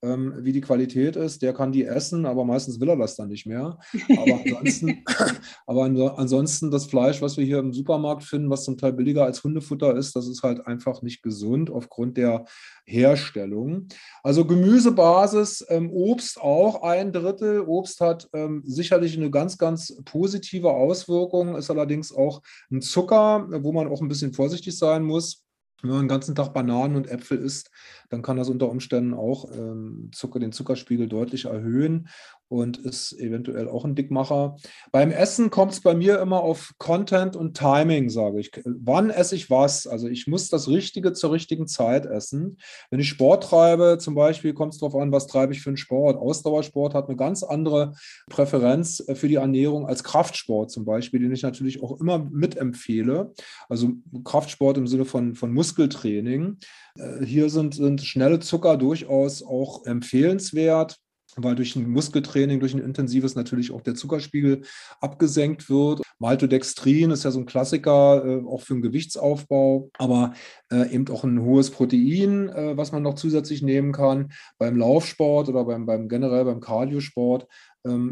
ähm, 0.03 0.33
wie 0.39 0.51
die 0.51 0.61
Qualität 0.61 1.15
ist, 1.15 1.41
der 1.41 1.53
kann 1.53 1.71
die 1.71 1.85
essen, 1.85 2.25
aber 2.25 2.43
meistens 2.43 2.79
will 2.79 2.89
er 2.89 2.97
das 2.97 3.15
dann 3.15 3.29
nicht 3.29 3.45
mehr. 3.45 3.79
Aber 4.17 4.39
ansonsten, 4.43 5.03
aber 5.65 5.83
ansonsten 5.83 6.69
das 6.69 6.85
Fleisch, 6.85 7.21
was 7.21 7.37
wir 7.37 7.45
hier 7.45 7.59
im 7.59 7.73
Supermarkt 7.73 8.23
finden, 8.23 8.49
was 8.49 8.65
zum 8.65 8.77
Teil 8.77 8.93
billiger 8.93 9.23
als 9.23 9.43
Hundefutter 9.43 9.95
ist, 9.95 10.15
das 10.15 10.27
ist 10.27 10.43
halt 10.43 10.67
einfach 10.67 11.01
nicht 11.01 11.23
gesund 11.23 11.69
aufgrund 11.71 12.17
der 12.17 12.45
Herstellung. 12.85 13.87
Also 14.23 14.45
Gemüsebasis, 14.45 15.65
ähm, 15.69 15.89
Obst 15.89 16.39
auch 16.39 16.83
ein 16.83 17.13
Drittel. 17.13 17.61
Obst 17.61 18.01
hat 18.01 18.27
ähm, 18.33 18.61
sicherlich 18.65 19.17
eine 19.17 19.31
ganz, 19.31 19.57
ganz 19.57 19.95
positive 20.03 20.69
Auswirkung, 20.69 21.55
ist 21.55 21.71
allerdings 21.71 22.13
auch 22.13 22.41
ein 22.71 22.81
Zucker, 22.81 23.47
wo 23.63 23.71
man 23.71 23.87
auch 23.87 24.01
ein 24.01 24.09
bisschen 24.09 24.33
vorsichtig 24.33 24.77
sein 24.77 25.03
muss. 25.03 25.43
Wenn 25.83 25.91
man 25.91 26.03
den 26.03 26.07
ganzen 26.07 26.33
Tag 26.33 26.53
Bananen 26.53 26.95
und 26.95 27.09
Äpfel 27.09 27.37
isst, 27.37 27.69
dann 28.09 28.21
kann 28.21 28.37
das 28.37 28.49
unter 28.49 28.69
Umständen 28.69 29.13
auch 29.13 29.51
ähm, 29.51 30.09
Zucker, 30.13 30.39
den 30.39 30.53
Zuckerspiegel 30.53 31.09
deutlich 31.09 31.45
erhöhen 31.45 32.07
und 32.53 32.77
ist 32.77 33.19
eventuell 33.19 33.67
auch 33.67 33.83
ein 33.83 33.95
Dickmacher. 33.95 34.57
Beim 34.91 35.09
Essen 35.09 35.49
kommt 35.49 35.71
es 35.71 35.81
bei 35.81 35.95
mir 35.95 36.19
immer 36.19 36.41
auf 36.41 36.73
Content 36.77 37.35
und 37.35 37.57
Timing, 37.57 38.11
sage 38.11 38.39
ich. 38.39 38.51
Wann 38.63 39.09
esse 39.09 39.35
ich 39.35 39.49
was? 39.49 39.87
Also 39.87 40.07
ich 40.07 40.27
muss 40.27 40.49
das 40.49 40.67
Richtige 40.67 41.13
zur 41.13 41.31
richtigen 41.31 41.65
Zeit 41.65 42.05
essen. 42.05 42.59
Wenn 42.91 42.99
ich 42.99 43.09
Sport 43.09 43.45
treibe, 43.45 43.97
zum 43.99 44.13
Beispiel, 44.13 44.53
kommt 44.53 44.73
es 44.73 44.79
darauf 44.79 44.95
an, 45.01 45.11
was 45.11 45.25
treibe 45.25 45.53
ich 45.53 45.61
für 45.61 45.71
einen 45.71 45.77
Sport. 45.77 46.15
Ausdauersport 46.17 46.93
hat 46.93 47.07
eine 47.07 47.17
ganz 47.17 47.41
andere 47.41 47.95
Präferenz 48.29 49.03
äh, 49.07 49.15
für 49.15 49.27
die 49.27 49.35
Ernährung 49.35 49.87
als 49.87 50.03
Kraftsport 50.03 50.69
zum 50.69 50.85
Beispiel, 50.85 51.21
den 51.21 51.33
ich 51.33 51.41
natürlich 51.41 51.81
auch 51.81 51.99
immer 51.99 52.19
mitempfehle. 52.19 53.33
Also 53.67 53.93
Kraftsport 54.23 54.77
im 54.77 54.85
Sinne 54.85 55.05
von, 55.05 55.33
von 55.33 55.51
Muskeltraining. 55.51 56.57
Äh, 56.99 57.25
hier 57.25 57.49
sind, 57.49 57.73
sind 57.73 58.01
schnelle 58.01 58.39
Zucker 58.39 58.77
durchaus 58.77 59.41
auch 59.41 59.87
empfehlenswert 59.87 60.99
weil 61.37 61.55
durch 61.55 61.75
ein 61.75 61.89
Muskeltraining, 61.89 62.59
durch 62.59 62.73
ein 62.73 62.79
intensives 62.79 63.35
natürlich 63.35 63.71
auch 63.71 63.81
der 63.81 63.95
Zuckerspiegel 63.95 64.61
abgesenkt 65.01 65.69
wird. 65.69 66.01
Maltodextrin 66.19 67.11
ist 67.11 67.23
ja 67.23 67.31
so 67.31 67.39
ein 67.39 67.45
Klassiker, 67.45 68.23
äh, 68.25 68.45
auch 68.45 68.61
für 68.61 68.73
den 68.73 68.81
Gewichtsaufbau, 68.81 69.89
aber 69.97 70.33
äh, 70.71 70.93
eben 70.93 71.07
auch 71.09 71.23
ein 71.23 71.41
hohes 71.41 71.71
Protein, 71.71 72.49
äh, 72.49 72.77
was 72.77 72.91
man 72.91 73.03
noch 73.03 73.15
zusätzlich 73.15 73.61
nehmen 73.61 73.91
kann. 73.91 74.31
Beim 74.57 74.77
Laufsport 74.77 75.49
oder 75.49 75.65
beim, 75.65 75.85
beim 75.85 76.07
generell 76.07 76.45
beim 76.45 76.59
Cardiosport 76.59 77.43
ähm, 77.43 77.49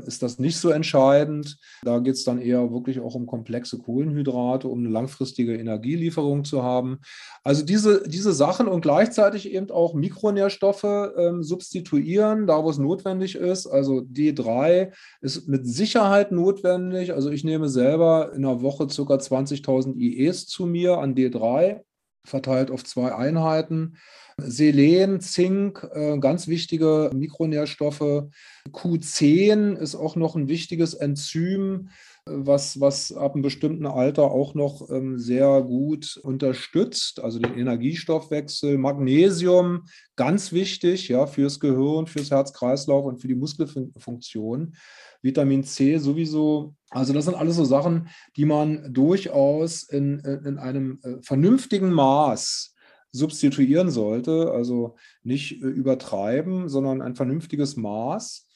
ist 0.06 0.22
das 0.22 0.38
nicht 0.38 0.58
so 0.58 0.70
entscheidend. 0.70 1.58
Da 1.84 2.00
geht 2.00 2.16
es 2.16 2.24
dann 2.24 2.40
eher 2.40 2.72
wirklich 2.72 3.00
auch 3.00 3.16
um 3.16 3.26
komplexe 3.26 3.78
Kohlenhydrate, 3.78 4.68
um 4.68 4.80
eine 4.80 4.90
langfristige 4.90 5.56
Energielieferung 5.56 6.44
zu 6.44 6.64
haben. 6.64 7.00
Also 7.44 7.64
diese, 7.64 8.08
diese 8.08 8.34
Sachen 8.34 8.68
und 8.68 8.82
gleichzeitig 8.82 9.52
eben 9.52 9.72
auch 9.72 9.94
Mikronährstoffe 9.94 10.84
ähm, 10.84 11.44
substituieren, 11.44 12.48
da 12.48 12.64
wo 12.64 12.70
es 12.70 12.78
notwendig 12.78 13.36
ist. 13.36 13.68
Also 13.68 14.00
D3 14.00 14.92
ist 15.22 15.48
mit 15.48 15.66
Sicherheit 15.66 16.32
notwendig. 16.32 17.14
Also 17.14 17.30
ich 17.30 17.44
nehme 17.44 17.70
selber 17.70 18.34
in 18.34 18.46
einer 18.46 18.62
Woche 18.62 18.88
ca. 18.88 18.92
20.000 18.92 19.96
IEs 19.96 20.48
zu 20.48 20.66
mir 20.66 20.98
an 20.98 21.16
D3 21.16 21.82
verteilt 22.24 22.72
auf 22.72 22.84
zwei 22.84 23.16
Einheiten. 23.16 23.98
Selen, 24.38 25.20
Zink, 25.22 25.88
äh, 25.94 26.18
ganz 26.20 26.48
wichtige 26.48 27.12
Mikronährstoffe. 27.14 28.30
Q10 28.72 29.76
ist 29.76 29.96
auch 29.96 30.16
noch 30.16 30.36
ein 30.36 30.48
wichtiges 30.48 30.94
Enzym, 30.94 31.90
was, 32.26 32.80
was 32.80 33.12
ab 33.12 33.34
einem 33.34 33.42
bestimmten 33.42 33.88
Alter 33.88 34.32
auch 34.32 34.54
noch 34.54 34.90
ähm, 34.92 35.18
sehr 35.18 35.62
gut 35.64 36.20
unterstützt, 36.24 37.20
also 37.20 37.40
den 37.40 37.58
Energiestoffwechsel. 37.58 38.78
Magnesium, 38.78 39.86
ganz 40.16 40.52
wichtig 40.52 41.08
ja, 41.08 41.26
fürs 41.26 41.60
Gehirn, 41.60 42.06
fürs 42.06 42.30
Herz-Kreislauf 42.30 43.06
und 43.06 43.18
für 43.18 43.28
die 43.28 43.36
Muskelfunktion. 43.36 44.76
Vitamin 45.24 45.64
C 45.64 45.98
sowieso. 45.98 46.76
Also 46.90 47.14
das 47.14 47.26
sind 47.26 47.36
alles 47.36 47.56
so 47.56 47.66
Sachen, 47.66 48.10
die 48.36 48.46
man 48.46 48.94
durchaus 48.94 49.84
in, 49.84 50.20
in 50.20 50.58
einem 50.58 51.00
äh, 51.04 51.22
vernünftigen 51.22 51.92
Maß 51.92 52.71
substituieren 53.12 53.90
sollte. 53.90 54.52
Also 54.52 54.96
nicht 55.24 55.62
äh, 55.62 55.68
übertreiben, 55.68 56.70
sondern 56.70 57.02
ein 57.02 57.16
vernünftiges 57.16 57.76
Maß. 57.78 58.48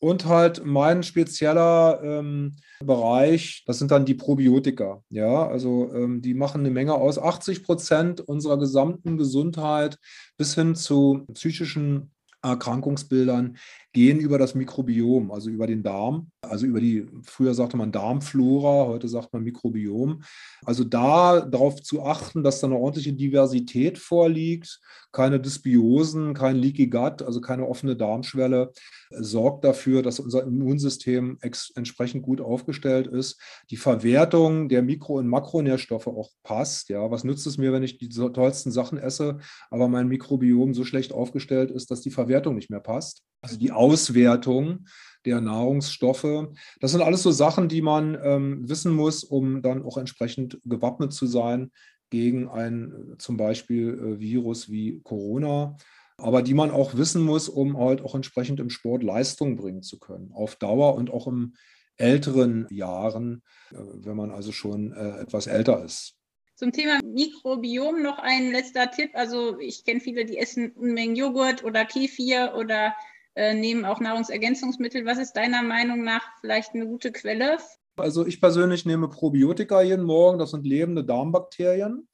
Und 0.00 0.26
halt 0.26 0.64
mein 0.64 1.02
spezieller 1.02 2.00
ähm, 2.04 2.54
Bereich, 2.84 3.64
das 3.66 3.78
sind 3.78 3.90
dann 3.90 4.04
die 4.04 4.14
Probiotika. 4.14 5.02
Ja, 5.10 5.48
also 5.48 5.92
ähm, 5.92 6.22
die 6.22 6.34
machen 6.34 6.60
eine 6.60 6.70
Menge 6.70 6.94
aus. 6.94 7.18
80 7.18 7.64
Prozent 7.64 8.20
unserer 8.20 8.58
gesamten 8.58 9.18
Gesundheit 9.18 9.98
bis 10.36 10.54
hin 10.54 10.76
zu 10.76 11.26
psychischen 11.34 12.12
Erkrankungsbildern 12.42 13.56
gehen 13.92 14.20
über 14.20 14.38
das 14.38 14.54
Mikrobiom, 14.54 15.32
also 15.32 15.50
über 15.50 15.66
den 15.66 15.82
Darm, 15.82 16.30
also 16.48 16.66
über 16.66 16.80
die, 16.80 17.06
früher 17.22 17.54
sagte 17.54 17.76
man 17.76 17.92
Darmflora, 17.92 18.86
heute 18.86 19.08
sagt 19.08 19.32
man 19.32 19.42
Mikrobiom. 19.42 20.22
Also 20.64 20.84
da 20.84 21.40
darauf 21.40 21.82
zu 21.82 22.02
achten, 22.02 22.42
dass 22.42 22.60
da 22.60 22.66
eine 22.66 22.76
ordentliche 22.76 23.12
Diversität 23.12 23.98
vorliegt, 23.98 24.80
keine 25.12 25.40
Dysbiosen, 25.40 26.34
kein 26.34 26.56
Leaky 26.56 26.88
Gut, 26.88 27.22
also 27.22 27.40
keine 27.40 27.66
offene 27.66 27.96
Darmschwelle, 27.96 28.72
sorgt 29.10 29.64
dafür, 29.64 30.02
dass 30.02 30.20
unser 30.20 30.42
Immunsystem 30.42 31.38
entsprechend 31.40 32.22
gut 32.22 32.40
aufgestellt 32.40 33.06
ist. 33.06 33.40
Die 33.70 33.76
Verwertung 33.76 34.68
der 34.68 34.82
Mikro- 34.82 35.18
und 35.18 35.28
Makronährstoffe 35.28 36.08
auch 36.08 36.30
passt. 36.42 36.88
Ja, 36.88 37.10
was 37.10 37.24
nützt 37.24 37.46
es 37.46 37.58
mir, 37.58 37.72
wenn 37.72 37.82
ich 37.82 37.98
die 37.98 38.08
tollsten 38.08 38.70
Sachen 38.70 38.98
esse, 38.98 39.38
aber 39.70 39.88
mein 39.88 40.08
Mikrobiom 40.08 40.74
so 40.74 40.84
schlecht 40.84 41.12
aufgestellt 41.12 41.70
ist, 41.70 41.90
dass 41.90 42.00
die 42.00 42.10
Verwertung 42.10 42.54
nicht 42.54 42.70
mehr 42.70 42.80
passt? 42.80 43.22
Also 43.40 43.56
die 43.56 43.72
Auswertung 43.72 44.86
der 45.28 45.40
Nahrungsstoffe. 45.40 46.48
Das 46.80 46.92
sind 46.92 47.02
alles 47.02 47.22
so 47.22 47.30
Sachen, 47.30 47.68
die 47.68 47.82
man 47.82 48.18
ähm, 48.22 48.68
wissen 48.68 48.92
muss, 48.92 49.24
um 49.24 49.62
dann 49.62 49.84
auch 49.84 49.98
entsprechend 49.98 50.58
gewappnet 50.64 51.12
zu 51.12 51.26
sein 51.26 51.70
gegen 52.10 52.48
ein 52.48 53.14
zum 53.18 53.36
Beispiel 53.36 53.88
äh, 53.88 54.20
Virus 54.20 54.70
wie 54.70 55.00
Corona, 55.02 55.76
aber 56.16 56.42
die 56.42 56.54
man 56.54 56.70
auch 56.70 56.96
wissen 56.96 57.22
muss, 57.22 57.48
um 57.48 57.78
halt 57.78 58.02
auch 58.02 58.14
entsprechend 58.14 58.60
im 58.60 58.70
Sport 58.70 59.02
Leistung 59.02 59.56
bringen 59.56 59.82
zu 59.82 59.98
können, 59.98 60.32
auf 60.32 60.56
Dauer 60.56 60.94
und 60.94 61.10
auch 61.10 61.26
in 61.26 61.54
älteren 61.96 62.66
Jahren, 62.70 63.42
äh, 63.70 63.76
wenn 63.76 64.16
man 64.16 64.30
also 64.30 64.52
schon 64.52 64.92
äh, 64.92 65.20
etwas 65.20 65.46
älter 65.46 65.84
ist. 65.84 66.14
Zum 66.54 66.72
Thema 66.72 66.98
Mikrobiom 67.04 68.02
noch 68.02 68.18
ein 68.18 68.50
letzter 68.50 68.90
Tipp. 68.90 69.10
Also 69.14 69.60
ich 69.60 69.84
kenne 69.84 70.00
viele, 70.00 70.24
die 70.24 70.38
essen 70.38 70.72
Unmengen 70.72 71.14
Joghurt 71.14 71.62
oder 71.62 71.84
Kefir 71.84 72.54
oder 72.56 72.88
äh, 72.88 73.17
nehmen 73.34 73.84
auch 73.84 74.00
Nahrungsergänzungsmittel. 74.00 75.04
Was 75.06 75.18
ist 75.18 75.34
deiner 75.34 75.62
Meinung 75.62 76.02
nach 76.02 76.22
vielleicht 76.40 76.74
eine 76.74 76.86
gute 76.86 77.12
Quelle? 77.12 77.58
Also 77.96 78.26
ich 78.26 78.40
persönlich 78.40 78.86
nehme 78.86 79.08
Probiotika 79.08 79.82
jeden 79.82 80.04
Morgen, 80.04 80.38
das 80.38 80.50
sind 80.50 80.66
lebende 80.66 81.04
Darmbakterien. 81.04 82.08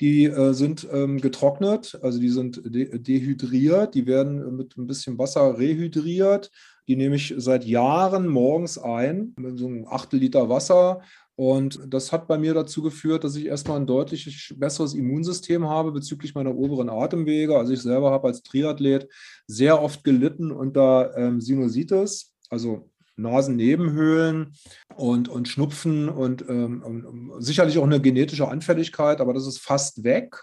Die 0.00 0.24
äh, 0.24 0.52
sind 0.54 0.88
ähm, 0.92 1.20
getrocknet, 1.20 1.98
also 2.02 2.18
die 2.18 2.28
sind 2.28 2.60
de 2.64 2.98
dehydriert, 2.98 3.94
die 3.94 4.06
werden 4.06 4.56
mit 4.56 4.76
ein 4.76 4.88
bisschen 4.88 5.18
Wasser 5.18 5.56
rehydriert. 5.56 6.50
Die 6.88 6.96
nehme 6.96 7.14
ich 7.14 7.32
seit 7.36 7.64
Jahren 7.64 8.26
morgens 8.26 8.76
ein, 8.76 9.34
mit 9.38 9.56
so 9.58 9.66
einem 9.66 9.86
Achtel 9.86 10.18
Liter 10.18 10.48
Wasser. 10.48 11.02
Und 11.36 11.80
das 11.88 12.12
hat 12.12 12.28
bei 12.28 12.38
mir 12.38 12.54
dazu 12.54 12.80
geführt, 12.82 13.24
dass 13.24 13.34
ich 13.34 13.46
erstmal 13.46 13.80
ein 13.80 13.86
deutlich 13.86 14.54
besseres 14.56 14.94
Immunsystem 14.94 15.68
habe 15.68 15.90
bezüglich 15.90 16.34
meiner 16.34 16.54
oberen 16.54 16.88
Atemwege. 16.88 17.56
Also 17.56 17.72
ich 17.72 17.82
selber 17.82 18.12
habe 18.12 18.28
als 18.28 18.42
Triathlet 18.42 19.08
sehr 19.46 19.82
oft 19.82 20.04
gelitten 20.04 20.52
unter 20.52 21.16
ähm, 21.16 21.40
Sinusitis, 21.40 22.32
also 22.50 22.88
Nasennebenhöhlen 23.16 24.54
und, 24.96 25.28
und 25.28 25.48
Schnupfen 25.48 26.08
und 26.08 26.48
ähm, 26.48 27.32
sicherlich 27.38 27.78
auch 27.78 27.84
eine 27.84 28.00
genetische 28.00 28.48
Anfälligkeit, 28.48 29.20
aber 29.20 29.32
das 29.34 29.46
ist 29.46 29.58
fast 29.58 30.04
weg 30.04 30.36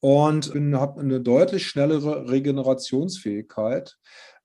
und 0.00 0.54
habe 0.54 1.00
eine 1.00 1.20
deutlich 1.20 1.66
schnellere 1.66 2.30
Regenerationsfähigkeit. 2.30 3.96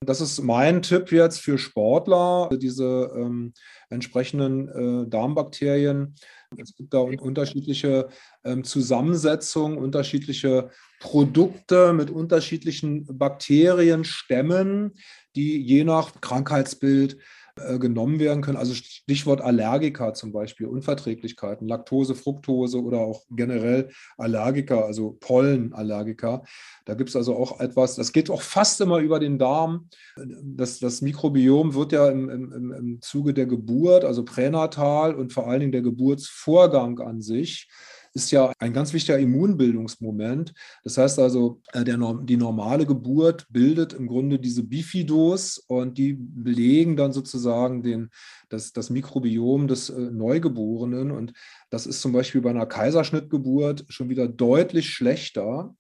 Das 0.02 0.20
ist 0.20 0.42
mein 0.42 0.82
Tipp 0.82 1.12
jetzt 1.12 1.40
für 1.40 1.58
Sportler, 1.58 2.50
diese 2.52 3.10
ähm, 3.16 3.54
entsprechenden 3.96 4.70
äh, 5.06 5.10
Darmbakterien. 5.10 6.16
Es 6.58 6.76
gibt 6.76 6.94
da 6.94 7.00
unterschiedliche 7.00 8.08
ähm, 8.44 8.64
Zusammensetzungen, 8.64 9.78
unterschiedliche 9.78 10.70
Produkte 11.00 11.94
mit 11.94 12.12
unterschiedlichen 12.12 13.06
Bakterienstämmen, 13.18 14.94
die 15.36 15.62
je 15.62 15.84
nach 15.84 16.22
Krankheitsbild 16.22 17.18
äh, 17.58 17.80
genommen 17.80 18.20
werden 18.20 18.42
können. 18.42 18.58
Also 18.58 18.74
Stichwort 18.74 19.40
Allergiker 19.40 20.14
zum 20.14 20.34
Beispiel, 20.34 20.68
Unverträglichkeiten, 20.68 21.68
Laktose, 21.68 22.14
Fructose 22.14 22.84
oder 22.84 23.00
auch 23.00 23.24
generell 23.30 23.90
Allergiker, 24.18 24.84
also 24.84 25.16
Pollenallergiker. 25.22 26.44
Da 26.84 26.94
gibt 26.96 27.12
es 27.12 27.16
also 27.16 27.36
auch 27.38 27.62
etwas, 27.62 27.96
das 27.96 28.12
geht 28.12 28.30
auch 28.30 28.42
fast 28.42 28.82
immer 28.82 29.00
über 29.00 29.20
den 29.20 29.40
Darm. 29.40 29.88
Das, 30.44 30.80
das 30.80 31.02
Mikrobiom 31.02 31.76
wird 31.76 31.94
ja 31.94 32.10
im, 32.10 32.30
im, 32.30 32.72
im 32.74 33.02
Zuge 33.02 33.34
der 33.34 33.46
Geburt, 33.46 34.04
also 34.04 34.26
pränatal 34.26 35.16
und 35.16 35.32
vor 35.32 35.48
allen 35.48 35.62
Dingen 35.62 35.72
der 35.72 35.82
Geburtsvorgang 35.82 37.00
an 37.00 37.22
sich, 37.22 37.70
ist 38.16 38.32
ja 38.32 38.54
ein 38.60 38.72
ganz 38.72 38.94
wichtiger 38.94 39.20
Immunbildungsmoment. 39.20 40.54
Das 40.84 40.98
heißt 40.98 41.20
also, 41.20 41.62
äh, 41.74 41.84
der, 41.84 41.98
die 42.24 42.38
normale 42.38 42.86
Geburt 42.86 43.46
bildet 43.50 43.92
im 43.94 44.08
Grunde 44.08 44.40
diese 44.40 44.64
Bifidos 44.64 45.58
und 45.68 45.98
die 45.98 46.14
belegen 46.14 46.96
dann 46.96 47.12
sozusagen 47.12 47.84
den, 47.84 48.10
das, 48.48 48.72
das 48.72 48.90
Mikrobiom 48.90 49.68
des 49.68 49.90
äh, 49.90 50.00
Neugeborenen. 50.00 51.12
Und 51.12 51.34
das 51.70 51.86
ist 51.86 52.00
zum 52.00 52.14
Beispiel 52.14 52.40
bei 52.40 52.52
einer 52.52 52.66
Kaiserschnittgeburt 52.66 53.86
schon 53.90 54.08
wieder 54.08 54.30
deutlich 54.30 54.90
schlechter. 54.90 55.76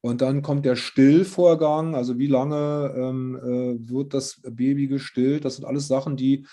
Und 0.00 0.22
dann 0.22 0.42
kommt 0.42 0.64
der 0.64 0.76
Stillvorgang, 0.76 1.96
also 1.96 2.18
wie 2.18 2.28
lange 2.28 2.94
ähm, 2.96 3.36
äh, 3.36 3.90
wird 3.90 4.14
das 4.14 4.40
Baby 4.44 4.86
gestillt. 4.86 5.44
Das 5.44 5.56
sind 5.56 5.64
alles 5.64 5.88
Sachen, 5.88 6.16
die 6.16 6.46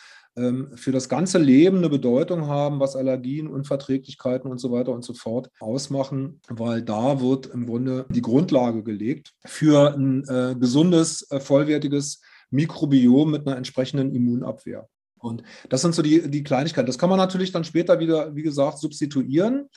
für 0.75 0.91
das 0.91 1.09
ganze 1.09 1.39
Leben 1.39 1.77
eine 1.77 1.89
Bedeutung 1.89 2.47
haben, 2.47 2.79
was 2.79 2.95
Allergien, 2.95 3.47
Unverträglichkeiten 3.47 4.51
und 4.51 4.59
so 4.59 4.71
weiter 4.71 4.91
und 4.91 5.03
so 5.03 5.13
fort 5.13 5.49
ausmachen, 5.59 6.41
weil 6.47 6.83
da 6.83 7.21
wird 7.21 7.47
im 7.47 7.65
Grunde 7.65 8.05
die 8.09 8.21
Grundlage 8.21 8.83
gelegt 8.83 9.33
für 9.45 9.95
ein 9.95 10.23
äh, 10.27 10.55
gesundes, 10.59 11.29
äh, 11.31 11.39
vollwertiges 11.39 12.21
Mikrobiom 12.51 13.31
mit 13.31 13.47
einer 13.47 13.57
entsprechenden 13.57 14.13
Immunabwehr. 14.13 14.87
Und 15.19 15.43
das 15.69 15.81
sind 15.81 15.95
so 15.95 16.01
die, 16.01 16.29
die 16.29 16.43
Kleinigkeiten. 16.43 16.85
Das 16.87 16.97
kann 16.97 17.09
man 17.09 17.17
natürlich 17.17 17.51
dann 17.51 17.63
später 17.63 17.99
wieder, 17.99 18.35
wie 18.35 18.43
gesagt, 18.43 18.77
substituieren. 18.77 19.67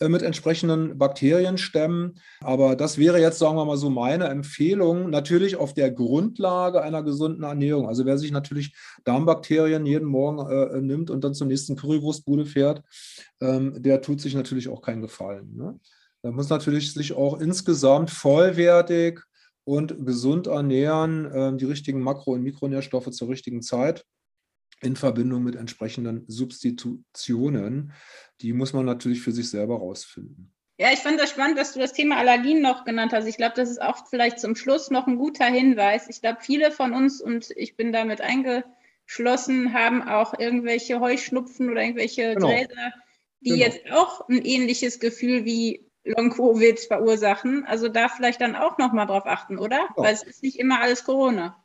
Äh, 0.00 0.08
mit 0.08 0.22
entsprechenden 0.22 0.98
Bakterienstämmen. 0.98 2.18
Aber 2.40 2.74
das 2.74 2.98
wäre 2.98 3.20
jetzt, 3.20 3.38
sagen 3.38 3.56
wir 3.56 3.64
mal 3.64 3.76
so, 3.76 3.90
meine 3.90 4.24
Empfehlung, 4.26 5.08
natürlich 5.08 5.56
auf 5.56 5.72
der 5.72 5.92
Grundlage 5.92 6.82
einer 6.82 7.04
gesunden 7.04 7.44
Ernährung. 7.44 7.86
Also 7.86 8.04
wer 8.04 8.18
sich 8.18 8.32
natürlich 8.32 8.74
Darmbakterien 9.04 9.86
jeden 9.86 10.08
Morgen 10.08 10.50
äh, 10.50 10.80
nimmt 10.80 11.10
und 11.10 11.22
dann 11.22 11.34
zur 11.34 11.46
nächsten 11.46 11.76
Currywurstbude 11.76 12.44
fährt, 12.44 12.82
ähm, 13.40 13.80
der 13.80 14.00
tut 14.02 14.20
sich 14.20 14.34
natürlich 14.34 14.68
auch 14.68 14.82
keinen 14.82 15.02
Gefallen. 15.02 15.54
Ne? 15.54 15.78
Da 16.22 16.32
muss 16.32 16.48
natürlich 16.48 16.92
sich 16.92 17.12
auch 17.12 17.40
insgesamt 17.40 18.10
vollwertig 18.10 19.20
und 19.62 20.04
gesund 20.04 20.48
ernähren, 20.48 21.26
äh, 21.26 21.56
die 21.56 21.66
richtigen 21.66 22.02
Makro- 22.02 22.32
und 22.32 22.42
Mikronährstoffe 22.42 23.10
zur 23.10 23.28
richtigen 23.28 23.62
Zeit 23.62 24.04
in 24.80 24.96
Verbindung 24.96 25.42
mit 25.42 25.56
entsprechenden 25.56 26.24
Substitutionen. 26.28 27.92
Die 28.40 28.52
muss 28.52 28.72
man 28.72 28.84
natürlich 28.84 29.22
für 29.22 29.32
sich 29.32 29.50
selber 29.50 29.78
rausfinden. 29.78 30.52
Ja, 30.76 30.92
ich 30.92 30.98
fand 31.00 31.20
das 31.20 31.30
spannend, 31.30 31.56
dass 31.56 31.72
du 31.72 31.78
das 31.78 31.92
Thema 31.92 32.16
Allergien 32.16 32.60
noch 32.60 32.84
genannt 32.84 33.12
hast. 33.12 33.26
Ich 33.26 33.36
glaube, 33.36 33.54
das 33.54 33.70
ist 33.70 33.80
auch 33.80 34.08
vielleicht 34.08 34.40
zum 34.40 34.56
Schluss 34.56 34.90
noch 34.90 35.06
ein 35.06 35.16
guter 35.16 35.46
Hinweis. 35.46 36.08
Ich 36.08 36.20
glaube, 36.20 36.38
viele 36.40 36.72
von 36.72 36.92
uns, 36.92 37.20
und 37.20 37.50
ich 37.54 37.76
bin 37.76 37.92
damit 37.92 38.20
eingeschlossen, 38.20 39.72
haben 39.72 40.02
auch 40.02 40.36
irgendwelche 40.36 40.98
Heuschnupfen 40.98 41.70
oder 41.70 41.80
irgendwelche 41.80 42.34
genau. 42.34 42.48
Gräser, 42.48 42.92
die 43.40 43.50
genau. 43.50 43.62
jetzt 43.62 43.92
auch 43.92 44.28
ein 44.28 44.44
ähnliches 44.44 44.98
Gefühl 44.98 45.44
wie 45.44 45.88
Long-Covid 46.02 46.80
verursachen. 46.80 47.64
Also 47.66 47.88
da 47.88 48.08
vielleicht 48.08 48.40
dann 48.40 48.56
auch 48.56 48.76
nochmal 48.76 49.06
drauf 49.06 49.26
achten, 49.26 49.58
oder? 49.58 49.76
Ja. 49.76 49.92
Weil 49.96 50.14
es 50.14 50.24
ist 50.24 50.42
nicht 50.42 50.58
immer 50.58 50.80
alles 50.80 51.04
Corona. 51.04 51.63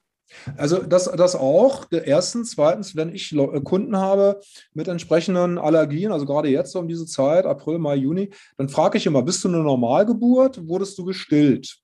Also 0.57 0.79
das, 0.79 1.05
das 1.05 1.35
auch. 1.35 1.85
Erstens, 1.91 2.51
zweitens, 2.51 2.95
wenn 2.95 3.13
ich 3.13 3.31
äh, 3.33 3.61
Kunden 3.61 3.97
habe 3.97 4.39
mit 4.73 4.87
entsprechenden 4.87 5.57
Allergien, 5.57 6.11
also 6.11 6.25
gerade 6.25 6.49
jetzt 6.49 6.75
um 6.75 6.87
diese 6.87 7.05
Zeit, 7.05 7.45
April, 7.45 7.79
Mai, 7.79 7.95
Juni, 7.95 8.29
dann 8.57 8.69
frage 8.69 8.97
ich 8.97 9.05
immer, 9.05 9.21
bist 9.21 9.43
du 9.43 9.47
eine 9.47 9.57
Normalgeburt? 9.57 10.67
Wurdest 10.67 10.97
du 10.97 11.05
gestillt? 11.05 11.77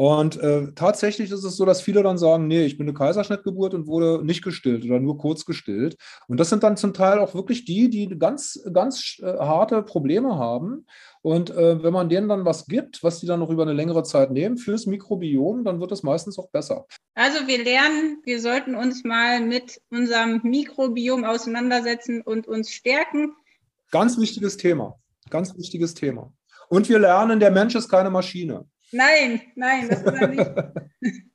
Und 0.00 0.36
äh, 0.36 0.70
tatsächlich 0.76 1.32
ist 1.32 1.42
es 1.42 1.56
so, 1.56 1.64
dass 1.64 1.80
viele 1.80 2.04
dann 2.04 2.18
sagen, 2.18 2.46
nee, 2.46 2.64
ich 2.64 2.78
bin 2.78 2.86
eine 2.86 2.96
Kaiserschnittgeburt 2.96 3.74
und 3.74 3.88
wurde 3.88 4.24
nicht 4.24 4.44
gestillt 4.44 4.84
oder 4.84 5.00
nur 5.00 5.18
kurz 5.18 5.44
gestillt. 5.44 5.96
Und 6.28 6.38
das 6.38 6.50
sind 6.50 6.62
dann 6.62 6.76
zum 6.76 6.94
Teil 6.94 7.18
auch 7.18 7.34
wirklich 7.34 7.64
die, 7.64 7.90
die 7.90 8.06
ganz, 8.16 8.62
ganz 8.72 9.18
äh, 9.20 9.26
harte 9.26 9.82
Probleme 9.82 10.38
haben. 10.38 10.86
Und 11.20 11.50
äh, 11.50 11.82
wenn 11.82 11.92
man 11.92 12.08
denen 12.08 12.28
dann 12.28 12.44
was 12.44 12.66
gibt, 12.66 13.02
was 13.02 13.18
die 13.18 13.26
dann 13.26 13.40
noch 13.40 13.50
über 13.50 13.62
eine 13.62 13.72
längere 13.72 14.04
Zeit 14.04 14.30
nehmen 14.30 14.56
fürs 14.56 14.86
Mikrobiom, 14.86 15.64
dann 15.64 15.80
wird 15.80 15.90
es 15.90 16.04
meistens 16.04 16.38
auch 16.38 16.48
besser. 16.50 16.86
Also 17.14 17.48
wir 17.48 17.64
lernen, 17.64 18.18
wir 18.22 18.40
sollten 18.40 18.76
uns 18.76 19.02
mal 19.02 19.40
mit 19.40 19.80
unserem 19.90 20.40
Mikrobiom 20.44 21.24
auseinandersetzen 21.24 22.22
und 22.22 22.46
uns 22.46 22.70
stärken. 22.70 23.32
Ganz 23.90 24.16
wichtiges 24.16 24.58
Thema. 24.58 24.96
Ganz 25.28 25.58
wichtiges 25.58 25.94
Thema. 25.94 26.32
Und 26.68 26.88
wir 26.88 27.00
lernen, 27.00 27.40
der 27.40 27.50
Mensch 27.50 27.74
ist 27.74 27.88
keine 27.88 28.10
Maschine. 28.10 28.64
Nein, 28.92 29.40
nein, 29.54 29.88
das 29.88 30.00
ist 30.00 30.06
er 30.06 30.28
nicht. 30.28 30.50